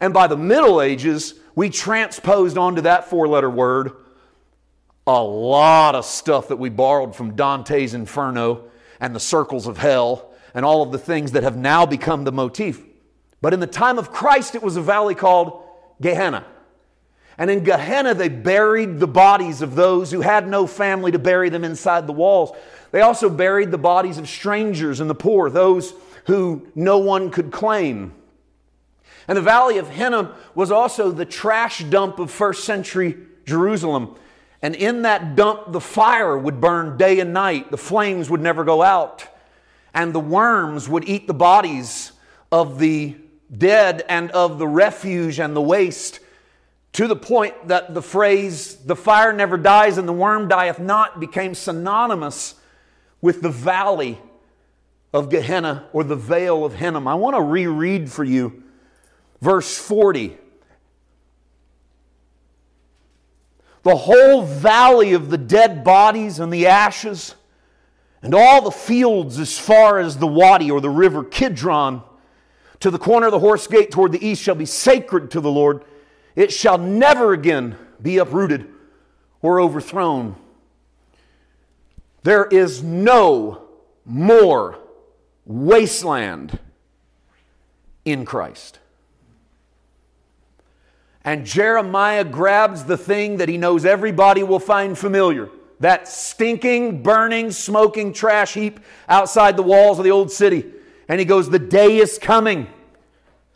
And 0.00 0.12
by 0.12 0.26
the 0.26 0.36
Middle 0.36 0.82
Ages, 0.82 1.34
we 1.54 1.70
transposed 1.70 2.58
onto 2.58 2.80
that 2.80 3.08
four 3.08 3.28
letter 3.28 3.48
word 3.48 3.92
a 5.06 5.22
lot 5.22 5.94
of 5.94 6.04
stuff 6.04 6.48
that 6.48 6.56
we 6.56 6.68
borrowed 6.68 7.14
from 7.14 7.36
Dante's 7.36 7.94
Inferno 7.94 8.64
and 8.98 9.14
the 9.14 9.20
circles 9.20 9.68
of 9.68 9.78
hell 9.78 10.32
and 10.52 10.64
all 10.64 10.82
of 10.82 10.90
the 10.90 10.98
things 10.98 11.30
that 11.30 11.44
have 11.44 11.56
now 11.56 11.86
become 11.86 12.24
the 12.24 12.32
motif. 12.32 12.82
But 13.40 13.54
in 13.54 13.60
the 13.60 13.68
time 13.68 13.96
of 13.96 14.10
Christ, 14.10 14.56
it 14.56 14.62
was 14.62 14.76
a 14.76 14.82
valley 14.82 15.14
called 15.14 15.62
Gehenna. 16.02 16.44
And 17.38 17.52
in 17.52 17.62
Gehenna, 17.62 18.14
they 18.14 18.28
buried 18.28 18.98
the 18.98 19.06
bodies 19.06 19.62
of 19.62 19.76
those 19.76 20.10
who 20.10 20.22
had 20.22 20.48
no 20.48 20.66
family 20.66 21.12
to 21.12 21.20
bury 21.20 21.50
them 21.50 21.62
inside 21.62 22.08
the 22.08 22.12
walls. 22.12 22.50
They 22.90 23.02
also 23.02 23.30
buried 23.30 23.70
the 23.70 23.78
bodies 23.78 24.18
of 24.18 24.28
strangers 24.28 24.98
and 24.98 25.08
the 25.08 25.14
poor, 25.14 25.50
those 25.50 25.94
who 26.28 26.66
no 26.74 26.98
one 26.98 27.30
could 27.30 27.50
claim. 27.50 28.12
And 29.26 29.36
the 29.36 29.42
Valley 29.42 29.78
of 29.78 29.88
Hinnom 29.88 30.32
was 30.54 30.70
also 30.70 31.10
the 31.10 31.24
trash 31.24 31.82
dump 31.84 32.18
of 32.18 32.30
first 32.30 32.64
century 32.64 33.16
Jerusalem. 33.46 34.14
And 34.60 34.74
in 34.74 35.02
that 35.02 35.36
dump, 35.36 35.72
the 35.72 35.80
fire 35.80 36.36
would 36.36 36.60
burn 36.60 36.98
day 36.98 37.18
and 37.20 37.32
night. 37.32 37.70
The 37.70 37.78
flames 37.78 38.28
would 38.28 38.42
never 38.42 38.62
go 38.62 38.82
out. 38.82 39.26
And 39.94 40.14
the 40.14 40.20
worms 40.20 40.86
would 40.86 41.08
eat 41.08 41.26
the 41.26 41.34
bodies 41.34 42.12
of 42.52 42.78
the 42.78 43.16
dead 43.56 44.04
and 44.06 44.30
of 44.32 44.58
the 44.58 44.68
refuge 44.68 45.40
and 45.40 45.56
the 45.56 45.62
waste 45.62 46.20
to 46.92 47.06
the 47.06 47.16
point 47.16 47.68
that 47.68 47.94
the 47.94 48.02
phrase, 48.02 48.76
the 48.76 48.96
fire 48.96 49.32
never 49.32 49.56
dies 49.56 49.96
and 49.96 50.06
the 50.06 50.12
worm 50.12 50.46
dieth 50.46 50.78
not, 50.78 51.20
became 51.20 51.54
synonymous 51.54 52.54
with 53.22 53.40
the 53.40 53.50
valley 53.50 54.18
of 55.12 55.30
Gehenna 55.30 55.88
or 55.92 56.04
the 56.04 56.16
vale 56.16 56.64
of 56.64 56.74
Hinnom. 56.74 57.08
I 57.08 57.14
want 57.14 57.36
to 57.36 57.42
reread 57.42 58.10
for 58.10 58.24
you 58.24 58.62
verse 59.40 59.76
40. 59.76 60.36
The 63.82 63.96
whole 63.96 64.42
valley 64.42 65.12
of 65.12 65.30
the 65.30 65.38
dead 65.38 65.84
bodies 65.84 66.40
and 66.40 66.52
the 66.52 66.66
ashes, 66.66 67.34
and 68.22 68.34
all 68.34 68.60
the 68.60 68.70
fields 68.70 69.38
as 69.38 69.58
far 69.58 69.98
as 69.98 70.18
the 70.18 70.26
Wadi 70.26 70.70
or 70.70 70.80
the 70.80 70.90
river 70.90 71.24
Kidron, 71.24 72.02
to 72.80 72.90
the 72.90 72.98
corner 72.98 73.26
of 73.26 73.32
the 73.32 73.38
horse 73.38 73.66
gate 73.66 73.90
toward 73.90 74.12
the 74.12 74.24
east, 74.24 74.42
shall 74.42 74.54
be 74.54 74.66
sacred 74.66 75.30
to 75.30 75.40
the 75.40 75.50
Lord. 75.50 75.84
It 76.36 76.52
shall 76.52 76.78
never 76.78 77.32
again 77.32 77.76
be 78.02 78.18
uprooted 78.18 78.68
or 79.42 79.60
overthrown. 79.60 80.36
There 82.24 82.44
is 82.44 82.82
no 82.82 83.68
more 84.04 84.78
wasteland 85.48 86.60
in 88.04 88.24
Christ. 88.24 88.78
And 91.24 91.44
Jeremiah 91.44 92.24
grabs 92.24 92.84
the 92.84 92.96
thing 92.96 93.38
that 93.38 93.48
he 93.48 93.58
knows 93.58 93.84
everybody 93.84 94.44
will 94.44 94.60
find 94.60 94.96
familiar 94.96 95.50
that 95.80 96.08
stinking, 96.08 97.02
burning, 97.02 97.50
smoking 97.50 98.12
trash 98.12 98.54
heap 98.54 98.80
outside 99.08 99.56
the 99.56 99.62
walls 99.62 99.98
of 99.98 100.04
the 100.04 100.10
old 100.10 100.30
city. 100.30 100.64
And 101.08 101.18
he 101.18 101.24
goes, 101.24 101.50
The 101.50 101.58
day 101.58 101.98
is 101.98 102.18
coming. 102.18 102.68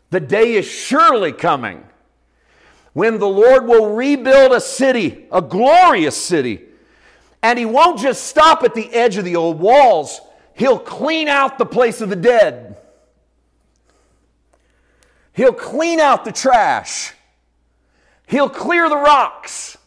The 0.09 0.19
day 0.19 0.53
is 0.53 0.65
surely 0.65 1.31
coming 1.31 1.83
when 2.93 3.17
the 3.17 3.27
Lord 3.27 3.65
will 3.65 3.93
rebuild 3.95 4.51
a 4.51 4.61
city, 4.61 5.25
a 5.31 5.41
glorious 5.41 6.15
city. 6.15 6.61
And 7.41 7.59
He 7.59 7.65
won't 7.65 7.99
just 7.99 8.25
stop 8.25 8.63
at 8.63 8.75
the 8.75 8.93
edge 8.93 9.17
of 9.17 9.25
the 9.25 9.35
old 9.35 9.59
walls, 9.59 10.21
He'll 10.55 10.79
clean 10.79 11.27
out 11.27 11.57
the 11.57 11.65
place 11.65 12.01
of 12.01 12.09
the 12.09 12.15
dead. 12.15 12.77
He'll 15.33 15.53
clean 15.53 15.99
out 15.99 16.25
the 16.25 16.31
trash. 16.31 17.13
He'll 18.27 18.49
clear 18.49 18.87
the 18.87 18.97
rocks. 18.97 19.77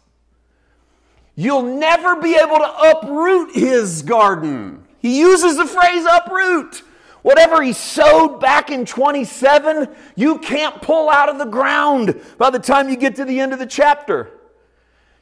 You'll 1.36 1.62
never 1.62 2.16
be 2.16 2.34
able 2.34 2.56
to 2.56 2.90
uproot 2.90 3.54
His 3.54 4.02
garden. 4.02 4.84
He 4.98 5.18
uses 5.20 5.56
the 5.56 5.66
phrase 5.66 6.04
uproot. 6.10 6.82
Whatever 7.22 7.60
he 7.60 7.72
sowed 7.72 8.38
back 8.38 8.70
in 8.70 8.86
27, 8.86 9.88
you 10.14 10.38
can't 10.38 10.80
pull 10.80 11.10
out 11.10 11.28
of 11.28 11.38
the 11.38 11.44
ground 11.44 12.20
by 12.38 12.50
the 12.50 12.58
time 12.60 12.88
you 12.88 12.96
get 12.96 13.16
to 13.16 13.24
the 13.24 13.40
end 13.40 13.52
of 13.52 13.58
the 13.58 13.66
chapter. 13.66 14.30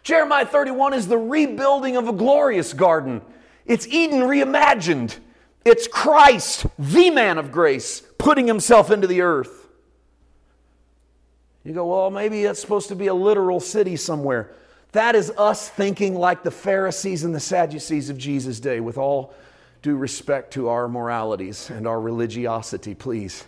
Jeremiah 0.02 0.44
31 0.44 0.92
is 0.92 1.08
the 1.08 1.16
rebuilding 1.16 1.96
of 1.96 2.06
a 2.06 2.12
glorious 2.12 2.74
garden. 2.74 3.22
It's 3.64 3.86
Eden 3.88 4.20
reimagined. 4.20 5.16
It's 5.64 5.88
Christ, 5.88 6.66
the 6.78 7.10
man 7.10 7.38
of 7.38 7.50
grace, 7.50 8.02
putting 8.18 8.46
himself 8.46 8.90
into 8.90 9.06
the 9.06 9.22
earth. 9.22 9.66
You 11.64 11.72
go, 11.72 11.86
well, 11.86 12.10
maybe 12.10 12.42
that's 12.42 12.60
supposed 12.60 12.88
to 12.88 12.96
be 12.96 13.06
a 13.06 13.14
literal 13.14 13.60
city 13.60 13.96
somewhere. 13.96 14.52
That 14.92 15.14
is 15.14 15.30
us 15.38 15.68
thinking 15.68 16.14
like 16.14 16.42
the 16.42 16.50
Pharisees 16.50 17.24
and 17.24 17.34
the 17.34 17.40
Sadducees 17.40 18.10
of 18.10 18.18
Jesus' 18.18 18.60
day, 18.60 18.80
with 18.80 18.98
all 18.98 19.34
due 19.82 19.96
respect 19.96 20.52
to 20.54 20.68
our 20.68 20.88
moralities 20.88 21.70
and 21.70 21.86
our 21.86 22.00
religiosity, 22.00 22.94
please. 22.94 23.44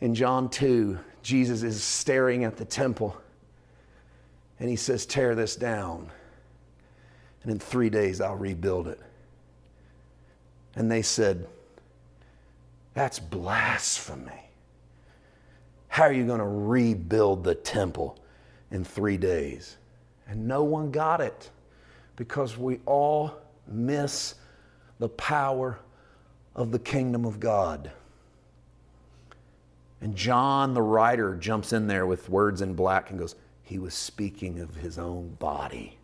In 0.00 0.14
John 0.14 0.48
2, 0.48 0.98
Jesus 1.22 1.62
is 1.62 1.82
staring 1.82 2.44
at 2.44 2.56
the 2.56 2.64
temple 2.64 3.16
and 4.58 4.68
he 4.68 4.76
says, 4.76 5.06
Tear 5.06 5.34
this 5.34 5.56
down, 5.56 6.10
and 7.42 7.52
in 7.52 7.58
three 7.58 7.90
days 7.90 8.20
I'll 8.20 8.36
rebuild 8.36 8.88
it. 8.88 9.00
And 10.76 10.90
they 10.90 11.02
said, 11.02 11.46
That's 12.94 13.18
blasphemy. 13.18 14.32
How 15.88 16.04
are 16.04 16.12
you 16.12 16.26
going 16.26 16.40
to 16.40 16.46
rebuild 16.46 17.42
the 17.42 17.54
temple 17.54 18.18
in 18.70 18.84
three 18.84 19.16
days? 19.16 19.78
And 20.28 20.46
no 20.46 20.62
one 20.62 20.90
got 20.90 21.20
it 21.20 21.50
because 22.16 22.58
we 22.58 22.80
all 22.84 23.34
miss 23.66 24.34
the 24.98 25.08
power 25.08 25.78
of 26.54 26.70
the 26.72 26.78
kingdom 26.78 27.24
of 27.24 27.40
God. 27.40 27.90
And 30.00 30.14
John, 30.14 30.74
the 30.74 30.82
writer, 30.82 31.34
jumps 31.34 31.72
in 31.72 31.86
there 31.86 32.06
with 32.06 32.28
words 32.28 32.60
in 32.60 32.74
black 32.74 33.10
and 33.10 33.18
goes, 33.18 33.34
He 33.62 33.78
was 33.78 33.94
speaking 33.94 34.60
of 34.60 34.76
his 34.76 34.98
own 34.98 35.36
body. 35.38 35.96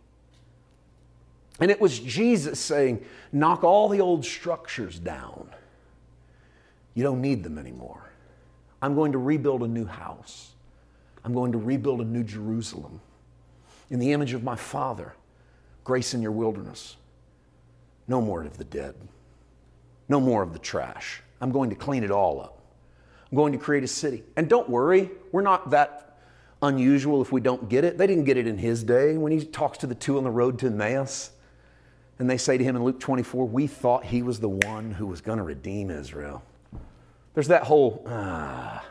And 1.63 1.71
it 1.71 1.79
was 1.79 1.97
Jesus 1.97 2.59
saying, 2.59 3.05
Knock 3.31 3.63
all 3.63 3.87
the 3.87 4.01
old 4.01 4.25
structures 4.25 4.99
down. 4.99 5.47
You 6.93 7.03
don't 7.03 7.21
need 7.21 7.41
them 7.41 7.57
anymore. 7.57 8.03
I'm 8.81 8.95
going 8.95 9.13
to 9.13 9.17
rebuild 9.17 9.63
a 9.63 9.67
new 9.69 9.85
house. 9.85 10.51
I'm 11.23 11.33
going 11.33 11.53
to 11.53 11.57
rebuild 11.57 12.01
a 12.01 12.03
new 12.03 12.21
Jerusalem 12.21 12.99
in 13.89 13.99
the 13.99 14.11
image 14.11 14.33
of 14.33 14.43
my 14.43 14.57
Father. 14.57 15.13
Grace 15.85 16.13
in 16.13 16.21
your 16.21 16.33
wilderness. 16.33 16.97
No 18.09 18.19
more 18.19 18.43
of 18.43 18.57
the 18.57 18.65
dead. 18.65 18.95
No 20.09 20.19
more 20.19 20.43
of 20.43 20.51
the 20.51 20.59
trash. 20.59 21.21
I'm 21.39 21.53
going 21.53 21.69
to 21.69 21.77
clean 21.77 22.03
it 22.03 22.11
all 22.11 22.41
up. 22.41 22.59
I'm 23.31 23.37
going 23.37 23.53
to 23.53 23.57
create 23.57 23.85
a 23.85 23.87
city. 23.87 24.23
And 24.35 24.49
don't 24.49 24.67
worry, 24.67 25.11
we're 25.31 25.41
not 25.43 25.69
that 25.69 26.17
unusual 26.61 27.21
if 27.21 27.31
we 27.31 27.39
don't 27.39 27.69
get 27.69 27.85
it. 27.85 27.97
They 27.97 28.05
didn't 28.05 28.25
get 28.25 28.35
it 28.35 28.47
in 28.47 28.57
his 28.57 28.83
day 28.83 29.15
when 29.15 29.31
he 29.31 29.45
talks 29.45 29.77
to 29.77 29.87
the 29.87 29.95
two 29.95 30.17
on 30.17 30.25
the 30.25 30.29
road 30.29 30.59
to 30.59 30.67
Emmaus. 30.67 31.29
And 32.19 32.29
they 32.29 32.37
say 32.37 32.57
to 32.57 32.63
him 32.63 32.75
in 32.75 32.83
Luke 32.83 32.99
24, 32.99 33.47
We 33.47 33.67
thought 33.67 34.05
he 34.05 34.21
was 34.21 34.39
the 34.39 34.49
one 34.49 34.91
who 34.91 35.07
was 35.07 35.21
going 35.21 35.37
to 35.37 35.43
redeem 35.43 35.89
Israel. 35.89 36.43
There's 37.33 37.47
that 37.47 37.63
whole, 37.63 38.05
ah. 38.07 38.85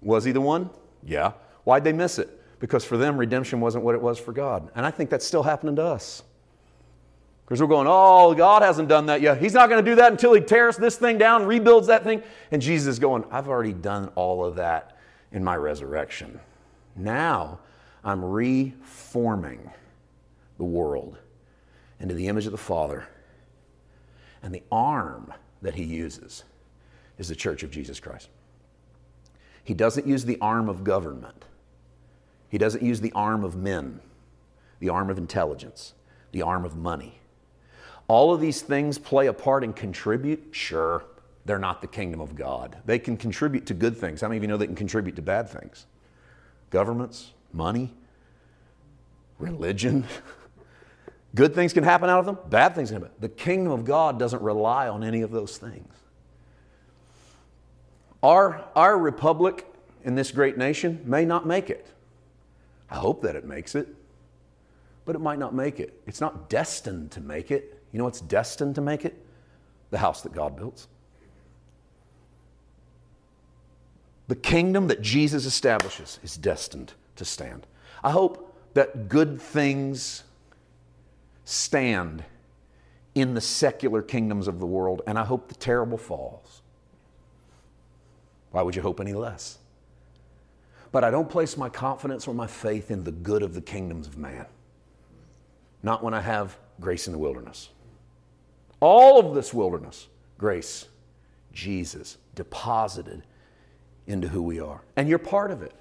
Was 0.00 0.24
he 0.24 0.32
the 0.32 0.40
one? 0.40 0.70
Yeah. 1.04 1.32
Why'd 1.64 1.84
they 1.84 1.92
miss 1.92 2.18
it? 2.18 2.40
Because 2.58 2.84
for 2.84 2.96
them, 2.96 3.16
redemption 3.16 3.60
wasn't 3.60 3.84
what 3.84 3.94
it 3.94 4.00
was 4.00 4.18
for 4.18 4.32
God. 4.32 4.70
And 4.74 4.86
I 4.86 4.90
think 4.90 5.10
that's 5.10 5.26
still 5.26 5.42
happening 5.42 5.76
to 5.76 5.84
us. 5.84 6.22
Because 7.44 7.60
we're 7.60 7.68
going, 7.68 7.88
oh, 7.90 8.32
God 8.34 8.62
hasn't 8.62 8.88
done 8.88 9.06
that 9.06 9.20
yet. 9.20 9.40
He's 9.40 9.54
not 9.54 9.68
going 9.68 9.84
to 9.84 9.90
do 9.90 9.96
that 9.96 10.12
until 10.12 10.32
He 10.34 10.40
tears 10.40 10.76
this 10.76 10.96
thing 10.96 11.18
down, 11.18 11.46
rebuilds 11.46 11.88
that 11.88 12.04
thing. 12.04 12.22
And 12.50 12.62
Jesus 12.62 12.86
is 12.86 12.98
going, 12.98 13.24
I've 13.30 13.48
already 13.48 13.72
done 13.72 14.08
all 14.14 14.44
of 14.44 14.56
that 14.56 14.96
in 15.32 15.42
my 15.42 15.56
resurrection. 15.56 16.38
Now 16.94 17.58
I'm 18.04 18.24
reforming 18.24 19.70
the 20.58 20.64
world 20.64 21.18
into 22.00 22.14
the 22.14 22.28
image 22.28 22.46
of 22.46 22.52
the 22.52 22.58
Father. 22.58 23.06
And 24.42 24.54
the 24.54 24.62
arm 24.72 25.32
that 25.62 25.74
He 25.74 25.84
uses 25.84 26.44
is 27.18 27.28
the 27.28 27.36
church 27.36 27.62
of 27.62 27.70
Jesus 27.70 28.00
Christ. 28.00 28.28
He 29.62 29.74
doesn't 29.74 30.06
use 30.06 30.24
the 30.24 30.38
arm 30.40 30.68
of 30.68 30.82
government, 30.82 31.44
He 32.48 32.58
doesn't 32.58 32.82
use 32.82 33.00
the 33.00 33.12
arm 33.12 33.44
of 33.44 33.54
men, 33.54 34.00
the 34.80 34.88
arm 34.88 35.10
of 35.10 35.18
intelligence, 35.18 35.94
the 36.32 36.42
arm 36.42 36.64
of 36.64 36.76
money 36.76 37.20
all 38.10 38.34
of 38.34 38.40
these 38.40 38.60
things 38.60 38.98
play 38.98 39.28
a 39.28 39.32
part 39.32 39.62
and 39.62 39.74
contribute? 39.74 40.48
Sure. 40.50 41.04
They're 41.44 41.60
not 41.60 41.80
the 41.80 41.86
kingdom 41.86 42.20
of 42.20 42.34
God. 42.34 42.76
They 42.84 42.98
can 42.98 43.16
contribute 43.16 43.66
to 43.66 43.74
good 43.74 43.96
things. 43.96 44.20
How 44.20 44.26
many 44.26 44.38
of 44.38 44.42
you 44.42 44.48
know 44.48 44.56
they 44.56 44.66
can 44.66 44.74
contribute 44.74 45.14
to 45.14 45.22
bad 45.22 45.48
things? 45.48 45.86
Governments, 46.70 47.30
money, 47.52 47.94
religion. 49.38 50.04
Good 51.34 51.54
things 51.54 51.72
can 51.72 51.84
happen 51.84 52.10
out 52.10 52.18
of 52.18 52.26
them, 52.26 52.38
bad 52.48 52.74
things 52.74 52.90
can 52.90 53.02
happen. 53.02 53.14
The 53.20 53.28
kingdom 53.28 53.72
of 53.72 53.84
God 53.84 54.18
doesn't 54.18 54.42
rely 54.42 54.88
on 54.88 55.04
any 55.04 55.22
of 55.22 55.30
those 55.30 55.58
things. 55.58 55.94
Our, 58.22 58.64
our 58.74 58.98
republic 58.98 59.66
in 60.04 60.14
this 60.14 60.30
great 60.30 60.58
nation 60.58 61.00
may 61.04 61.24
not 61.24 61.46
make 61.46 61.70
it. 61.70 61.86
I 62.90 62.96
hope 62.96 63.22
that 63.22 63.36
it 63.36 63.44
makes 63.44 63.74
it, 63.74 63.88
but 65.04 65.14
it 65.14 65.20
might 65.20 65.38
not 65.38 65.54
make 65.54 65.78
it. 65.78 66.00
It's 66.06 66.20
not 66.20 66.50
destined 66.50 67.12
to 67.12 67.20
make 67.20 67.50
it. 67.50 67.80
You 67.92 67.98
know 67.98 68.04
what's 68.04 68.20
destined 68.20 68.74
to 68.74 68.80
make 68.80 69.04
it? 69.04 69.24
The 69.90 69.98
house 69.98 70.22
that 70.22 70.32
God 70.32 70.56
builds. 70.56 70.88
The 74.28 74.36
kingdom 74.36 74.88
that 74.88 75.00
Jesus 75.00 75.44
establishes 75.44 76.20
is 76.22 76.36
destined 76.36 76.92
to 77.16 77.24
stand. 77.24 77.66
I 78.02 78.10
hope 78.10 78.54
that 78.74 79.08
good 79.08 79.40
things 79.40 80.24
stand 81.50 82.24
in 83.14 83.34
the 83.34 83.40
secular 83.40 84.02
kingdoms 84.02 84.46
of 84.46 84.60
the 84.60 84.66
world, 84.66 85.02
and 85.06 85.18
I 85.18 85.24
hope 85.24 85.48
the 85.48 85.54
terrible 85.54 85.98
falls. 85.98 86.62
Why 88.52 88.62
would 88.62 88.76
you 88.76 88.82
hope 88.82 89.00
any 89.00 89.12
less? 89.12 89.58
But 90.92 91.04
I 91.04 91.10
don't 91.10 91.28
place 91.28 91.56
my 91.56 91.68
confidence 91.68 92.26
or 92.26 92.34
my 92.34 92.46
faith 92.46 92.90
in 92.90 93.04
the 93.04 93.12
good 93.12 93.42
of 93.42 93.54
the 93.54 93.60
kingdoms 93.60 94.06
of 94.06 94.16
man. 94.16 94.46
Not 95.82 96.02
when 96.02 96.14
I 96.14 96.20
have 96.20 96.56
grace 96.80 97.06
in 97.06 97.12
the 97.12 97.18
wilderness. 97.18 97.70
All 98.80 99.18
of 99.18 99.34
this 99.34 99.52
wilderness, 99.52 100.08
grace, 100.38 100.86
Jesus 101.52 102.16
deposited 102.34 103.22
into 104.06 104.28
who 104.28 104.42
we 104.42 104.60
are. 104.60 104.82
And 104.96 105.08
you're 105.08 105.18
part 105.18 105.50
of 105.50 105.62
it. 105.62 105.74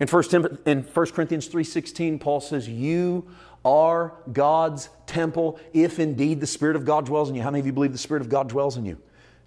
In 0.00 0.06
1, 0.06 0.58
in 0.66 0.82
1 0.82 1.06
Corinthians 1.12 1.48
3:16, 1.48 2.20
Paul 2.20 2.40
says, 2.40 2.68
You 2.68 3.28
are 3.64 4.14
God's 4.32 4.88
temple, 5.06 5.58
if 5.72 5.98
indeed 5.98 6.40
the 6.40 6.46
Spirit 6.46 6.76
of 6.76 6.84
God 6.84 7.06
dwells 7.06 7.28
in 7.28 7.34
you. 7.34 7.42
How 7.42 7.50
many 7.50 7.60
of 7.60 7.66
you 7.66 7.72
believe 7.72 7.92
the 7.92 7.98
Spirit 7.98 8.20
of 8.20 8.28
God 8.28 8.48
dwells 8.48 8.76
in 8.76 8.84
you? 8.84 8.98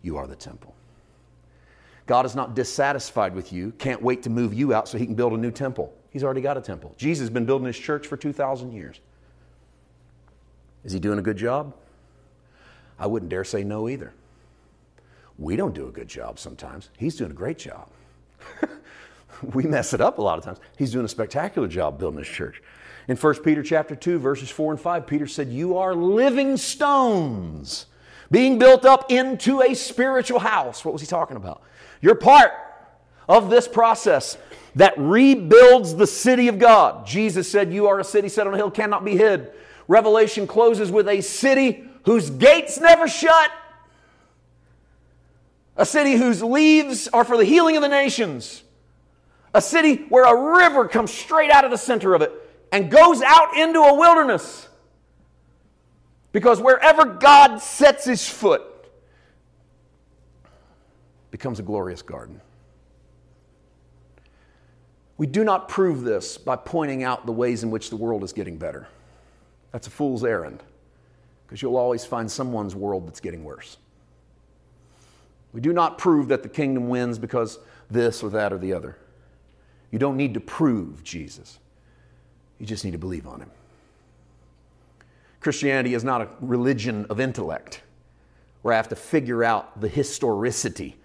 You 0.01 0.17
are 0.17 0.27
the 0.27 0.35
temple. 0.35 0.75
God 2.07 2.25
is 2.25 2.35
not 2.35 2.55
dissatisfied 2.55 3.33
with 3.33 3.53
you, 3.53 3.71
can't 3.77 4.01
wait 4.01 4.23
to 4.23 4.29
move 4.29 4.53
you 4.53 4.73
out 4.73 4.87
so 4.87 4.97
he 4.97 5.05
can 5.05 5.15
build 5.15 5.33
a 5.33 5.37
new 5.37 5.51
temple. 5.51 5.93
He's 6.09 6.23
already 6.23 6.41
got 6.41 6.57
a 6.57 6.61
temple. 6.61 6.93
Jesus 6.97 7.21
has 7.21 7.29
been 7.29 7.45
building 7.45 7.67
his 7.67 7.77
church 7.77 8.05
for 8.05 8.17
2,000 8.17 8.73
years. 8.73 8.99
Is 10.83 10.91
he 10.91 10.99
doing 10.99 11.19
a 11.19 11.21
good 11.21 11.37
job? 11.37 11.73
I 12.99 13.07
wouldn't 13.07 13.29
dare 13.29 13.43
say 13.43 13.63
no 13.63 13.87
either. 13.87 14.13
We 15.37 15.55
don't 15.55 15.73
do 15.73 15.87
a 15.87 15.91
good 15.91 16.07
job 16.07 16.37
sometimes. 16.37 16.89
He's 16.97 17.15
doing 17.15 17.31
a 17.31 17.35
great 17.35 17.57
job. 17.57 17.89
we 19.53 19.63
mess 19.63 19.93
it 19.93 20.01
up 20.01 20.17
a 20.17 20.21
lot 20.21 20.37
of 20.37 20.43
times. 20.43 20.59
He's 20.77 20.91
doing 20.91 21.05
a 21.05 21.09
spectacular 21.09 21.67
job 21.67 21.97
building 21.97 22.19
his 22.19 22.27
church. 22.27 22.61
In 23.07 23.17
1 23.17 23.35
Peter 23.43 23.63
chapter 23.63 23.95
2, 23.95 24.19
verses 24.19 24.49
4 24.49 24.73
and 24.73 24.81
5, 24.81 25.07
Peter 25.07 25.27
said, 25.27 25.49
You 25.49 25.77
are 25.77 25.95
living 25.95 26.57
stones 26.57 27.87
being 28.29 28.59
built 28.59 28.85
up 28.85 29.11
into 29.11 29.61
a 29.61 29.73
spiritual 29.73 30.39
house. 30.39 30.85
What 30.85 30.93
was 30.93 31.01
he 31.01 31.07
talking 31.07 31.37
about? 31.37 31.61
You're 32.01 32.15
part 32.15 32.51
of 33.27 33.49
this 33.49 33.67
process 33.67 34.37
that 34.75 34.93
rebuilds 34.97 35.95
the 35.95 36.07
city 36.07 36.47
of 36.47 36.59
God. 36.59 37.05
Jesus 37.05 37.49
said, 37.49 37.73
You 37.73 37.87
are 37.87 37.99
a 37.99 38.03
city 38.03 38.29
set 38.29 38.47
on 38.47 38.53
a 38.53 38.57
hill, 38.57 38.71
cannot 38.71 39.03
be 39.03 39.17
hid. 39.17 39.51
Revelation 39.87 40.47
closes 40.47 40.91
with 40.91 41.07
a 41.09 41.21
city 41.21 41.83
whose 42.05 42.29
gates 42.29 42.79
never 42.79 43.07
shut, 43.07 43.51
a 45.75 45.85
city 45.85 46.13
whose 46.13 46.41
leaves 46.41 47.07
are 47.09 47.25
for 47.25 47.35
the 47.35 47.43
healing 47.43 47.75
of 47.75 47.81
the 47.81 47.89
nations, 47.89 48.63
a 49.53 49.61
city 49.61 50.05
where 50.09 50.23
a 50.23 50.59
river 50.59 50.87
comes 50.87 51.11
straight 51.11 51.51
out 51.51 51.65
of 51.65 51.71
the 51.71 51.77
center 51.77 52.13
of 52.13 52.21
it 52.21 52.31
and 52.71 52.89
goes 52.89 53.21
out 53.21 53.55
into 53.57 53.79
a 53.79 53.93
wilderness. 53.93 54.67
Because 56.31 56.61
wherever 56.61 57.05
God 57.05 57.57
sets 57.57 58.05
his 58.05 58.27
foot 58.27 58.61
becomes 61.29 61.59
a 61.59 61.63
glorious 61.63 62.01
garden. 62.01 62.39
We 65.17 65.27
do 65.27 65.43
not 65.43 65.67
prove 65.69 66.01
this 66.01 66.37
by 66.37 66.55
pointing 66.55 67.03
out 67.03 67.25
the 67.25 67.31
ways 67.31 67.63
in 67.63 67.69
which 67.69 67.89
the 67.89 67.95
world 67.95 68.23
is 68.23 68.33
getting 68.33 68.57
better. 68.57 68.87
That's 69.71 69.87
a 69.87 69.91
fool's 69.91 70.23
errand, 70.23 70.63
because 71.45 71.61
you'll 71.61 71.77
always 71.77 72.03
find 72.03 72.29
someone's 72.29 72.75
world 72.75 73.07
that's 73.07 73.19
getting 73.19 73.43
worse. 73.43 73.77
We 75.53 75.61
do 75.61 75.73
not 75.73 75.97
prove 75.97 76.29
that 76.29 76.43
the 76.43 76.49
kingdom 76.49 76.89
wins 76.89 77.19
because 77.19 77.59
this 77.89 78.23
or 78.23 78.29
that 78.31 78.51
or 78.51 78.57
the 78.57 78.73
other. 78.73 78.97
You 79.91 79.99
don't 79.99 80.17
need 80.17 80.33
to 80.33 80.39
prove 80.39 81.03
Jesus. 81.03 81.59
You 82.61 82.67
just 82.67 82.85
need 82.85 82.91
to 82.91 82.99
believe 82.99 83.25
on 83.25 83.39
him. 83.41 83.49
Christianity 85.39 85.95
is 85.95 86.03
not 86.03 86.21
a 86.21 86.29
religion 86.41 87.07
of 87.09 87.19
intellect 87.19 87.81
where 88.61 88.71
I 88.71 88.77
have 88.77 88.89
to 88.89 88.95
figure 88.95 89.43
out 89.43 89.81
the 89.81 89.87
historicity 89.87 90.95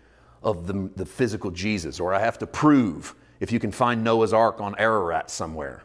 of 0.42 0.66
the, 0.66 0.90
the 0.96 1.06
physical 1.06 1.50
Jesus, 1.50 1.98
or 1.98 2.12
I 2.12 2.20
have 2.20 2.36
to 2.40 2.46
prove 2.46 3.14
if 3.40 3.50
you 3.50 3.58
can 3.58 3.72
find 3.72 4.04
Noah's 4.04 4.34
Ark 4.34 4.60
on 4.60 4.74
Ararat 4.76 5.30
somewhere. 5.30 5.82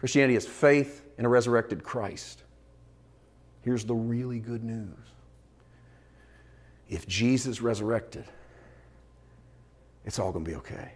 Christianity 0.00 0.36
is 0.36 0.46
faith 0.46 1.02
in 1.16 1.24
a 1.24 1.28
resurrected 1.30 1.82
Christ. 1.82 2.42
Here's 3.62 3.86
the 3.86 3.94
really 3.94 4.38
good 4.38 4.64
news 4.64 4.98
if 6.90 7.08
Jesus 7.08 7.62
resurrected, 7.62 8.26
it's 10.04 10.18
all 10.18 10.30
going 10.30 10.44
to 10.44 10.50
be 10.50 10.56
okay. 10.58 10.92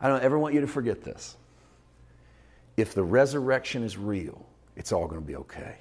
I 0.00 0.08
don't 0.08 0.22
ever 0.22 0.38
want 0.38 0.54
you 0.54 0.60
to 0.60 0.66
forget 0.66 1.02
this. 1.02 1.36
If 2.76 2.94
the 2.94 3.04
resurrection 3.04 3.82
is 3.82 3.96
real, 3.96 4.44
it's 4.76 4.92
all 4.92 5.06
going 5.06 5.20
to 5.20 5.26
be 5.26 5.36
okay. 5.36 5.76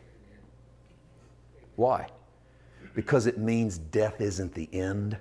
Why? 1.75 2.07
Because 2.93 3.25
it 3.25 3.37
means 3.37 3.77
death 3.77 4.21
isn't 4.21 4.53
the 4.53 4.69
end 4.71 5.17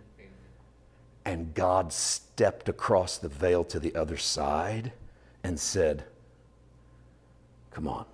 and 1.24 1.54
God 1.54 1.92
stepped 1.92 2.68
across 2.68 3.18
the 3.18 3.28
veil 3.28 3.64
to 3.64 3.78
the 3.78 3.94
other 3.94 4.16
side 4.16 4.92
and 5.44 5.58
said, 5.58 6.04
Come 7.70 7.88
on. 7.88 8.04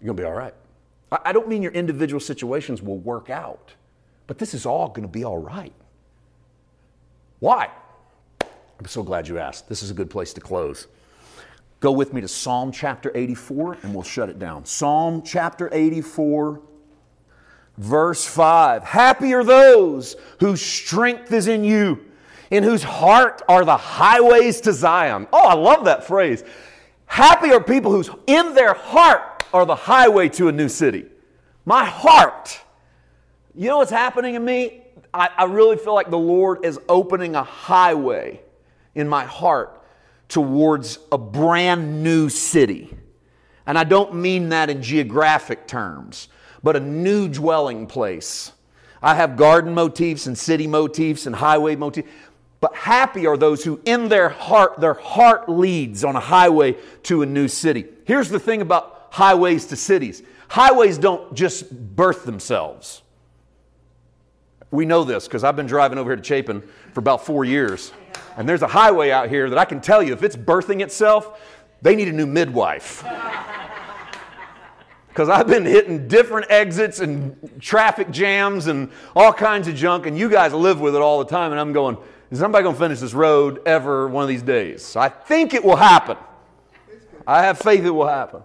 You're 0.00 0.14
going 0.14 0.16
to 0.16 0.22
be 0.22 0.26
all 0.26 0.34
right. 0.34 0.54
I 1.12 1.32
don't 1.32 1.46
mean 1.46 1.62
your 1.62 1.72
individual 1.72 2.20
situations 2.20 2.82
will 2.82 2.98
work 2.98 3.28
out, 3.28 3.74
but 4.26 4.38
this 4.38 4.54
is 4.54 4.64
all 4.64 4.88
going 4.88 5.02
to 5.02 5.12
be 5.12 5.24
all 5.24 5.38
right. 5.38 5.72
Why? 7.38 7.70
I'm 8.78 8.86
so 8.86 9.02
glad 9.02 9.26
you 9.26 9.38
asked. 9.38 9.68
This 9.68 9.82
is 9.82 9.90
a 9.90 9.94
good 9.94 10.10
place 10.10 10.32
to 10.34 10.40
close. 10.40 10.86
Go 11.80 11.92
with 11.92 12.12
me 12.12 12.20
to 12.20 12.28
Psalm 12.28 12.72
chapter 12.72 13.10
84 13.14 13.78
and 13.82 13.94
we'll 13.94 14.02
shut 14.02 14.28
it 14.28 14.38
down. 14.38 14.66
Psalm 14.66 15.22
chapter 15.22 15.70
84, 15.72 16.60
verse 17.78 18.26
5. 18.26 18.82
Happy 18.84 19.32
are 19.34 19.44
those 19.44 20.16
whose 20.40 20.60
strength 20.60 21.32
is 21.32 21.48
in 21.48 21.64
you, 21.64 22.04
in 22.50 22.62
whose 22.62 22.82
heart 22.82 23.42
are 23.48 23.64
the 23.64 23.76
highways 23.76 24.60
to 24.62 24.72
Zion. 24.72 25.26
Oh, 25.32 25.46
I 25.46 25.54
love 25.54 25.84
that 25.86 26.06
phrase. 26.06 26.44
Happy 27.06 27.52
are 27.52 27.62
people 27.62 27.92
whose 27.92 28.10
in 28.26 28.54
their 28.54 28.74
heart 28.74 29.44
are 29.54 29.64
the 29.64 29.74
highway 29.74 30.28
to 30.30 30.48
a 30.48 30.52
new 30.52 30.68
city. 30.68 31.06
My 31.64 31.84
heart. 31.84 32.60
You 33.54 33.68
know 33.68 33.78
what's 33.78 33.90
happening 33.90 34.34
in 34.34 34.44
me? 34.44 34.82
I, 35.14 35.30
I 35.36 35.44
really 35.44 35.76
feel 35.76 35.94
like 35.94 36.10
the 36.10 36.18
Lord 36.18 36.64
is 36.64 36.78
opening 36.88 37.36
a 37.36 37.42
highway 37.42 38.42
in 38.96 39.08
my 39.08 39.24
heart 39.24 39.80
towards 40.28 40.98
a 41.12 41.18
brand 41.18 42.02
new 42.02 42.28
city. 42.28 42.96
And 43.66 43.78
I 43.78 43.84
don't 43.84 44.14
mean 44.14 44.48
that 44.48 44.70
in 44.70 44.82
geographic 44.82 45.66
terms, 45.68 46.28
but 46.62 46.74
a 46.74 46.80
new 46.80 47.28
dwelling 47.28 47.86
place. 47.86 48.52
I 49.02 49.14
have 49.14 49.36
garden 49.36 49.74
motifs 49.74 50.26
and 50.26 50.36
city 50.36 50.66
motifs 50.66 51.26
and 51.26 51.36
highway 51.36 51.76
motifs. 51.76 52.08
But 52.60 52.74
happy 52.74 53.26
are 53.26 53.36
those 53.36 53.62
who, 53.62 53.80
in 53.84 54.08
their 54.08 54.30
heart, 54.30 54.80
their 54.80 54.94
heart 54.94 55.48
leads 55.48 56.02
on 56.02 56.16
a 56.16 56.20
highway 56.20 56.76
to 57.04 57.22
a 57.22 57.26
new 57.26 57.48
city. 57.48 57.84
Here's 58.04 58.30
the 58.30 58.40
thing 58.40 58.62
about 58.62 59.08
highways 59.10 59.66
to 59.66 59.76
cities 59.76 60.22
highways 60.48 60.96
don't 60.96 61.34
just 61.34 61.70
birth 61.96 62.24
themselves. 62.24 63.02
We 64.70 64.84
know 64.84 65.04
this 65.04 65.26
because 65.26 65.44
I've 65.44 65.56
been 65.56 65.66
driving 65.66 65.98
over 65.98 66.10
here 66.10 66.16
to 66.16 66.24
Chapin 66.24 66.62
for 66.92 67.00
about 67.00 67.24
four 67.24 67.44
years. 67.44 67.92
And 68.36 68.48
there's 68.48 68.62
a 68.62 68.66
highway 68.66 69.10
out 69.10 69.28
here 69.28 69.48
that 69.50 69.58
I 69.58 69.64
can 69.64 69.80
tell 69.80 70.02
you 70.02 70.12
if 70.12 70.22
it's 70.22 70.36
birthing 70.36 70.82
itself, 70.82 71.40
they 71.82 71.96
need 71.96 72.08
a 72.08 72.12
new 72.12 72.26
midwife. 72.26 73.04
Because 75.08 75.30
I've 75.30 75.46
been 75.46 75.64
hitting 75.64 76.08
different 76.08 76.50
exits 76.50 77.00
and 77.00 77.58
traffic 77.58 78.10
jams 78.10 78.66
and 78.66 78.90
all 79.14 79.32
kinds 79.32 79.66
of 79.66 79.74
junk, 79.74 80.04
and 80.04 80.18
you 80.18 80.28
guys 80.28 80.52
live 80.52 80.78
with 80.78 80.94
it 80.94 81.00
all 81.00 81.20
the 81.20 81.24
time. 81.24 81.52
And 81.52 81.58
I'm 81.58 81.72
going, 81.72 81.96
is 82.30 82.38
somebody 82.38 82.64
going 82.64 82.74
to 82.74 82.78
finish 82.78 83.00
this 83.00 83.14
road 83.14 83.62
ever 83.64 84.08
one 84.08 84.24
of 84.24 84.28
these 84.28 84.42
days? 84.42 84.84
So 84.84 85.00
I 85.00 85.08
think 85.08 85.54
it 85.54 85.64
will 85.64 85.76
happen. 85.76 86.18
I 87.26 87.44
have 87.44 87.58
faith 87.58 87.82
it 87.82 87.90
will 87.90 88.06
happen. 88.06 88.42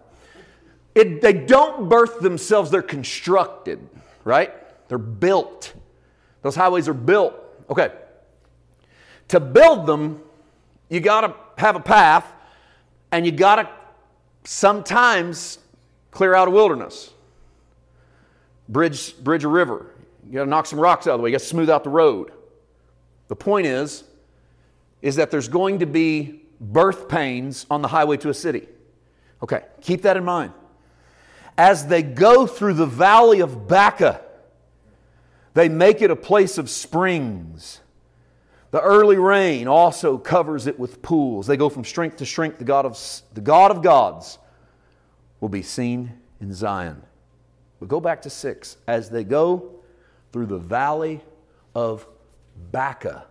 It, 0.96 1.22
they 1.22 1.34
don't 1.34 1.90
birth 1.90 2.22
themselves, 2.22 2.72
they're 2.72 2.82
constructed, 2.82 3.86
right? 4.24 4.54
They're 4.88 4.98
built. 4.98 5.74
Those 6.42 6.56
highways 6.56 6.88
are 6.88 6.94
built. 6.94 7.36
Okay. 7.70 7.92
To 9.32 9.40
build 9.40 9.86
them, 9.86 10.22
you 10.90 11.00
got 11.00 11.22
to 11.22 11.36
have 11.58 11.78
a 11.78 11.80
path, 11.80 12.26
And 13.14 13.26
you 13.26 13.32
got 13.32 13.56
to 13.56 13.70
sometimes 14.44 15.58
clear 16.12 16.34
out 16.34 16.50
a 16.50 16.52
wilderness, 16.52 17.12
bridge, 18.68 19.18
bridge 19.24 19.46
a 19.46 19.48
river. 19.48 19.86
You 20.28 20.34
got 20.34 20.44
to 20.44 20.50
knock 20.50 20.66
some 20.66 20.80
rocks 20.80 21.08
out 21.08 21.12
of 21.12 21.20
the 21.20 21.24
way. 21.24 21.30
You 21.30 21.36
got 21.36 21.42
to 21.42 21.48
smooth 21.48 21.70
out 21.70 21.86
the 21.86 21.90
road. 21.90 22.32
The 23.30 23.36
point 23.38 23.68
is, 23.68 24.04
is 25.02 25.16
that 25.16 25.32
there's 25.32 25.48
going 25.48 25.80
to 25.80 25.86
be 25.86 26.42
birth 26.60 27.08
pains 27.08 27.66
on 27.70 27.82
the 27.82 27.88
highway 27.88 28.18
to 28.18 28.30
a 28.30 28.34
city. 28.34 28.68
Okay, 29.42 29.62
keep 29.80 30.02
that 30.02 30.18
in 30.18 30.26
mind. 30.26 30.52
As 31.58 31.88
they 31.88 32.04
go 32.04 32.46
through 32.46 32.74
the 32.74 32.86
valley 32.86 33.40
of 33.40 33.68
Baca, 33.68 34.22
they 35.54 35.70
make 35.70 36.02
it 36.02 36.12
a 36.12 36.16
place 36.18 36.58
of 36.58 36.70
springs. 36.70 37.80
The 38.72 38.82
early 38.82 39.18
rain 39.18 39.68
also 39.68 40.18
covers 40.18 40.66
it 40.66 40.80
with 40.80 41.02
pools. 41.02 41.46
They 41.46 41.58
go 41.58 41.68
from 41.70 41.84
strength 41.84 42.18
to 42.18 42.26
strength. 42.26 42.58
The 42.58 42.64
God 42.64 42.86
of, 42.86 42.98
the 43.34 43.42
God 43.42 43.70
of 43.72 43.84
gods 43.84 44.38
will 45.42 45.50
be 45.50 45.62
seen 45.62 46.14
in 46.40 46.54
Zion. 46.54 47.04
But 47.80 47.90
go 47.90 48.00
back 48.00 48.22
to 48.22 48.30
six. 48.30 48.78
As 48.88 49.10
they 49.10 49.26
go 49.26 49.76
through 50.32 50.46
the 50.46 50.58
valley 50.58 51.22
of 51.76 52.08
Baca, 52.72 53.26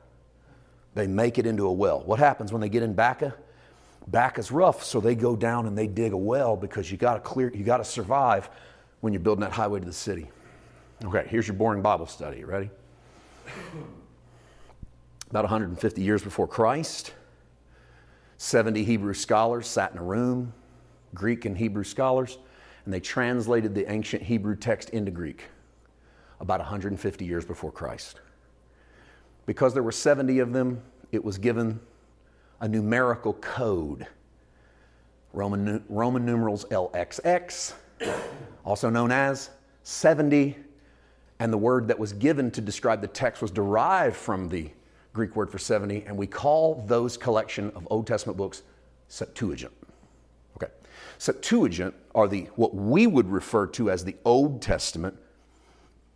they 0.94 1.06
make 1.06 1.38
it 1.38 1.46
into 1.46 1.66
a 1.66 1.72
well. 1.72 2.00
What 2.00 2.18
happens 2.18 2.52
when 2.52 2.60
they 2.60 2.68
get 2.68 2.82
in 2.82 2.92
Baca? 2.92 3.34
Baca's 4.08 4.50
rough, 4.50 4.82
so 4.84 5.00
they 5.00 5.14
go 5.14 5.36
down 5.36 5.66
and 5.66 5.78
they 5.78 5.86
dig 5.86 6.12
a 6.12 6.16
well 6.16 6.56
because 6.56 6.90
you 6.90 6.98
got 6.98 7.14
to 7.14 7.20
clear, 7.20 7.50
you 7.54 7.64
got 7.64 7.78
to 7.78 7.84
survive 7.84 8.50
when 9.00 9.12
you're 9.12 9.20
building 9.20 9.42
that 9.42 9.52
highway 9.52 9.80
to 9.80 9.86
the 9.86 9.92
city. 9.92 10.28
Okay, 11.04 11.26
here's 11.28 11.46
your 11.46 11.56
boring 11.56 11.80
Bible 11.80 12.06
study. 12.06 12.44
Ready? 12.44 12.70
About 15.30 15.44
150 15.44 16.02
years 16.02 16.22
before 16.22 16.48
Christ, 16.48 17.12
70 18.38 18.82
Hebrew 18.82 19.14
scholars 19.14 19.68
sat 19.68 19.92
in 19.92 19.98
a 19.98 20.02
room, 20.02 20.52
Greek 21.14 21.44
and 21.44 21.56
Hebrew 21.56 21.84
scholars, 21.84 22.38
and 22.84 22.92
they 22.92 22.98
translated 22.98 23.74
the 23.74 23.90
ancient 23.90 24.22
Hebrew 24.22 24.56
text 24.56 24.90
into 24.90 25.12
Greek 25.12 25.44
about 26.40 26.58
150 26.58 27.24
years 27.24 27.44
before 27.44 27.70
Christ. 27.70 28.20
Because 29.46 29.72
there 29.72 29.82
were 29.82 29.92
70 29.92 30.40
of 30.40 30.52
them, 30.52 30.82
it 31.12 31.24
was 31.24 31.38
given 31.38 31.78
a 32.60 32.66
numerical 32.66 33.34
code. 33.34 34.06
Roman, 35.32 35.84
Roman 35.88 36.26
numerals 36.26 36.64
LXX, 36.66 37.74
also 38.64 38.90
known 38.90 39.12
as 39.12 39.50
70. 39.84 40.56
And 41.38 41.52
the 41.52 41.58
word 41.58 41.88
that 41.88 41.98
was 41.98 42.12
given 42.12 42.50
to 42.50 42.60
describe 42.60 43.00
the 43.00 43.06
text 43.06 43.40
was 43.40 43.50
derived 43.50 44.16
from 44.16 44.48
the 44.48 44.70
Greek 45.12 45.34
word 45.34 45.50
for 45.50 45.58
70, 45.58 46.04
and 46.06 46.16
we 46.16 46.26
call 46.26 46.84
those 46.86 47.16
collection 47.16 47.70
of 47.74 47.86
Old 47.90 48.06
Testament 48.06 48.36
books 48.36 48.62
Septuagint. 49.08 49.72
Okay. 50.56 50.72
Septuagint 51.18 51.94
are 52.14 52.28
the 52.28 52.42
what 52.54 52.74
we 52.74 53.06
would 53.06 53.28
refer 53.28 53.66
to 53.68 53.90
as 53.90 54.04
the 54.04 54.16
Old 54.24 54.62
Testament 54.62 55.16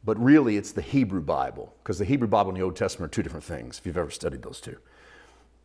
but 0.05 0.23
really 0.23 0.57
it's 0.57 0.73
the 0.73 0.83
Hebrew 0.83 1.23
Bible, 1.23 1.75
because 1.83 1.99
the 1.99 2.05
Hebrew 2.05 2.29
Bible 2.29 2.51
and 2.51 2.59
the 2.59 2.63
Old 2.63 2.77
Testament 2.77 3.11
are 3.11 3.15
two 3.15 3.23
different 3.23 3.45
things, 3.45 3.79
if 3.79 3.87
you've 3.87 3.97
ever 3.97 4.11
studied 4.11 4.43
those 4.43 4.61
two. 4.61 4.77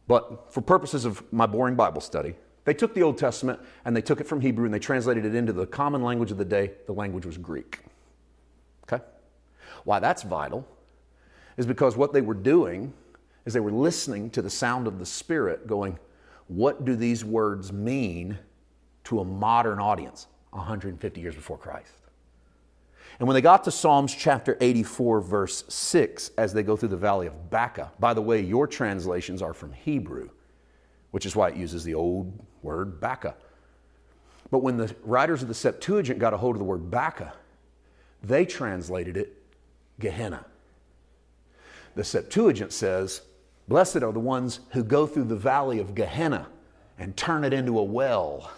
But 0.08 0.54
for 0.54 0.62
purposes 0.62 1.06
of 1.06 1.22
my 1.32 1.46
boring 1.46 1.76
Bible 1.76 2.02
study, 2.02 2.36
they 2.66 2.74
took 2.74 2.94
the 2.94 3.04
Old 3.04 3.18
Testament 3.18 3.60
and 3.86 3.96
they 3.96 4.02
took 4.02 4.22
it 4.22 4.28
from 4.28 4.42
Hebrew 4.42 4.66
and 4.66 4.74
they 4.74 4.80
translated 4.80 5.26
it 5.26 5.36
into 5.36 5.54
the 5.54 5.68
common 5.68 6.04
language 6.04 6.32
of 6.32 6.38
the 6.38 6.46
day. 6.46 6.72
The 6.88 6.94
language 6.94 7.26
was 7.26 7.38
Greek. 7.38 7.80
Okay? 8.84 9.04
Why 9.84 10.00
that's 10.00 10.24
vital 10.24 10.68
is 11.58 11.66
because 11.66 11.96
what 11.96 12.14
they 12.14 12.22
were 12.22 12.34
doing 12.34 12.94
is 13.50 13.54
they 13.54 13.60
were 13.60 13.72
listening 13.72 14.30
to 14.30 14.44
the 14.44 14.50
sound 14.50 14.86
of 14.86 15.00
the 15.00 15.06
Spirit, 15.06 15.66
going, 15.66 15.98
What 16.50 16.86
do 16.86 16.96
these 16.96 17.26
words 17.26 17.74
mean 17.74 18.38
to 19.06 19.22
a 19.22 19.26
modern 19.26 19.80
audience 19.80 20.28
150 20.52 21.20
years 21.20 21.34
before 21.34 21.58
Christ? 21.58 21.92
And 23.18 23.28
when 23.28 23.34
they 23.34 23.42
got 23.42 23.64
to 23.64 23.72
Psalms 23.72 24.14
chapter 24.14 24.56
84, 24.62 25.22
verse 25.22 25.64
6, 25.68 26.30
as 26.38 26.54
they 26.54 26.62
go 26.62 26.78
through 26.78 26.90
the 26.90 26.98
valley 26.98 27.26
of 27.26 27.50
Baca, 27.50 27.92
by 28.00 28.14
the 28.14 28.22
way, 28.22 28.40
your 28.40 28.68
translations 28.68 29.42
are 29.42 29.56
from 29.56 29.74
Hebrew, 29.74 30.30
which 31.10 31.26
is 31.26 31.36
why 31.36 31.50
it 31.50 31.56
uses 31.58 31.84
the 31.84 31.96
old 31.96 32.32
word 32.62 33.02
Baca. 33.02 33.36
But 34.52 34.60
when 34.60 34.78
the 34.78 34.96
writers 35.04 35.42
of 35.42 35.48
the 35.48 35.56
Septuagint 35.56 36.20
got 36.20 36.36
a 36.36 36.38
hold 36.38 36.54
of 36.56 36.60
the 36.60 36.66
word 36.66 36.92
Baca, 36.92 37.34
they 38.22 38.46
translated 38.46 39.18
it 39.18 39.42
Gehenna. 40.00 40.46
The 41.96 42.04
Septuagint 42.04 42.72
says, 42.72 43.22
Blessed 43.70 43.98
are 43.98 44.12
the 44.12 44.20
ones 44.20 44.62
who 44.72 44.84
go 44.84 45.06
through 45.06 45.26
the 45.26 45.36
valley 45.36 45.78
of 45.78 45.94
Gehenna 45.94 46.48
and 46.98 47.16
turn 47.16 47.44
it 47.44 47.54
into 47.54 47.78
a 47.78 47.84
well. 47.84 48.52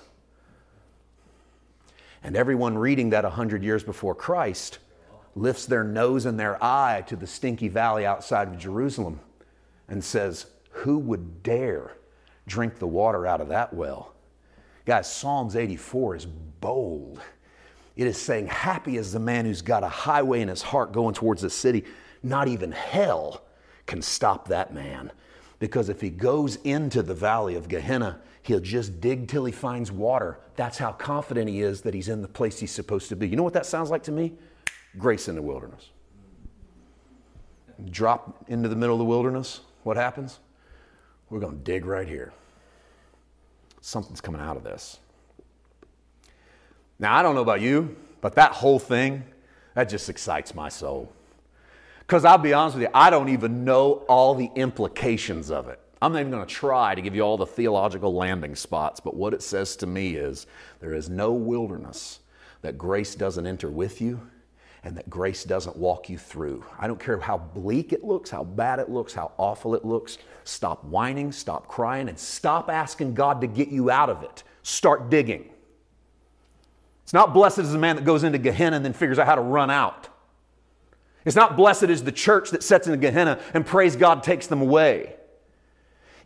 And 2.23 2.37
everyone 2.37 2.77
reading 2.77 3.09
that 3.09 3.25
100 3.25 3.61
years 3.61 3.83
before 3.83 4.15
Christ 4.15 4.79
lifts 5.35 5.65
their 5.65 5.83
nose 5.83 6.25
and 6.25 6.39
their 6.39 6.63
eye 6.63 7.03
to 7.07 7.17
the 7.17 7.27
stinky 7.27 7.67
valley 7.67 8.05
outside 8.05 8.47
of 8.47 8.57
Jerusalem 8.57 9.19
and 9.89 10.01
says, 10.01 10.45
Who 10.69 10.97
would 10.99 11.43
dare 11.43 11.91
drink 12.47 12.79
the 12.79 12.87
water 12.87 13.27
out 13.27 13.41
of 13.41 13.49
that 13.49 13.73
well? 13.73 14.13
Guys, 14.85 15.11
Psalms 15.11 15.57
84 15.57 16.15
is 16.15 16.25
bold. 16.25 17.19
It 17.97 18.07
is 18.07 18.17
saying, 18.17 18.47
Happy 18.47 18.95
is 18.95 19.11
the 19.11 19.19
man 19.19 19.43
who's 19.43 19.61
got 19.61 19.83
a 19.83 19.89
highway 19.89 20.39
in 20.39 20.47
his 20.47 20.61
heart 20.61 20.93
going 20.93 21.15
towards 21.15 21.41
the 21.41 21.49
city. 21.49 21.83
Not 22.23 22.47
even 22.47 22.71
hell 22.71 23.43
can 23.91 24.01
stop 24.01 24.47
that 24.47 24.73
man. 24.73 25.11
Because 25.59 25.89
if 25.89 25.99
he 25.99 26.09
goes 26.09 26.55
into 26.63 27.03
the 27.03 27.13
valley 27.13 27.55
of 27.55 27.67
Gehenna, 27.67 28.21
he'll 28.41 28.61
just 28.61 29.01
dig 29.01 29.27
till 29.27 29.43
he 29.43 29.51
finds 29.51 29.91
water. 29.91 30.39
That's 30.55 30.77
how 30.77 30.93
confident 30.93 31.49
he 31.49 31.61
is 31.61 31.81
that 31.81 31.93
he's 31.93 32.07
in 32.07 32.21
the 32.21 32.27
place 32.29 32.57
he's 32.57 32.71
supposed 32.71 33.09
to 33.09 33.17
be. 33.17 33.27
You 33.27 33.35
know 33.35 33.43
what 33.43 33.51
that 33.51 33.65
sounds 33.65 33.89
like 33.89 34.03
to 34.03 34.11
me? 34.13 34.31
Grace 34.97 35.27
in 35.27 35.35
the 35.35 35.41
wilderness. 35.41 35.89
Drop 37.89 38.45
into 38.47 38.69
the 38.69 38.77
middle 38.77 38.95
of 38.95 38.99
the 38.99 39.05
wilderness, 39.05 39.59
what 39.83 39.97
happens? 39.97 40.39
We're 41.29 41.41
going 41.41 41.57
to 41.57 41.63
dig 41.63 41.85
right 41.85 42.07
here. 42.07 42.31
Something's 43.81 44.21
coming 44.21 44.39
out 44.39 44.55
of 44.55 44.63
this. 44.63 44.99
Now, 46.97 47.13
I 47.13 47.21
don't 47.21 47.35
know 47.35 47.41
about 47.41 47.59
you, 47.59 47.97
but 48.21 48.35
that 48.35 48.53
whole 48.53 48.79
thing, 48.79 49.25
that 49.73 49.89
just 49.89 50.07
excites 50.07 50.55
my 50.55 50.69
soul. 50.69 51.11
Because 52.11 52.25
I'll 52.25 52.37
be 52.37 52.51
honest 52.51 52.75
with 52.75 52.83
you, 52.83 52.89
I 52.93 53.09
don't 53.09 53.29
even 53.29 53.63
know 53.63 54.03
all 54.09 54.35
the 54.35 54.51
implications 54.57 55.49
of 55.49 55.69
it. 55.69 55.79
I'm 56.01 56.11
not 56.11 56.19
even 56.19 56.29
going 56.29 56.45
to 56.45 56.53
try 56.53 56.93
to 56.93 57.01
give 57.01 57.15
you 57.15 57.21
all 57.21 57.37
the 57.37 57.45
theological 57.45 58.13
landing 58.13 58.53
spots, 58.53 58.99
but 58.99 59.15
what 59.15 59.33
it 59.33 59.41
says 59.41 59.77
to 59.77 59.87
me 59.87 60.15
is 60.15 60.45
there 60.81 60.93
is 60.93 61.09
no 61.09 61.31
wilderness 61.31 62.19
that 62.63 62.77
grace 62.77 63.15
doesn't 63.15 63.47
enter 63.47 63.69
with 63.69 64.01
you 64.01 64.19
and 64.83 64.97
that 64.97 65.09
grace 65.09 65.45
doesn't 65.45 65.77
walk 65.77 66.09
you 66.09 66.17
through. 66.17 66.65
I 66.77 66.85
don't 66.85 66.99
care 66.99 67.17
how 67.17 67.37
bleak 67.37 67.93
it 67.93 68.03
looks, 68.03 68.29
how 68.29 68.43
bad 68.43 68.79
it 68.79 68.89
looks, 68.89 69.13
how 69.13 69.31
awful 69.37 69.73
it 69.73 69.85
looks. 69.85 70.17
Stop 70.43 70.83
whining, 70.83 71.31
stop 71.31 71.69
crying, 71.69 72.09
and 72.09 72.19
stop 72.19 72.69
asking 72.69 73.13
God 73.13 73.39
to 73.39 73.47
get 73.47 73.69
you 73.69 73.89
out 73.89 74.09
of 74.09 74.21
it. 74.23 74.43
Start 74.63 75.09
digging. 75.09 75.49
It's 77.03 77.13
not 77.13 77.33
blessed 77.33 77.59
as 77.59 77.73
a 77.73 77.77
man 77.77 77.95
that 77.95 78.03
goes 78.03 78.25
into 78.25 78.37
Gehenna 78.37 78.75
and 78.75 78.83
then 78.83 78.91
figures 78.91 79.17
out 79.17 79.27
how 79.27 79.35
to 79.35 79.41
run 79.41 79.69
out. 79.69 80.09
It's 81.25 81.35
not 81.35 81.55
blessed 81.55 81.83
is 81.83 82.03
the 82.03 82.11
church 82.11 82.49
that 82.51 82.63
sets 82.63 82.87
in 82.87 82.91
the 82.91 82.97
Gehenna 82.97 83.39
and 83.53 83.65
prays 83.65 83.95
God 83.95 84.23
takes 84.23 84.47
them 84.47 84.61
away. 84.61 85.15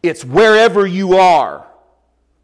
It's 0.01 0.23
wherever 0.23 0.85
you 0.85 1.17
are, 1.17 1.67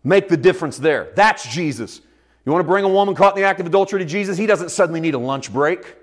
make 0.03 0.27
the 0.27 0.37
difference 0.37 0.77
there. 0.77 1.11
That's 1.15 1.47
Jesus. 1.47 2.01
You 2.45 2.51
want 2.51 2.63
to 2.63 2.67
bring 2.67 2.83
a 2.83 2.89
woman 2.89 3.15
caught 3.15 3.35
in 3.35 3.41
the 3.41 3.47
act 3.47 3.59
of 3.59 3.67
adultery 3.67 3.99
to 3.99 4.05
Jesus? 4.05 4.37
He 4.37 4.47
doesn't 4.47 4.69
suddenly 4.69 4.99
need 4.99 5.13
a 5.13 5.19
lunch 5.19 5.53
break. 5.53 5.95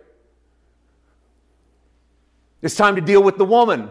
It's 2.63 2.77
time 2.77 2.95
to 2.97 3.01
deal 3.01 3.23
with 3.23 3.39
the 3.39 3.45
woman. 3.45 3.91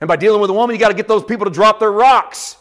And 0.00 0.08
by 0.08 0.16
dealing 0.16 0.40
with 0.40 0.48
the 0.48 0.54
woman, 0.54 0.74
you 0.74 0.80
got 0.80 0.88
to 0.88 0.94
get 0.94 1.08
those 1.08 1.24
people 1.24 1.46
to 1.46 1.50
drop 1.50 1.78
their 1.78 1.92
rocks. 1.92 2.56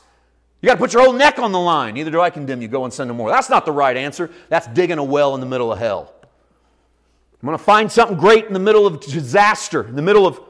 You 0.62 0.68
got 0.68 0.74
to 0.74 0.80
put 0.80 0.94
your 0.94 1.04
whole 1.04 1.14
neck 1.14 1.40
on 1.40 1.52
the 1.52 1.60
line. 1.60 1.94
Neither 1.94 2.12
do 2.12 2.20
I 2.20 2.30
condemn 2.30 2.62
you. 2.62 2.68
Go 2.68 2.84
and 2.84 2.94
send 2.94 3.10
them 3.10 3.18
more. 3.18 3.30
That's 3.30 3.50
not 3.50 3.66
the 3.66 3.72
right 3.72 3.96
answer. 3.96 4.30
That's 4.50 4.68
digging 4.68 4.98
a 4.98 5.04
well 5.04 5.36
in 5.36 5.40
the 5.40 5.46
middle 5.46 5.72
of 5.72 5.80
hell. 5.80 6.14
I'm 7.42 7.48
going 7.48 7.58
to 7.58 7.64
find 7.64 7.92
something 7.92 8.18
great 8.18 8.46
in 8.46 8.54
the 8.54 8.60
middle 8.60 8.86
of 8.86 9.00
disaster, 9.00 9.88
in 9.88 9.96
the 9.96 10.02
middle 10.02 10.28
of 10.28 10.42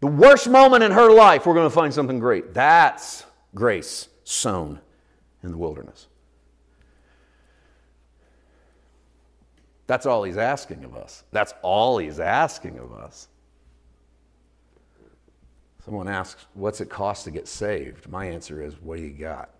the 0.00 0.06
worst 0.06 0.48
moment 0.48 0.82
in 0.82 0.90
her 0.92 1.10
life. 1.10 1.44
We're 1.44 1.54
going 1.54 1.68
to 1.68 1.74
find 1.74 1.92
something 1.92 2.18
great. 2.18 2.54
That's 2.54 3.24
grace 3.54 4.08
sown 4.24 4.80
in 5.42 5.50
the 5.50 5.58
wilderness. 5.58 6.06
That's 9.86 10.06
all 10.06 10.22
he's 10.22 10.36
asking 10.36 10.84
of 10.84 10.94
us. 10.96 11.24
That's 11.32 11.54
all 11.62 11.98
he's 11.98 12.20
asking 12.20 12.78
of 12.78 12.92
us. 12.92 13.28
Someone 15.84 16.08
asks, 16.08 16.44
What's 16.52 16.82
it 16.82 16.90
cost 16.90 17.24
to 17.24 17.30
get 17.30 17.48
saved? 17.48 18.08
My 18.08 18.26
answer 18.26 18.62
is, 18.62 18.74
What 18.80 18.96
do 18.96 19.02
you 19.02 19.10
got? 19.10 19.50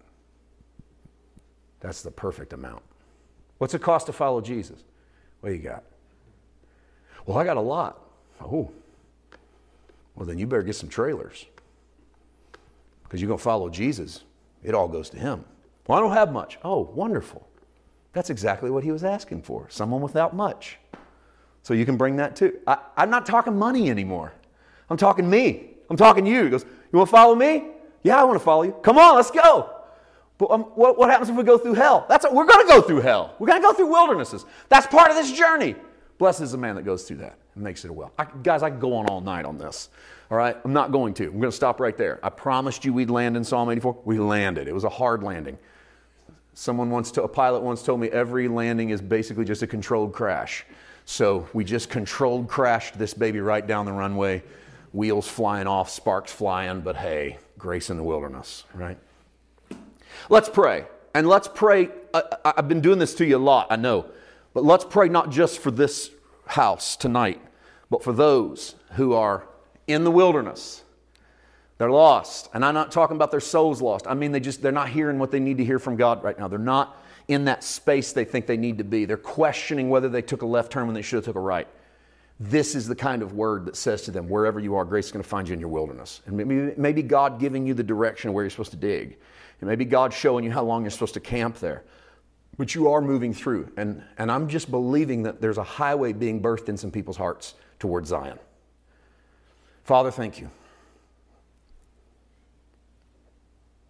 That's 1.80 2.02
the 2.02 2.10
perfect 2.10 2.52
amount. 2.52 2.82
What's 3.56 3.72
it 3.74 3.80
cost 3.80 4.06
to 4.06 4.12
follow 4.12 4.40
Jesus? 4.40 4.84
What 5.40 5.50
do 5.50 5.54
you 5.54 5.62
got? 5.62 5.84
Well, 7.28 7.36
I 7.36 7.44
got 7.44 7.58
a 7.58 7.60
lot. 7.60 8.00
Oh, 8.40 8.70
well, 10.16 10.24
then 10.24 10.38
you 10.38 10.46
better 10.46 10.62
get 10.62 10.76
some 10.76 10.88
trailers 10.88 11.44
because 13.02 13.20
you're 13.20 13.28
going 13.28 13.36
to 13.36 13.44
follow 13.44 13.68
Jesus. 13.68 14.24
It 14.64 14.74
all 14.74 14.88
goes 14.88 15.10
to 15.10 15.18
Him. 15.18 15.44
Well, 15.86 15.98
I 15.98 16.00
don't 16.00 16.14
have 16.14 16.32
much. 16.32 16.58
Oh, 16.64 16.90
wonderful. 16.94 17.46
That's 18.14 18.30
exactly 18.30 18.70
what 18.70 18.82
he 18.82 18.92
was 18.92 19.04
asking 19.04 19.42
for 19.42 19.66
someone 19.68 20.00
without 20.00 20.34
much. 20.34 20.78
So 21.64 21.74
you 21.74 21.84
can 21.84 21.98
bring 21.98 22.16
that 22.16 22.34
too. 22.34 22.60
I, 22.66 22.78
am 22.96 23.10
not 23.10 23.26
talking 23.26 23.58
money 23.58 23.90
anymore. 23.90 24.32
I'm 24.88 24.96
talking 24.96 25.28
me. 25.28 25.72
I'm 25.90 25.98
talking 25.98 26.24
you. 26.24 26.44
He 26.44 26.48
goes, 26.48 26.64
You 26.64 26.98
want 26.98 27.10
to 27.10 27.12
follow 27.12 27.34
me? 27.34 27.66
Yeah, 28.04 28.18
I 28.18 28.24
want 28.24 28.38
to 28.38 28.44
follow 28.44 28.62
you. 28.62 28.72
Come 28.82 28.96
on, 28.96 29.16
let's 29.16 29.30
go. 29.30 29.68
But 30.38 30.50
um, 30.50 30.62
what, 30.62 30.96
what, 30.96 31.10
happens 31.10 31.28
if 31.28 31.36
we 31.36 31.42
go 31.42 31.58
through 31.58 31.74
hell? 31.74 32.06
That's 32.08 32.24
what, 32.24 32.32
we're 32.32 32.46
going 32.46 32.66
to 32.66 32.72
go 32.72 32.80
through 32.80 33.02
hell. 33.02 33.34
We're 33.38 33.48
going 33.48 33.60
to 33.60 33.66
go 33.66 33.74
through 33.74 33.88
wildernesses. 33.88 34.46
That's 34.70 34.86
part 34.86 35.10
of 35.10 35.16
this 35.16 35.30
journey. 35.30 35.76
Blessed 36.18 36.40
is 36.40 36.52
the 36.52 36.58
man 36.58 36.74
that 36.74 36.82
goes 36.82 37.04
through 37.04 37.18
that 37.18 37.38
and 37.54 37.64
makes 37.64 37.84
it 37.84 37.90
well. 37.90 38.12
I, 38.18 38.26
guys, 38.42 38.62
I 38.62 38.70
could 38.70 38.80
go 38.80 38.94
on 38.94 39.06
all 39.06 39.20
night 39.20 39.44
on 39.44 39.56
this. 39.56 39.88
All 40.30 40.36
right, 40.36 40.56
I'm 40.64 40.72
not 40.72 40.92
going 40.92 41.14
to. 41.14 41.24
I'm 41.24 41.38
going 41.38 41.42
to 41.44 41.52
stop 41.52 41.80
right 41.80 41.96
there. 41.96 42.18
I 42.22 42.28
promised 42.28 42.84
you 42.84 42.92
we'd 42.92 43.08
land 43.08 43.36
in 43.36 43.44
Psalm 43.44 43.70
84. 43.70 43.98
We 44.04 44.18
landed. 44.18 44.68
It 44.68 44.74
was 44.74 44.84
a 44.84 44.88
hard 44.88 45.22
landing. 45.22 45.58
Someone 46.54 46.90
once, 46.90 47.12
to, 47.12 47.22
a 47.22 47.28
pilot 47.28 47.62
once 47.62 47.82
told 47.84 48.00
me 48.00 48.08
every 48.08 48.48
landing 48.48 48.90
is 48.90 49.00
basically 49.00 49.44
just 49.44 49.62
a 49.62 49.66
controlled 49.66 50.12
crash. 50.12 50.66
So 51.04 51.48
we 51.52 51.64
just 51.64 51.88
controlled 51.88 52.48
crashed 52.48 52.98
this 52.98 53.14
baby 53.14 53.40
right 53.40 53.66
down 53.66 53.86
the 53.86 53.92
runway, 53.92 54.42
wheels 54.92 55.28
flying 55.28 55.66
off, 55.66 55.88
sparks 55.88 56.32
flying, 56.32 56.80
but 56.80 56.96
hey, 56.96 57.38
grace 57.56 57.90
in 57.90 57.96
the 57.96 58.02
wilderness, 58.02 58.64
right? 58.74 58.98
Let's 60.28 60.48
pray. 60.48 60.84
And 61.14 61.28
let's 61.28 61.48
pray. 61.48 61.88
I, 62.12 62.52
have 62.56 62.68
been 62.68 62.80
doing 62.80 62.98
this 62.98 63.14
to 63.14 63.24
you 63.24 63.36
a 63.36 63.38
lot, 63.38 63.68
I 63.70 63.76
know. 63.76 64.06
But 64.58 64.64
let's 64.64 64.84
pray 64.84 65.08
not 65.08 65.30
just 65.30 65.60
for 65.60 65.70
this 65.70 66.10
house 66.44 66.96
tonight, 66.96 67.40
but 67.90 68.02
for 68.02 68.12
those 68.12 68.74
who 68.94 69.12
are 69.12 69.46
in 69.86 70.02
the 70.02 70.10
wilderness. 70.10 70.82
They're 71.78 71.92
lost. 71.92 72.48
And 72.52 72.64
I'm 72.64 72.74
not 72.74 72.90
talking 72.90 73.14
about 73.14 73.30
their 73.30 73.38
souls 73.38 73.80
lost. 73.80 74.08
I 74.08 74.14
mean, 74.14 74.32
they 74.32 74.40
just, 74.40 74.60
they're 74.60 74.72
not 74.72 74.88
hearing 74.88 75.20
what 75.20 75.30
they 75.30 75.38
need 75.38 75.58
to 75.58 75.64
hear 75.64 75.78
from 75.78 75.94
God 75.94 76.24
right 76.24 76.36
now. 76.36 76.48
They're 76.48 76.58
not 76.58 77.00
in 77.28 77.44
that 77.44 77.62
space 77.62 78.12
they 78.12 78.24
think 78.24 78.48
they 78.48 78.56
need 78.56 78.78
to 78.78 78.84
be. 78.84 79.04
They're 79.04 79.16
questioning 79.16 79.90
whether 79.90 80.08
they 80.08 80.22
took 80.22 80.42
a 80.42 80.46
left 80.46 80.72
turn 80.72 80.86
when 80.86 80.94
they 80.96 81.02
should 81.02 81.18
have 81.18 81.26
took 81.26 81.36
a 81.36 81.40
right. 81.40 81.68
This 82.40 82.74
is 82.74 82.88
the 82.88 82.96
kind 82.96 83.22
of 83.22 83.34
word 83.34 83.64
that 83.66 83.76
says 83.76 84.02
to 84.02 84.10
them, 84.10 84.28
wherever 84.28 84.58
you 84.58 84.74
are, 84.74 84.84
grace 84.84 85.06
is 85.06 85.12
going 85.12 85.22
to 85.22 85.28
find 85.28 85.46
you 85.46 85.54
in 85.54 85.60
your 85.60 85.68
wilderness. 85.68 86.20
And 86.26 86.36
maybe, 86.36 86.74
maybe 86.76 87.02
God 87.02 87.38
giving 87.38 87.64
you 87.64 87.74
the 87.74 87.84
direction 87.84 88.32
where 88.32 88.42
you're 88.42 88.50
supposed 88.50 88.72
to 88.72 88.76
dig. 88.76 89.18
And 89.60 89.70
maybe 89.70 89.84
God 89.84 90.12
showing 90.12 90.44
you 90.44 90.50
how 90.50 90.64
long 90.64 90.82
you're 90.82 90.90
supposed 90.90 91.14
to 91.14 91.20
camp 91.20 91.60
there. 91.60 91.84
But 92.58 92.74
you 92.74 92.90
are 92.90 93.00
moving 93.00 93.32
through. 93.32 93.70
And, 93.76 94.02
and 94.18 94.30
I'm 94.30 94.48
just 94.48 94.70
believing 94.70 95.22
that 95.22 95.40
there's 95.40 95.58
a 95.58 95.62
highway 95.62 96.12
being 96.12 96.42
birthed 96.42 96.68
in 96.68 96.76
some 96.76 96.90
people's 96.90 97.16
hearts 97.16 97.54
towards 97.78 98.10
Zion. 98.10 98.38
Father, 99.84 100.10
thank 100.10 100.40
you. 100.40 100.50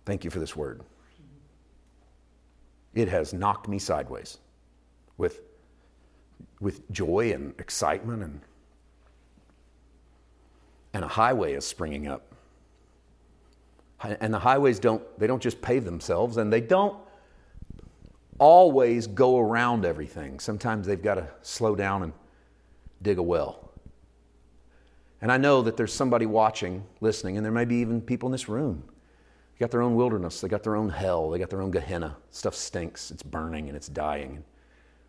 Thank 0.04 0.22
you 0.22 0.30
for 0.30 0.38
this 0.38 0.54
word. 0.54 0.82
It 2.94 3.08
has 3.08 3.32
knocked 3.32 3.68
me 3.68 3.78
sideways 3.78 4.38
with, 5.16 5.40
with 6.60 6.90
joy 6.90 7.32
and 7.32 7.54
excitement, 7.58 8.22
and, 8.22 8.40
and 10.94 11.04
a 11.04 11.08
highway 11.08 11.54
is 11.54 11.66
springing 11.66 12.06
up. 12.06 12.32
And 14.00 14.32
the 14.32 14.38
highways 14.38 14.78
don't, 14.78 15.02
they 15.18 15.26
don't 15.26 15.42
just 15.42 15.60
pave 15.60 15.84
themselves, 15.84 16.36
and 16.36 16.52
they 16.52 16.60
don't 16.60 16.96
always 18.38 19.06
go 19.06 19.38
around 19.38 19.84
everything. 19.84 20.40
Sometimes 20.40 20.86
they've 20.86 21.02
got 21.02 21.14
to 21.14 21.28
slow 21.42 21.74
down 21.74 22.02
and 22.02 22.12
dig 23.02 23.18
a 23.18 23.22
well. 23.22 23.70
And 25.20 25.32
I 25.32 25.36
know 25.36 25.62
that 25.62 25.76
there's 25.76 25.92
somebody 25.92 26.26
watching, 26.26 26.84
listening, 27.00 27.36
and 27.36 27.44
there 27.44 27.52
may 27.52 27.64
be 27.64 27.76
even 27.76 28.00
people 28.00 28.28
in 28.28 28.32
this 28.32 28.48
room. 28.48 28.84
They 29.52 29.64
got 29.64 29.70
their 29.70 29.82
own 29.82 29.96
wilderness, 29.96 30.40
they 30.40 30.48
got 30.48 30.62
their 30.62 30.76
own 30.76 30.88
hell, 30.88 31.30
they 31.30 31.38
got 31.38 31.50
their 31.50 31.62
own 31.62 31.72
Gehenna. 31.72 32.16
Stuff 32.30 32.54
stinks, 32.54 33.10
it's 33.10 33.22
burning 33.22 33.68
and 33.68 33.76
it's 33.76 33.88
dying. 33.88 34.44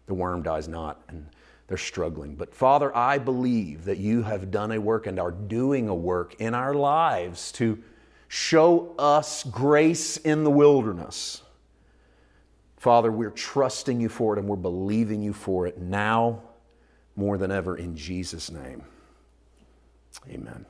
The 0.07 0.15
worm 0.15 0.41
dies 0.41 0.67
not, 0.67 1.03
and 1.07 1.27
they're 1.67 1.77
struggling. 1.77 2.36
But 2.36 2.55
Father, 2.55 2.95
I 2.97 3.19
believe 3.19 3.86
that 3.86 3.99
you 3.99 4.23
have 4.23 4.49
done 4.49 4.71
a 4.71 4.80
work 4.80 5.05
and 5.05 5.19
are 5.19 5.32
doing 5.32 5.88
a 5.88 5.93
work 5.93 6.36
in 6.39 6.55
our 6.55 6.73
lives 6.73 7.51
to 7.53 7.77
Show 8.30 8.93
us 8.99 9.43
grace 9.43 10.17
in 10.17 10.43
the 10.43 10.51
wilderness. 10.51 11.41
Father, 12.80 13.11
we're 13.11 13.30
trusting 13.30 13.99
you 13.99 14.07
for 14.07 14.36
it 14.36 14.39
and 14.39 14.47
we're 14.47 14.55
believing 14.55 15.21
you 15.21 15.34
for 15.34 15.67
it 15.67 15.77
now 15.77 16.41
more 17.15 17.38
than 17.38 17.51
ever 17.51 17.75
in 17.75 17.95
Jesus' 17.95 18.49
name. 18.49 18.84
Amen. 20.30 20.65